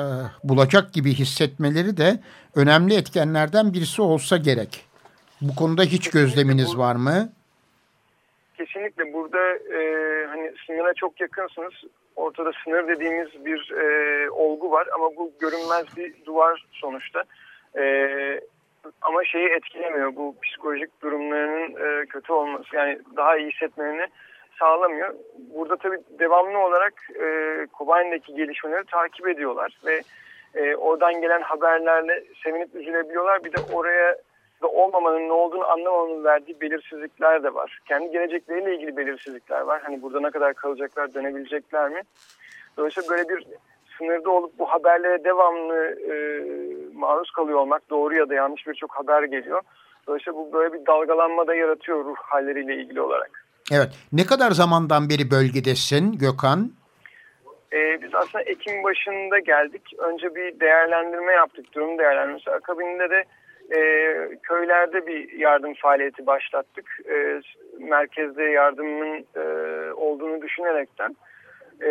bulacak 0.49 0.93
gibi 0.93 1.13
hissetmeleri 1.13 1.97
de 1.97 2.21
önemli 2.55 2.95
etkenlerden 2.95 3.73
birisi 3.73 4.01
olsa 4.01 4.37
gerek. 4.37 4.83
Bu 5.41 5.55
konuda 5.55 5.83
hiç 5.83 6.09
gözleminiz 6.09 6.77
var 6.77 6.95
mı? 6.95 7.29
Kesinlikle 8.57 9.13
burada 9.13 9.55
e, 9.55 10.25
hani 10.25 10.53
sınıra 10.67 10.93
çok 10.93 11.21
yakınsınız. 11.21 11.73
Ortada 12.15 12.51
sınır 12.63 12.87
dediğimiz 12.87 13.45
bir 13.45 13.71
e, 13.71 14.29
olgu 14.29 14.71
var 14.71 14.87
ama 14.95 15.15
bu 15.15 15.31
görünmez 15.39 15.97
bir 15.97 16.25
duvar 16.25 16.65
sonuçta. 16.71 17.23
E, 17.77 17.81
ama 19.01 19.25
şeyi 19.25 19.49
etkilemiyor. 19.49 20.15
Bu 20.15 20.35
psikolojik 20.43 21.01
durumlarının 21.01 22.01
e, 22.01 22.05
kötü 22.05 22.33
olması 22.33 22.75
yani 22.75 22.99
daha 23.15 23.37
iyi 23.37 23.51
hissetmelerini 23.51 24.07
sağlamıyor. 24.59 25.15
Burada 25.55 25.77
tabii 25.77 25.99
devamlı 26.19 26.59
olarak 26.59 26.93
e, 27.19 27.25
Kobane'deki 27.73 28.35
gelişmeleri 28.35 28.83
takip 28.85 29.27
ediyorlar 29.27 29.79
ve 29.85 30.01
e, 30.55 30.75
oradan 30.75 31.21
gelen 31.21 31.41
haberlerle 31.41 32.23
sevinip 32.43 32.75
üzülebiliyorlar. 32.75 33.43
Bir 33.43 33.51
de 33.53 33.57
oraya 33.73 34.17
da 34.61 34.67
olmamanın 34.67 35.27
ne 35.27 35.31
olduğunu 35.31 35.65
anlamamanın 35.65 36.23
verdiği 36.23 36.61
belirsizlikler 36.61 37.43
de 37.43 37.53
var. 37.53 37.79
Kendi 37.87 38.11
gelecekleriyle 38.11 38.75
ilgili 38.75 38.97
belirsizlikler 38.97 39.61
var. 39.61 39.81
Hani 39.83 40.01
burada 40.01 40.19
ne 40.19 40.31
kadar 40.31 40.53
kalacaklar, 40.53 41.13
dönebilecekler 41.13 41.89
mi? 41.89 42.01
Dolayısıyla 42.77 43.09
böyle 43.09 43.29
bir 43.29 43.45
sınırda 43.97 44.29
olup 44.29 44.59
bu 44.59 44.65
haberlere 44.65 45.23
devamlı 45.23 45.75
e, 45.85 46.13
maruz 46.93 47.31
kalıyor 47.31 47.59
olmak 47.59 47.89
doğru 47.89 48.15
ya 48.15 48.29
da 48.29 48.33
yanlış 48.33 48.67
birçok 48.67 48.91
haber 48.95 49.23
geliyor. 49.23 49.61
Dolayısıyla 50.07 50.39
bu 50.39 50.53
böyle 50.53 50.73
bir 50.73 50.85
dalgalanma 50.85 51.47
da 51.47 51.55
yaratıyor 51.55 52.05
ruh 52.05 52.15
halleriyle 52.15 52.75
ilgili 52.75 53.01
olarak. 53.01 53.45
Evet. 53.71 53.89
Ne 54.11 54.25
kadar 54.25 54.51
zamandan 54.51 55.09
beri 55.09 55.31
bölgedesin 55.31 56.17
Gökhan? 56.17 56.71
Ee, 57.73 58.01
biz 58.01 58.15
aslında 58.15 58.43
Ekim 58.43 58.83
başında 58.83 59.39
geldik. 59.39 59.81
Önce 59.97 60.35
bir 60.35 60.59
değerlendirme 60.59 61.33
yaptık, 61.33 61.73
durum 61.73 61.97
değerlendirmesi. 61.97 62.51
Akabinde 62.51 63.09
de 63.09 63.23
e, 63.75 63.79
köylerde 64.43 65.07
bir 65.07 65.31
yardım 65.31 65.73
faaliyeti 65.73 66.25
başlattık. 66.25 66.99
E, 67.09 67.41
merkezde 67.79 68.43
yardımın 68.43 69.25
e, 69.35 69.41
olduğunu 69.93 70.41
düşünerekten. 70.41 71.15
E, 71.81 71.89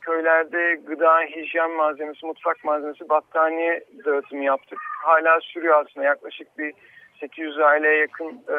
köylerde 0.00 0.74
gıda, 0.86 1.20
hijyen 1.20 1.70
malzemesi, 1.70 2.26
mutfak 2.26 2.64
malzemesi, 2.64 3.08
battaniye 3.08 3.84
dağıtımı 4.04 4.44
yaptık. 4.44 4.78
Hala 5.02 5.40
sürüyor 5.40 5.84
aslında 5.84 6.06
yaklaşık 6.06 6.58
bir 6.58 6.74
800 7.20 7.58
aileye 7.58 7.96
yakın 7.96 8.28
e, 8.28 8.56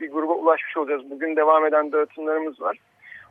bir 0.00 0.10
gruba 0.10 0.32
ulaşmış 0.32 0.76
olacağız. 0.76 1.10
Bugün 1.10 1.36
devam 1.36 1.66
eden 1.66 1.92
dağıtımlarımız 1.92 2.60
var. 2.60 2.78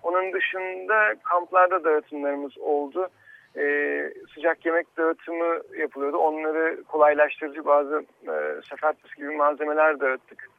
Onun 0.03 0.34
dışında 0.34 1.16
kamplarda 1.24 1.84
dağıtımlarımız 1.84 2.57
oldu. 2.57 3.09
Ee, 3.57 4.13
sıcak 4.33 4.65
yemek 4.65 4.97
dağıtımı 4.97 5.61
yapılıyordu. 5.77 6.17
Onları 6.17 6.83
kolaylaştırıcı 6.83 7.65
bazı 7.65 8.05
e, 8.23 8.61
sefertlis 8.69 9.15
gibi 9.15 9.29
malzemeler 9.29 9.99
dağıttık. 9.99 10.49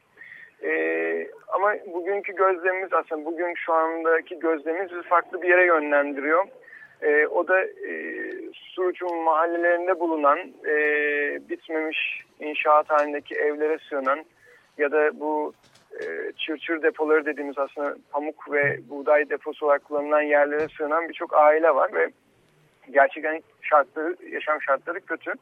Ee, 0.63 1.27
ama 1.47 1.73
bugünkü 1.93 2.35
gözlemimiz 2.35 2.93
aslında 2.93 3.25
bugün 3.25 3.53
şu 3.53 3.73
andaki 3.73 4.39
gözlemimiz 4.39 4.91
farklı 5.09 5.41
bir 5.41 5.49
yere 5.49 5.65
yönlendiriyor. 5.65 6.45
Ee, 7.01 7.27
o 7.27 7.47
da 7.47 7.61
e, 7.61 7.93
Suruç'un 8.53 9.23
mahallelerinde 9.23 9.99
bulunan 9.99 10.39
e, 10.65 10.75
bitmemiş 11.49 12.23
inşaat 12.39 12.89
halindeki 12.89 13.35
evlere 13.35 13.77
sığınan 13.89 14.25
ya 14.77 14.91
da 14.91 15.19
bu 15.19 15.53
e, 15.93 16.31
çırçır 16.37 16.81
depoları 16.81 17.25
dediğimiz 17.25 17.57
aslında 17.57 17.95
pamuk 18.11 18.51
ve 18.51 18.79
buğday 18.89 19.29
deposu 19.29 19.65
olarak 19.65 19.85
kullanılan 19.85 20.21
yerlere 20.21 20.67
sığınan 20.77 21.09
birçok 21.09 21.33
aile 21.33 21.75
var 21.75 21.93
ve 21.93 22.09
gerçekten 22.91 23.43
şartları, 23.61 24.15
yaşam 24.31 24.61
şartları 24.61 25.05
kötü. 25.05 25.33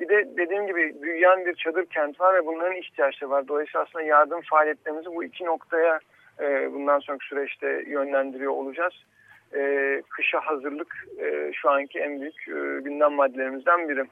Bir 0.00 0.08
de 0.08 0.28
dediğim 0.36 0.66
gibi 0.66 1.02
büyüyen 1.02 1.46
bir 1.46 1.54
çadır 1.54 1.86
kent 1.86 2.20
var 2.20 2.34
ve 2.34 2.46
bunların 2.46 2.76
ihtiyaçları 2.76 3.30
var. 3.30 3.48
Dolayısıyla 3.48 3.82
aslında 3.82 4.04
yardım 4.04 4.40
faaliyetlerimizi 4.40 5.06
bu 5.06 5.24
iki 5.24 5.44
noktaya 5.44 6.00
e, 6.40 6.72
bundan 6.72 6.98
sonraki 6.98 7.26
süreçte 7.26 7.84
yönlendiriyor 7.86 8.52
olacağız. 8.52 8.94
E, 9.54 10.02
kışa 10.08 10.40
hazırlık 10.40 11.06
e, 11.18 11.52
şu 11.52 11.70
anki 11.70 11.98
en 11.98 12.20
büyük 12.20 12.48
e, 12.48 12.80
gündem 12.80 13.12
maddelerimizden 13.12 13.88
biri. 13.88 14.04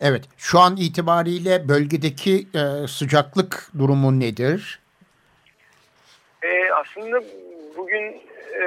Evet, 0.00 0.22
şu 0.36 0.58
an 0.58 0.76
itibariyle 0.76 1.68
bölgedeki 1.68 2.46
e, 2.54 2.86
sıcaklık 2.88 3.70
durumu 3.78 4.20
nedir? 4.20 4.80
E, 6.42 6.72
aslında 6.72 7.20
bugün 7.76 8.22
e, 8.60 8.64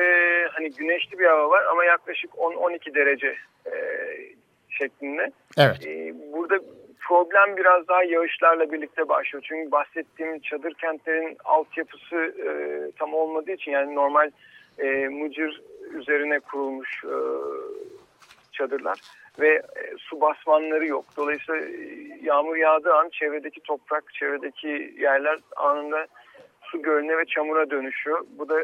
hani 0.51 0.71
güneşli 0.71 1.19
bir 1.19 1.25
hava 1.25 1.49
var 1.49 1.65
ama 1.65 1.85
yaklaşık 1.85 2.31
10-12 2.31 2.95
derece 2.95 3.35
e, 3.65 3.73
şeklinde. 4.69 5.31
Evet. 5.57 5.87
E, 5.87 6.13
burada 6.33 6.59
problem 6.99 7.57
biraz 7.57 7.87
daha 7.87 8.03
yağışlarla 8.03 8.71
birlikte 8.71 9.09
başlıyor. 9.09 9.45
Çünkü 9.47 9.71
bahsettiğim 9.71 10.39
çadır 10.39 10.73
kentlerin 10.73 11.37
altyapısı 11.45 12.15
e, 12.15 12.47
tam 12.99 13.13
olmadığı 13.13 13.51
için 13.51 13.71
yani 13.71 13.95
normal 13.95 14.31
e, 14.79 15.07
mıcır 15.07 15.61
üzerine 15.93 16.39
kurulmuş 16.39 17.03
e, 17.03 17.15
çadırlar 18.51 18.99
ve 19.39 19.49
e, 19.49 19.93
su 19.97 20.21
basmanları 20.21 20.85
yok. 20.85 21.05
Dolayısıyla 21.17 21.61
e, 21.61 21.69
yağmur 22.21 22.55
yağdığı 22.55 22.93
an 22.93 23.09
çevredeki 23.09 23.61
toprak, 23.61 24.13
çevredeki 24.13 24.95
yerler 24.99 25.39
anında 25.55 26.07
su 26.73 26.81
gölüne 26.81 27.17
ve 27.17 27.25
çamura 27.25 27.69
dönüşüyor. 27.69 28.25
Bu 28.37 28.49
da 28.49 28.55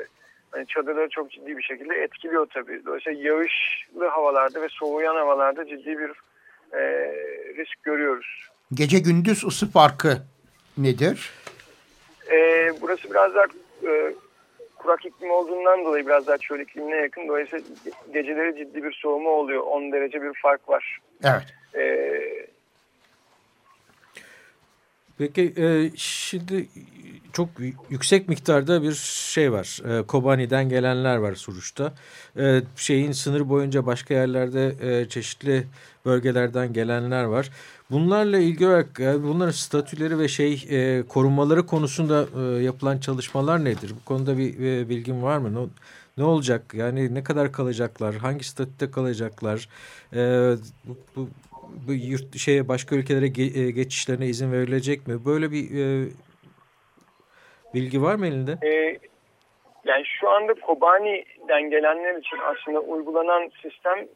hani 0.52 0.68
çadırları 0.68 1.10
çok 1.10 1.32
ciddi 1.32 1.58
bir 1.58 1.64
şekilde 1.64 1.96
etkiliyor 1.96 2.46
tabii. 2.46 2.86
Dolayısıyla 2.86 3.30
yağışlı 3.30 4.08
havalarda 4.08 4.62
ve 4.62 4.68
soğuyan 4.70 5.16
havalarda 5.16 5.66
ciddi 5.66 5.98
bir 6.00 6.12
e, 6.74 6.82
risk 7.58 7.84
görüyoruz. 7.84 8.50
Gece 8.74 9.00
gündüz 9.00 9.44
ısı 9.44 9.72
farkı 9.72 10.18
nedir? 10.78 11.34
E, 12.32 12.70
burası 12.82 13.10
biraz 13.10 13.36
daha 13.36 13.46
e, 13.88 14.14
kurak 14.76 15.06
iklim 15.06 15.32
olduğundan 15.32 15.86
dolayı 15.86 16.06
biraz 16.06 16.28
daha 16.28 16.38
çöl 16.38 16.60
iklimine 16.60 16.96
yakın. 16.96 17.28
Dolayısıyla 17.28 17.66
geceleri 18.14 18.58
ciddi 18.58 18.84
bir 18.84 18.92
soğuma 18.92 19.30
oluyor. 19.30 19.64
10 19.64 19.92
derece 19.92 20.22
bir 20.22 20.34
fark 20.42 20.70
var. 20.70 21.00
Evet. 21.24 21.56
E, 21.76 21.86
Peki 25.20 25.54
e, 25.58 25.92
şimdi 25.96 26.68
çok 27.34 27.50
yüksek 27.90 28.30
miktarda 28.30 28.84
bir 28.84 28.94
şey 29.34 29.52
var. 29.52 29.82
E, 30.00 30.04
Kobani'den 30.04 30.70
gelenler 30.70 31.18
var 31.18 31.36
Suruç'ta. 31.36 31.94
E, 32.38 32.62
şeyin 32.76 33.12
sınır 33.12 33.50
boyunca 33.50 33.86
başka 33.86 34.14
yerlerde 34.14 34.76
e, 34.82 35.10
çeşitli 35.10 35.68
bölgelerden 36.06 36.74
gelenler 36.74 37.24
var. 37.24 37.50
Bunlarla 37.92 38.38
ilgili 38.38 38.68
olarak 38.68 39.00
e, 39.00 39.24
bunların 39.24 39.52
statüleri 39.52 40.20
ve 40.20 40.28
şey 40.28 40.66
e, 40.70 41.04
korunmaları 41.04 41.66
konusunda 41.66 42.28
e, 42.38 42.64
yapılan 42.64 42.98
çalışmalar 42.98 43.66
nedir? 43.66 43.94
Bu 44.02 44.06
konuda 44.06 44.38
bir 44.38 44.60
e, 44.60 44.90
bilgin 44.90 45.24
var 45.24 45.38
mı? 45.38 45.56
Ne, 45.56 45.68
ne 46.18 46.24
olacak? 46.24 46.74
Yani 46.74 47.14
ne 47.14 47.24
kadar 47.24 47.52
kalacaklar? 47.52 48.16
Hangi 48.16 48.44
statüde 48.44 48.92
kalacaklar? 48.92 49.70
E, 50.14 50.20
bu, 50.86 50.98
bu, 51.16 51.30
bu 51.88 51.94
yurt 51.94 52.38
şeye 52.38 52.68
başka 52.68 52.96
ülkelere 52.96 53.28
ge, 53.28 53.44
e, 53.44 53.72
geçişlerine 53.72 54.26
izin 54.26 54.52
verilecek 54.52 55.08
mi? 55.08 55.26
Böyle 55.26 55.52
bir 55.52 55.64
e, 55.64 56.10
bilgi 57.74 58.02
var 58.02 58.16
mı 58.16 58.28
elinde? 58.28 58.68
E, 58.68 58.98
yani 59.86 60.04
şu 60.20 60.30
anda 60.30 60.54
Kobani'den 60.54 61.70
gelenler 61.70 62.16
için 62.16 62.38
aslında 62.46 62.80
uygulanan 62.80 63.52
sistem 63.62 64.08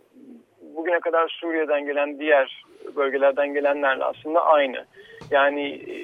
bugüne 0.76 0.99
kadar 0.99 1.28
Suriye'den 1.41 1.86
gelen 1.86 2.20
diğer 2.20 2.64
bölgelerden 2.95 3.54
gelenlerle 3.54 4.04
aslında 4.04 4.45
aynı. 4.45 4.86
Yani 5.32 5.68
e, 5.68 5.95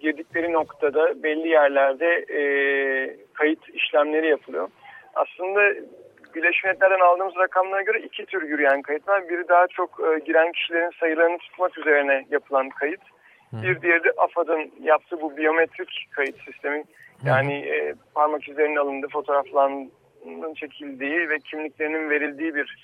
girdikleri 0.00 0.52
noktada 0.52 1.22
belli 1.22 1.48
yerlerde 1.48 2.26
e, 2.30 2.40
kayıt 3.34 3.68
işlemleri 3.68 4.28
yapılıyor. 4.28 4.68
Aslında 5.14 5.74
Birleşmiş 6.36 6.64
Milletler'den 6.64 7.00
aldığımız 7.00 7.36
rakamlara 7.36 7.82
göre 7.82 8.00
iki 8.00 8.26
tür 8.26 8.42
yürüyen 8.42 8.82
kayıt 8.82 9.08
var. 9.08 9.28
Biri 9.28 9.48
daha 9.48 9.66
çok 9.66 10.00
e, 10.00 10.18
giren 10.18 10.52
kişilerin 10.52 10.92
sayılarını 11.00 11.38
tutmak 11.38 11.78
üzerine 11.78 12.26
yapılan 12.30 12.68
kayıt. 12.68 13.00
Bir 13.52 13.82
diğeri 13.82 14.04
de 14.04 14.12
AFAD'ın 14.16 14.72
yaptığı 14.82 15.20
bu 15.20 15.36
biyometrik 15.36 16.08
kayıt 16.10 16.36
sistemin 16.44 16.86
Yani 17.24 17.54
e, 17.54 17.94
parmak 18.14 18.48
izlerinin 18.48 18.76
alındığı, 18.76 19.08
fotoğraflarının 19.08 20.54
çekildiği 20.54 21.28
ve 21.28 21.38
kimliklerinin 21.38 22.10
verildiği 22.10 22.54
bir 22.54 22.76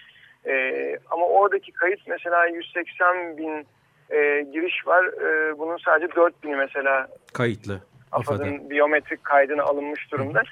e, 0.47 0.99
ama 1.11 1.27
oradaki 1.27 1.73
kayıt 1.73 2.01
mesela 2.07 2.47
180 2.47 3.37
bin 3.37 3.67
e, 4.11 4.43
giriş 4.53 4.87
var. 4.87 5.05
E, 5.05 5.59
bunun 5.59 5.77
sadece 5.77 6.15
4 6.15 6.43
bini 6.45 6.57
mesela 6.57 7.09
kayıtlı. 7.33 7.81
AFAD'ın 8.13 8.71
biyometrik 8.71 9.25
kaydına 9.25 9.63
alınmış 9.63 10.13
durumda. 10.13 10.43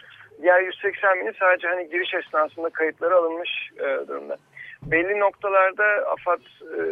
Diğer 0.42 0.62
180 0.62 1.20
bini 1.20 1.32
sadece 1.38 1.68
hani 1.68 1.88
giriş 1.90 2.14
esnasında 2.14 2.70
kayıtları 2.70 3.16
alınmış 3.16 3.50
e, 3.78 4.08
durumda. 4.08 4.36
Belli 4.82 5.20
noktalarda 5.20 5.84
AFAD 5.84 6.40
e, 6.78 6.82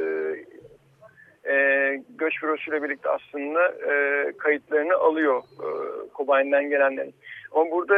e, 1.52 2.02
göç 2.08 2.42
bürosuyla 2.42 2.82
birlikte 2.82 3.08
aslında 3.08 3.68
e, 3.68 4.32
kayıtlarını 4.38 4.94
alıyor 4.94 5.38
e, 5.38 5.68
Kobay'ından 6.14 6.70
gelenlerin. 6.70 7.14
Ama 7.52 7.70
burada 7.70 7.94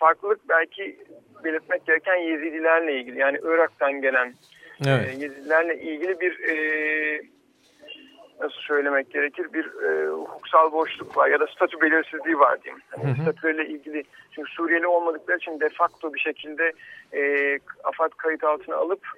farklılık 0.00 0.48
belki 0.48 0.96
belirtmek 1.44 1.86
gereken 1.86 2.16
Yezidilerle 2.16 3.00
ilgili. 3.00 3.18
Yani 3.18 3.38
Irak'tan 3.42 4.00
gelen 4.00 4.34
evet. 4.86 5.08
e, 5.08 5.24
Yezidilerle 5.24 5.80
ilgili 5.80 6.20
bir 6.20 6.48
e, 6.48 6.54
nasıl 8.40 8.60
söylemek 8.60 9.10
gerekir 9.10 9.52
bir 9.52 9.64
e, 9.64 10.08
hukuksal 10.08 10.72
boşluk 10.72 11.16
var 11.16 11.28
ya 11.28 11.40
da 11.40 11.46
statü 11.46 11.80
belirsizliği 11.80 12.38
var 12.38 12.62
diyeyim. 12.62 12.82
Hani 12.90 13.14
statüyle 13.22 13.66
ilgili 13.66 14.04
çünkü 14.34 14.50
Suriyeli 14.50 14.86
olmadıkları 14.86 15.36
için 15.36 15.60
de 15.60 15.68
facto 15.68 16.14
bir 16.14 16.20
şekilde 16.20 16.72
e, 17.12 17.58
AFAD 17.84 18.10
kayıt 18.16 18.44
altına 18.44 18.76
alıp 18.76 19.08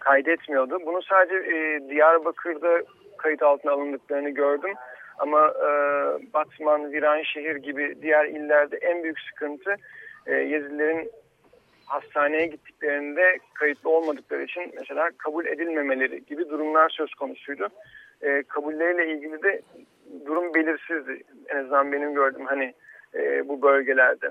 kaydetmiyordu. 0.00 0.78
Bunu 0.86 1.02
sadece 1.02 1.36
e, 1.36 1.88
Diyarbakır'da 1.90 2.82
kayıt 3.16 3.42
altına 3.42 3.72
alındıklarını 3.72 4.30
gördüm. 4.30 4.74
Ama 5.18 5.48
e, 5.48 5.68
Batman, 6.34 6.92
Viranşehir 6.92 7.56
gibi 7.56 7.96
diğer 8.02 8.24
illerde 8.24 8.76
en 8.76 9.02
büyük 9.02 9.20
sıkıntı 9.20 9.76
e, 10.26 10.34
Yezilerin 10.34 11.10
hastaneye 11.86 12.46
gittiklerinde 12.46 13.38
kayıtlı 13.54 13.90
olmadıkları 13.90 14.42
için 14.42 14.72
mesela 14.76 15.10
kabul 15.18 15.46
edilmemeleri 15.46 16.24
gibi 16.24 16.48
durumlar 16.48 16.88
söz 16.88 17.14
konusuydu. 17.14 17.68
E, 18.22 18.42
kabulleriyle 18.42 19.16
ilgili 19.16 19.42
de 19.42 19.62
durum 20.26 20.54
belirsizdi. 20.54 21.22
En 21.48 21.56
azından 21.56 21.92
benim 21.92 22.14
gördüğüm 22.14 22.46
hani 22.46 22.74
e, 23.14 23.48
bu 23.48 23.62
bölgelerde. 23.62 24.30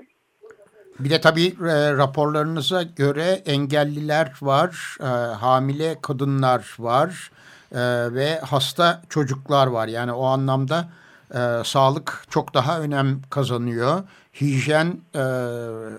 Bir 0.98 1.10
de 1.10 1.20
tabii 1.20 1.46
e, 1.46 1.92
raporlarınıza 1.92 2.82
göre 2.82 3.42
engelliler 3.46 4.32
var, 4.42 4.96
e, 5.00 5.04
hamile 5.34 5.96
kadınlar 6.02 6.76
var 6.78 7.30
e, 7.72 7.78
ve 8.14 8.38
hasta 8.38 9.02
çocuklar 9.08 9.66
var. 9.66 9.88
Yani 9.88 10.12
o 10.12 10.24
anlamda 10.24 10.88
e, 11.34 11.64
sağlık 11.64 12.24
çok 12.30 12.54
daha 12.54 12.80
önem 12.80 13.20
kazanıyor. 13.30 14.02
Hijyen 14.40 14.86
e, 15.14 15.18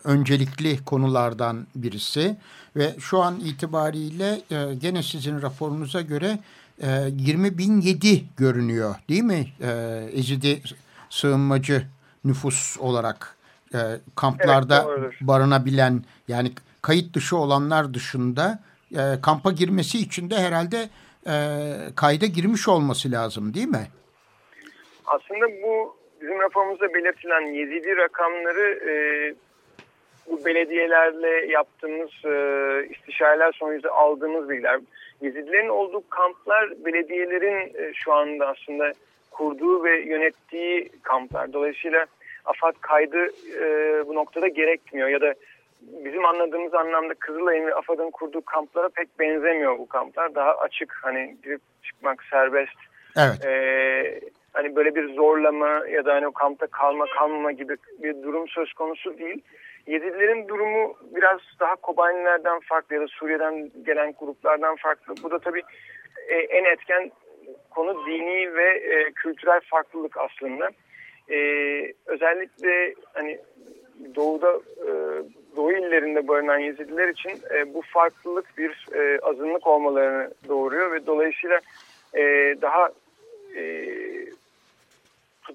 öncelikli 0.03 0.85
konulardan 0.85 1.67
birisi 1.75 2.37
ve 2.75 2.95
şu 2.99 3.19
an 3.19 3.39
itibariyle 3.39 4.41
e, 4.51 4.75
gene 4.75 5.03
sizin 5.03 5.41
raporunuza 5.41 6.01
göre 6.01 6.39
e, 6.81 6.85
20.007 6.85 8.21
görünüyor 8.37 8.95
değil 9.09 9.23
mi? 9.23 9.47
E, 9.61 10.71
sığınmacı 11.09 11.83
nüfus 12.25 12.77
olarak 12.79 13.37
e, 13.73 13.79
kamplarda 14.15 14.85
evet, 14.99 15.13
barınabilen 15.21 16.03
yani 16.27 16.51
kayıt 16.81 17.15
dışı 17.15 17.37
olanlar 17.37 17.93
dışında 17.93 18.59
e, 18.91 19.21
kampa 19.21 19.51
girmesi 19.51 19.97
için 19.97 20.29
de 20.29 20.35
herhalde 20.35 20.89
e, 21.27 21.35
kayda 21.95 22.25
girmiş 22.25 22.67
olması 22.67 23.11
lazım 23.11 23.53
değil 23.53 23.67
mi? 23.67 23.87
Aslında 25.05 25.45
bu 25.63 25.97
bizim 26.21 26.39
raporumuzda 26.39 26.93
belirtilen 26.93 27.41
Yezidi 27.41 27.97
rakamları 27.97 28.89
e, 28.89 28.93
bu 30.29 30.45
belediyelerle 30.45 31.51
yaptığımız 31.51 32.09
e, 32.25 32.87
istişareler 32.89 33.51
sonucu 33.51 33.93
aldığımız 33.93 34.49
bilgiler. 34.49 34.79
Yezidilerin 35.21 35.69
olduğu 35.69 36.09
kamplar 36.09 36.85
belediyelerin 36.85 37.75
e, 37.75 37.93
şu 37.93 38.13
anda 38.13 38.47
aslında 38.47 38.91
kurduğu 39.31 39.83
ve 39.83 40.01
yönettiği 40.01 40.89
kamplar. 41.03 41.53
Dolayısıyla 41.53 42.05
AFAD 42.45 42.73
kaydı 42.81 43.25
e, 43.59 43.63
bu 44.07 44.15
noktada 44.15 44.47
gerekmiyor 44.47 45.07
ya 45.07 45.21
da 45.21 45.33
bizim 45.81 46.25
anladığımız 46.25 46.73
anlamda 46.73 47.13
Kızılay'ın 47.13 47.65
ve 47.65 47.75
AFAD'ın 47.75 48.11
kurduğu 48.11 48.41
kamplara 48.41 48.89
pek 48.89 49.19
benzemiyor 49.19 49.77
bu 49.77 49.87
kamplar. 49.87 50.35
Daha 50.35 50.57
açık 50.57 50.99
hani 51.01 51.37
girip 51.43 51.61
çıkmak 51.83 52.23
serbest. 52.23 52.77
Evet. 53.17 53.45
Ee, 53.45 54.19
hani 54.53 54.75
böyle 54.75 54.95
bir 54.95 55.13
zorlama 55.13 55.87
ya 55.87 56.05
da 56.05 56.13
hani 56.13 56.27
o 56.27 56.31
kampta 56.31 56.67
kalma 56.67 57.05
kalmama 57.05 57.51
gibi 57.51 57.75
bir 58.03 58.23
durum 58.23 58.47
söz 58.47 58.73
konusu 58.73 59.17
değil. 59.17 59.41
Yezidilerin 59.87 60.47
durumu 60.47 60.93
biraz 61.15 61.39
daha 61.59 61.75
Kobanilerden 61.75 62.59
farklı 62.59 62.95
ya 62.95 63.01
da 63.01 63.07
Suriye'den 63.07 63.71
gelen 63.85 64.13
gruplardan 64.19 64.75
farklı. 64.75 65.15
Bu 65.23 65.31
da 65.31 65.39
tabii 65.39 65.63
e, 66.27 66.35
en 66.35 66.65
etken 66.65 67.11
konu 67.69 68.05
dini 68.05 68.55
ve 68.55 68.69
e, 68.69 69.11
kültürel 69.11 69.61
farklılık 69.61 70.17
aslında. 70.17 70.69
E, 71.29 71.37
özellikle 72.05 72.93
hani 73.13 73.39
doğuda 74.15 74.59
e, 74.81 74.91
doğu 75.55 75.71
illerinde 75.71 76.27
barınan 76.27 76.59
Yezidiler 76.59 77.07
için 77.07 77.31
e, 77.55 77.73
bu 77.73 77.81
farklılık 77.81 78.57
bir 78.57 78.85
e, 78.93 79.19
azınlık 79.19 79.67
olmalarını 79.67 80.31
doğuruyor 80.47 80.91
ve 80.91 81.05
dolayısıyla 81.05 81.59
e, 82.13 82.21
daha 82.61 82.89
e, 83.55 83.63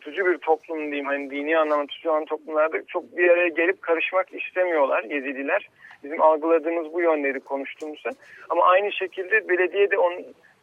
tutucu 0.02 0.26
bir 0.26 0.38
toplum 0.38 0.78
diyeyim 0.78 1.06
hani 1.06 1.30
dini 1.30 1.58
anlamda 1.58 1.86
tutucu 1.86 2.10
olan 2.10 2.24
toplumlarda 2.24 2.76
çok 2.86 3.16
bir 3.16 3.30
araya 3.30 3.48
gelip 3.48 3.82
karışmak 3.82 4.34
istemiyorlar 4.34 5.04
Yezidiler. 5.04 5.68
Bizim 6.04 6.22
algıladığımız 6.22 6.92
bu 6.92 7.00
yönleri 7.00 7.40
konuştuğumuzda. 7.40 8.10
Ama 8.50 8.64
aynı 8.64 8.92
şekilde 8.92 9.48
belediye 9.48 9.90
de 9.90 9.98
on, 9.98 10.12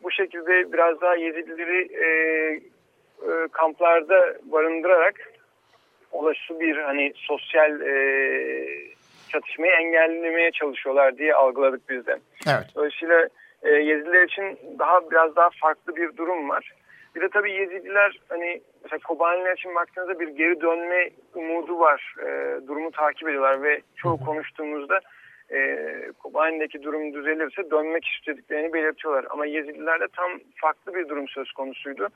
bu 0.03 0.11
şekilde 0.11 0.73
biraz 0.73 1.01
daha 1.01 1.15
Yezidileri 1.15 1.93
e, 1.93 2.07
e, 2.07 3.47
kamplarda 3.51 4.35
barındırarak 4.43 5.31
olası 6.11 6.59
bir 6.59 6.77
hani 6.77 7.13
sosyal 7.15 7.81
e, 7.81 7.93
çatışmayı 9.29 9.71
engellemeye 9.71 10.51
çalışıyorlar 10.51 11.17
diye 11.17 11.33
algıladık 11.33 11.89
biz 11.89 12.05
de. 12.05 12.17
Evet. 12.47 12.65
Dolayısıyla 12.75 13.27
e, 13.63 13.69
Yezidiler 13.69 14.23
için 14.23 14.59
daha 14.79 15.11
biraz 15.11 15.35
daha 15.35 15.49
farklı 15.61 15.95
bir 15.95 16.17
durum 16.17 16.49
var. 16.49 16.71
Bir 17.15 17.21
de 17.21 17.29
tabii 17.29 17.51
Yezidiler 17.51 18.19
hani 18.29 18.61
mesela 18.83 18.99
Kobaniler 18.99 19.53
için 19.57 19.75
baktığınızda 19.75 20.19
bir 20.19 20.27
geri 20.27 20.61
dönme 20.61 21.09
umudu 21.35 21.79
var. 21.79 22.15
E, 22.25 22.59
durumu 22.67 22.91
takip 22.91 23.27
ediyorlar 23.27 23.63
ve 23.63 23.81
çoğu 23.95 24.25
konuştuğumuzda 24.25 24.99
e, 25.51 25.87
Kobani'deki 26.19 26.83
durum 26.83 27.13
düzelirse 27.13 27.71
dönmek 27.71 28.05
istediklerini 28.05 28.73
belirtiyorlar. 28.73 29.25
Ama 29.29 29.45
Yezidilerde 29.45 30.07
tam 30.15 30.31
farklı 30.55 30.95
bir 30.95 31.09
durum 31.09 31.27
söz 31.27 31.51
konusuydu. 31.51 32.07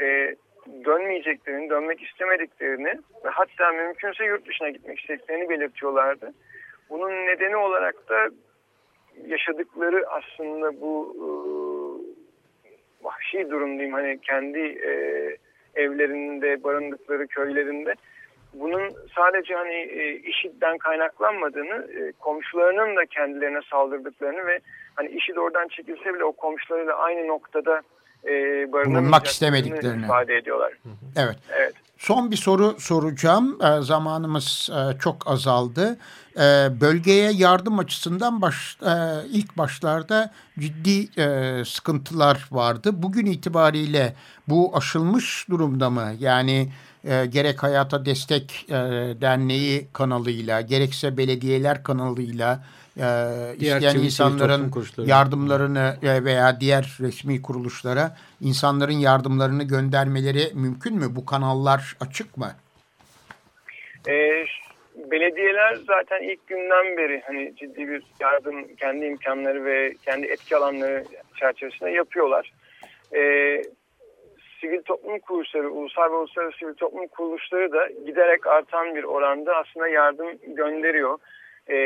E, 0.00 0.34
dönmeyeceklerini, 0.84 1.70
dönmek 1.70 2.02
istemediklerini 2.02 2.98
ve 3.24 3.28
hatta 3.28 3.72
mümkünse 3.72 4.24
yurt 4.24 4.48
dışına 4.48 4.70
gitmek 4.70 5.00
istediklerini 5.00 5.48
belirtiyorlardı. 5.48 6.32
Bunun 6.90 7.10
nedeni 7.10 7.56
olarak 7.56 8.08
da 8.08 8.28
yaşadıkları 9.26 10.04
aslında 10.10 10.80
bu 10.80 11.16
e, 11.16 11.26
vahşi 13.02 13.50
durum 13.50 13.70
diyeyim 13.70 13.92
hani 13.92 14.18
kendi 14.22 14.58
e, 14.58 14.92
evlerinde, 15.74 16.64
barındıkları 16.64 17.26
köylerinde 17.26 17.94
bunun 18.54 18.92
sadece 19.16 19.54
hani 19.54 19.74
e, 19.74 20.14
IŞİD'den 20.16 20.78
kaynaklanmadığını, 20.78 21.88
e, 21.92 22.12
komşularının 22.12 22.96
da 22.96 23.06
kendilerine 23.06 23.60
saldırdıklarını 23.70 24.46
ve 24.46 24.60
hani 24.94 25.08
IŞİD 25.08 25.36
oradan 25.36 25.68
çekilse 25.68 26.14
bile 26.14 26.24
o 26.24 26.32
komşularıyla 26.32 26.94
aynı 26.94 27.28
noktada 27.28 27.82
e, 28.24 28.32
bulunmak 28.72 29.26
istemediklerini 29.26 30.04
ifade 30.04 30.36
ediyorlar. 30.36 30.72
Evet. 31.16 31.36
Evet. 31.58 31.74
Son 31.98 32.30
bir 32.30 32.36
soru 32.36 32.80
soracağım. 32.80 33.58
E, 33.62 33.82
zamanımız 33.82 34.70
e, 34.72 34.98
çok 34.98 35.16
azaldı. 35.26 35.98
E, 36.36 36.80
bölgeye 36.80 37.32
yardım 37.32 37.78
açısından 37.78 38.42
baş, 38.42 38.76
e, 38.82 38.92
ilk 39.28 39.58
başlarda 39.58 40.32
ciddi 40.58 41.20
e, 41.20 41.64
sıkıntılar 41.64 42.48
vardı. 42.50 42.90
Bugün 42.94 43.26
itibariyle 43.26 44.14
bu 44.48 44.76
aşılmış 44.76 45.46
durumda 45.50 45.90
mı? 45.90 46.12
Yani 46.18 46.72
e, 47.04 47.26
gerek 47.26 47.62
Hayata 47.62 48.06
Destek 48.06 48.66
e, 48.68 48.72
Derneği 49.20 49.88
kanalıyla, 49.92 50.60
gerekse 50.60 51.16
belediyeler 51.16 51.82
kanalıyla 51.82 52.64
e, 52.96 53.06
isteyen 53.58 53.96
insanların 53.96 54.72
yardımlarını 54.98 55.96
e, 56.02 56.24
veya 56.24 56.60
diğer 56.60 56.96
resmi 57.00 57.42
kuruluşlara 57.42 58.16
insanların 58.40 58.92
yardımlarını 58.92 59.64
göndermeleri 59.64 60.50
mümkün 60.54 60.96
mü? 60.96 61.16
Bu 61.16 61.26
kanallar 61.26 61.96
açık 62.00 62.36
mı? 62.36 62.52
E, 64.08 64.12
belediyeler 65.12 65.74
zaten 65.74 66.22
ilk 66.22 66.46
günden 66.46 66.96
beri 66.96 67.22
hani 67.26 67.56
ciddi 67.56 67.88
bir 67.88 68.02
yardım 68.20 68.74
kendi 68.76 69.06
imkanları 69.06 69.64
ve 69.64 69.92
kendi 70.04 70.26
etki 70.26 70.56
alanları 70.56 71.04
çerçevesinde 71.40 71.90
yapıyorlar. 71.90 72.52
E, 73.14 73.20
sivil 74.60 74.82
toplum 74.82 75.18
kuruluşları, 75.18 75.70
ulusal 75.70 76.10
ve 76.10 76.16
uluslararası 76.16 76.58
sivil 76.58 76.74
toplum 76.74 77.06
kuruluşları 77.06 77.72
da 77.72 77.88
giderek 78.06 78.46
artan 78.46 78.94
bir 78.94 79.04
oranda 79.04 79.56
aslında 79.56 79.88
yardım 79.88 80.28
gönderiyor. 80.46 81.18
E, 81.70 81.76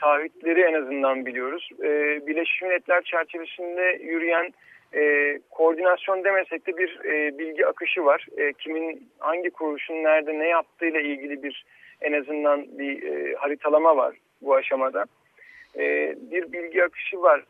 taahhütleri 0.00 0.60
en 0.60 0.74
azından 0.74 1.26
biliyoruz. 1.26 1.68
E, 1.82 1.86
Birleşmiş 2.26 2.62
Milletler 2.62 3.02
çerçevesinde 3.02 3.98
yürüyen 4.02 4.52
e, 4.94 5.32
koordinasyon 5.50 6.24
demesek 6.24 6.66
de 6.66 6.76
bir 6.76 7.00
e, 7.04 7.38
bilgi 7.38 7.66
akışı 7.66 8.04
var. 8.04 8.26
E, 8.36 8.52
kimin 8.52 9.08
hangi 9.18 9.50
kuruluşun 9.50 9.94
nerede 9.94 10.38
ne 10.38 10.48
yaptığıyla 10.48 11.00
ilgili 11.00 11.42
bir 11.42 11.64
en 12.00 12.12
azından 12.12 12.78
bir 12.78 13.02
e, 13.02 13.34
haritalama 13.34 13.96
var 13.96 14.14
bu 14.42 14.54
aşamada. 14.54 15.04
E, 15.78 16.14
bir 16.30 16.52
bilgi 16.52 16.84
akışı 16.84 17.22
var. 17.22 17.44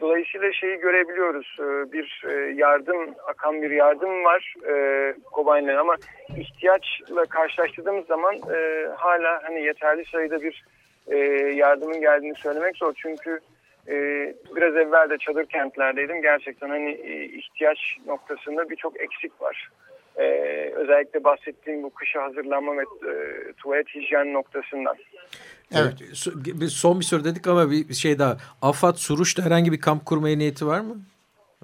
Dolayısıyla 0.00 0.52
şeyi 0.52 0.76
görebiliyoruz. 0.76 1.56
E, 1.60 1.92
bir 1.92 2.24
e, 2.28 2.52
yardım, 2.54 3.14
akan 3.26 3.62
bir 3.62 3.70
yardım 3.70 4.24
var 4.24 4.54
e, 4.68 5.14
Kobay'la 5.24 5.80
ama 5.80 5.96
ihtiyaçla 6.36 7.24
karşılaştırdığımız 7.24 8.06
zaman 8.06 8.34
e, 8.34 8.86
hala 8.96 9.42
hani 9.42 9.62
yeterli 9.62 10.04
sayıda 10.04 10.42
bir 10.42 10.64
e, 11.08 11.16
yardımın 11.54 12.00
geldiğini 12.00 12.34
söylemek 12.34 12.76
zor. 12.76 12.92
Çünkü 12.96 13.40
e, 13.88 13.94
biraz 14.56 14.76
evvel 14.76 15.10
de 15.10 15.18
çadır 15.18 15.46
kentlerdeydim. 15.46 16.22
Gerçekten 16.22 16.68
hani 16.68 16.90
e, 16.90 17.24
ihtiyaç 17.24 17.78
noktasında 18.06 18.70
birçok 18.70 19.00
eksik 19.00 19.42
var. 19.42 19.70
E, 20.16 20.24
özellikle 20.76 21.24
bahsettiğim 21.24 21.82
bu 21.82 21.90
kışa 21.90 22.22
hazırlanma 22.22 22.76
ve 22.76 22.82
e, 22.82 23.52
tuvalet 23.52 23.88
hijyen 23.88 24.32
noktasından. 24.32 24.96
Evet. 25.74 25.94
Son 26.72 27.00
bir 27.00 27.04
soru 27.04 27.24
dedik 27.24 27.46
ama 27.46 27.70
bir 27.70 27.94
şey 27.94 28.18
daha. 28.18 28.36
AFAD 28.62 28.94
Suruç'ta 28.94 29.42
herhangi 29.42 29.72
bir 29.72 29.80
kamp 29.80 30.06
kurmaya 30.06 30.38
niyeti 30.38 30.66
var 30.66 30.80
mı? 30.80 30.96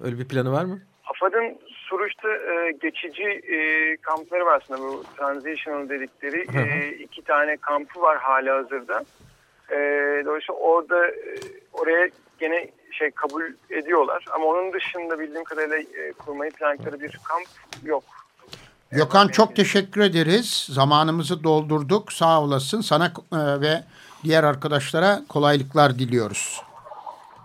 Öyle 0.04 0.18
bir 0.18 0.28
planı 0.28 0.52
var 0.52 0.64
mı? 0.64 0.80
AFAD'ın 1.06 1.58
Suruç'ta 1.68 2.28
e, 2.28 2.72
geçici 2.82 3.22
e, 3.24 3.96
kampları 3.96 4.46
var 4.46 4.60
aslında 4.62 4.80
bu 4.80 5.04
transitional 5.16 5.88
dedikleri. 5.88 6.46
E, 6.58 6.92
iki 6.92 7.22
tane 7.22 7.56
kampı 7.56 8.00
var 8.00 8.18
hala 8.18 8.56
hazırda. 8.56 9.04
E, 9.70 9.76
dolayısıyla 10.24 10.60
orada 10.60 11.06
e, 11.06 11.38
oraya 11.72 12.08
gene 12.38 12.68
şey 12.90 13.10
kabul 13.10 13.42
ediyorlar. 13.70 14.24
Ama 14.32 14.44
onun 14.46 14.72
dışında 14.72 15.18
bildiğim 15.18 15.44
kadarıyla 15.44 15.78
e, 15.78 16.12
kurmayı 16.12 16.50
planladıkları 16.50 17.00
bir 17.00 17.18
kamp 17.24 17.46
yok. 17.84 18.04
Gökhan 18.90 19.28
çok 19.28 19.56
teşekkür 19.56 20.00
ederiz. 20.00 20.66
Zamanımızı 20.70 21.44
doldurduk. 21.44 22.12
Sağ 22.12 22.42
olasın. 22.42 22.80
Sana 22.80 23.06
e, 23.32 23.60
ve 23.60 23.82
diğer 24.24 24.44
arkadaşlara 24.44 25.20
kolaylıklar 25.28 25.98
diliyoruz. 25.98 26.62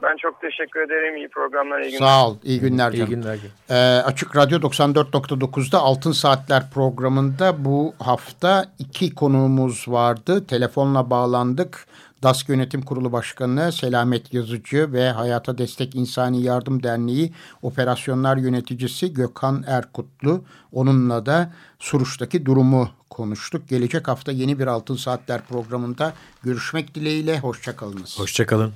Ben 0.03 0.17
çok 0.17 0.41
teşekkür 0.41 0.79
ederim. 0.79 1.17
İyi 1.17 1.27
programlar, 1.29 1.81
iyi 1.81 1.91
günler. 1.91 1.99
Sağ 1.99 2.27
ol. 2.27 2.37
İyi 2.43 2.59
günler 2.59 2.91
canım. 2.91 3.07
İyi 3.11 3.15
günler. 3.15 3.37
Ee, 3.69 3.75
Açık 4.01 4.35
Radyo 4.35 4.59
94.9'da 4.59 5.79
Altın 5.79 6.11
Saatler 6.11 6.69
programında 6.73 7.65
bu 7.65 7.93
hafta 7.99 8.65
iki 8.79 9.15
konuğumuz 9.15 9.85
vardı. 9.87 10.47
Telefonla 10.47 11.09
bağlandık. 11.09 11.85
DASK 12.23 12.49
Yönetim 12.49 12.81
Kurulu 12.81 13.11
Başkanı 13.11 13.71
Selamet 13.71 14.33
Yazıcı 14.33 14.93
ve 14.93 15.11
Hayata 15.11 15.57
Destek 15.57 15.95
İnsani 15.95 16.41
Yardım 16.41 16.83
Derneği 16.83 17.33
Operasyonlar 17.61 18.37
Yöneticisi 18.37 19.13
Gökhan 19.13 19.63
Erkutlu. 19.67 20.43
Onunla 20.71 21.25
da 21.25 21.53
Suruç'taki 21.79 22.45
durumu 22.45 22.89
konuştuk. 23.09 23.69
Gelecek 23.69 24.07
hafta 24.07 24.31
yeni 24.31 24.59
bir 24.59 24.67
Altın 24.67 24.95
Saatler 24.95 25.45
programında 25.45 26.13
görüşmek 26.43 26.95
dileğiyle. 26.95 27.39
Hoşçakalınız. 27.39 28.19
Hoşçakalın. 28.19 28.73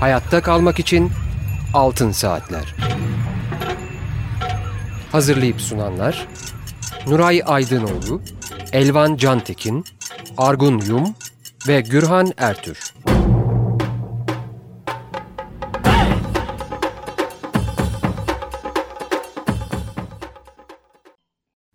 Hayatta 0.00 0.42
kalmak 0.42 0.78
için 0.78 1.10
Altın 1.74 2.10
Saatler. 2.10 2.74
Hazırlayıp 5.12 5.60
sunanlar 5.60 6.28
Nuray 7.06 7.42
Aydınoğlu, 7.46 8.22
Elvan 8.72 9.16
Cantekin, 9.16 9.84
Argun 10.38 10.80
Yum 10.88 11.14
ve 11.68 11.80
Gürhan 11.80 12.32
Ertür. 12.36 12.94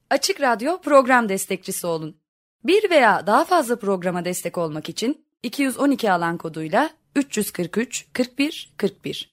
Açık 0.09 0.41
Radyo 0.41 0.81
program 0.81 1.29
destekçisi 1.29 1.87
olun. 1.87 2.17
Bir 2.63 2.89
veya 2.89 3.27
daha 3.27 3.45
fazla 3.45 3.79
programa 3.79 4.25
destek 4.25 4.57
olmak 4.57 4.89
için 4.89 5.25
212 5.43 6.11
alan 6.11 6.37
koduyla 6.37 6.89
343 7.13 8.07
41 8.13 8.73
41 8.77 9.30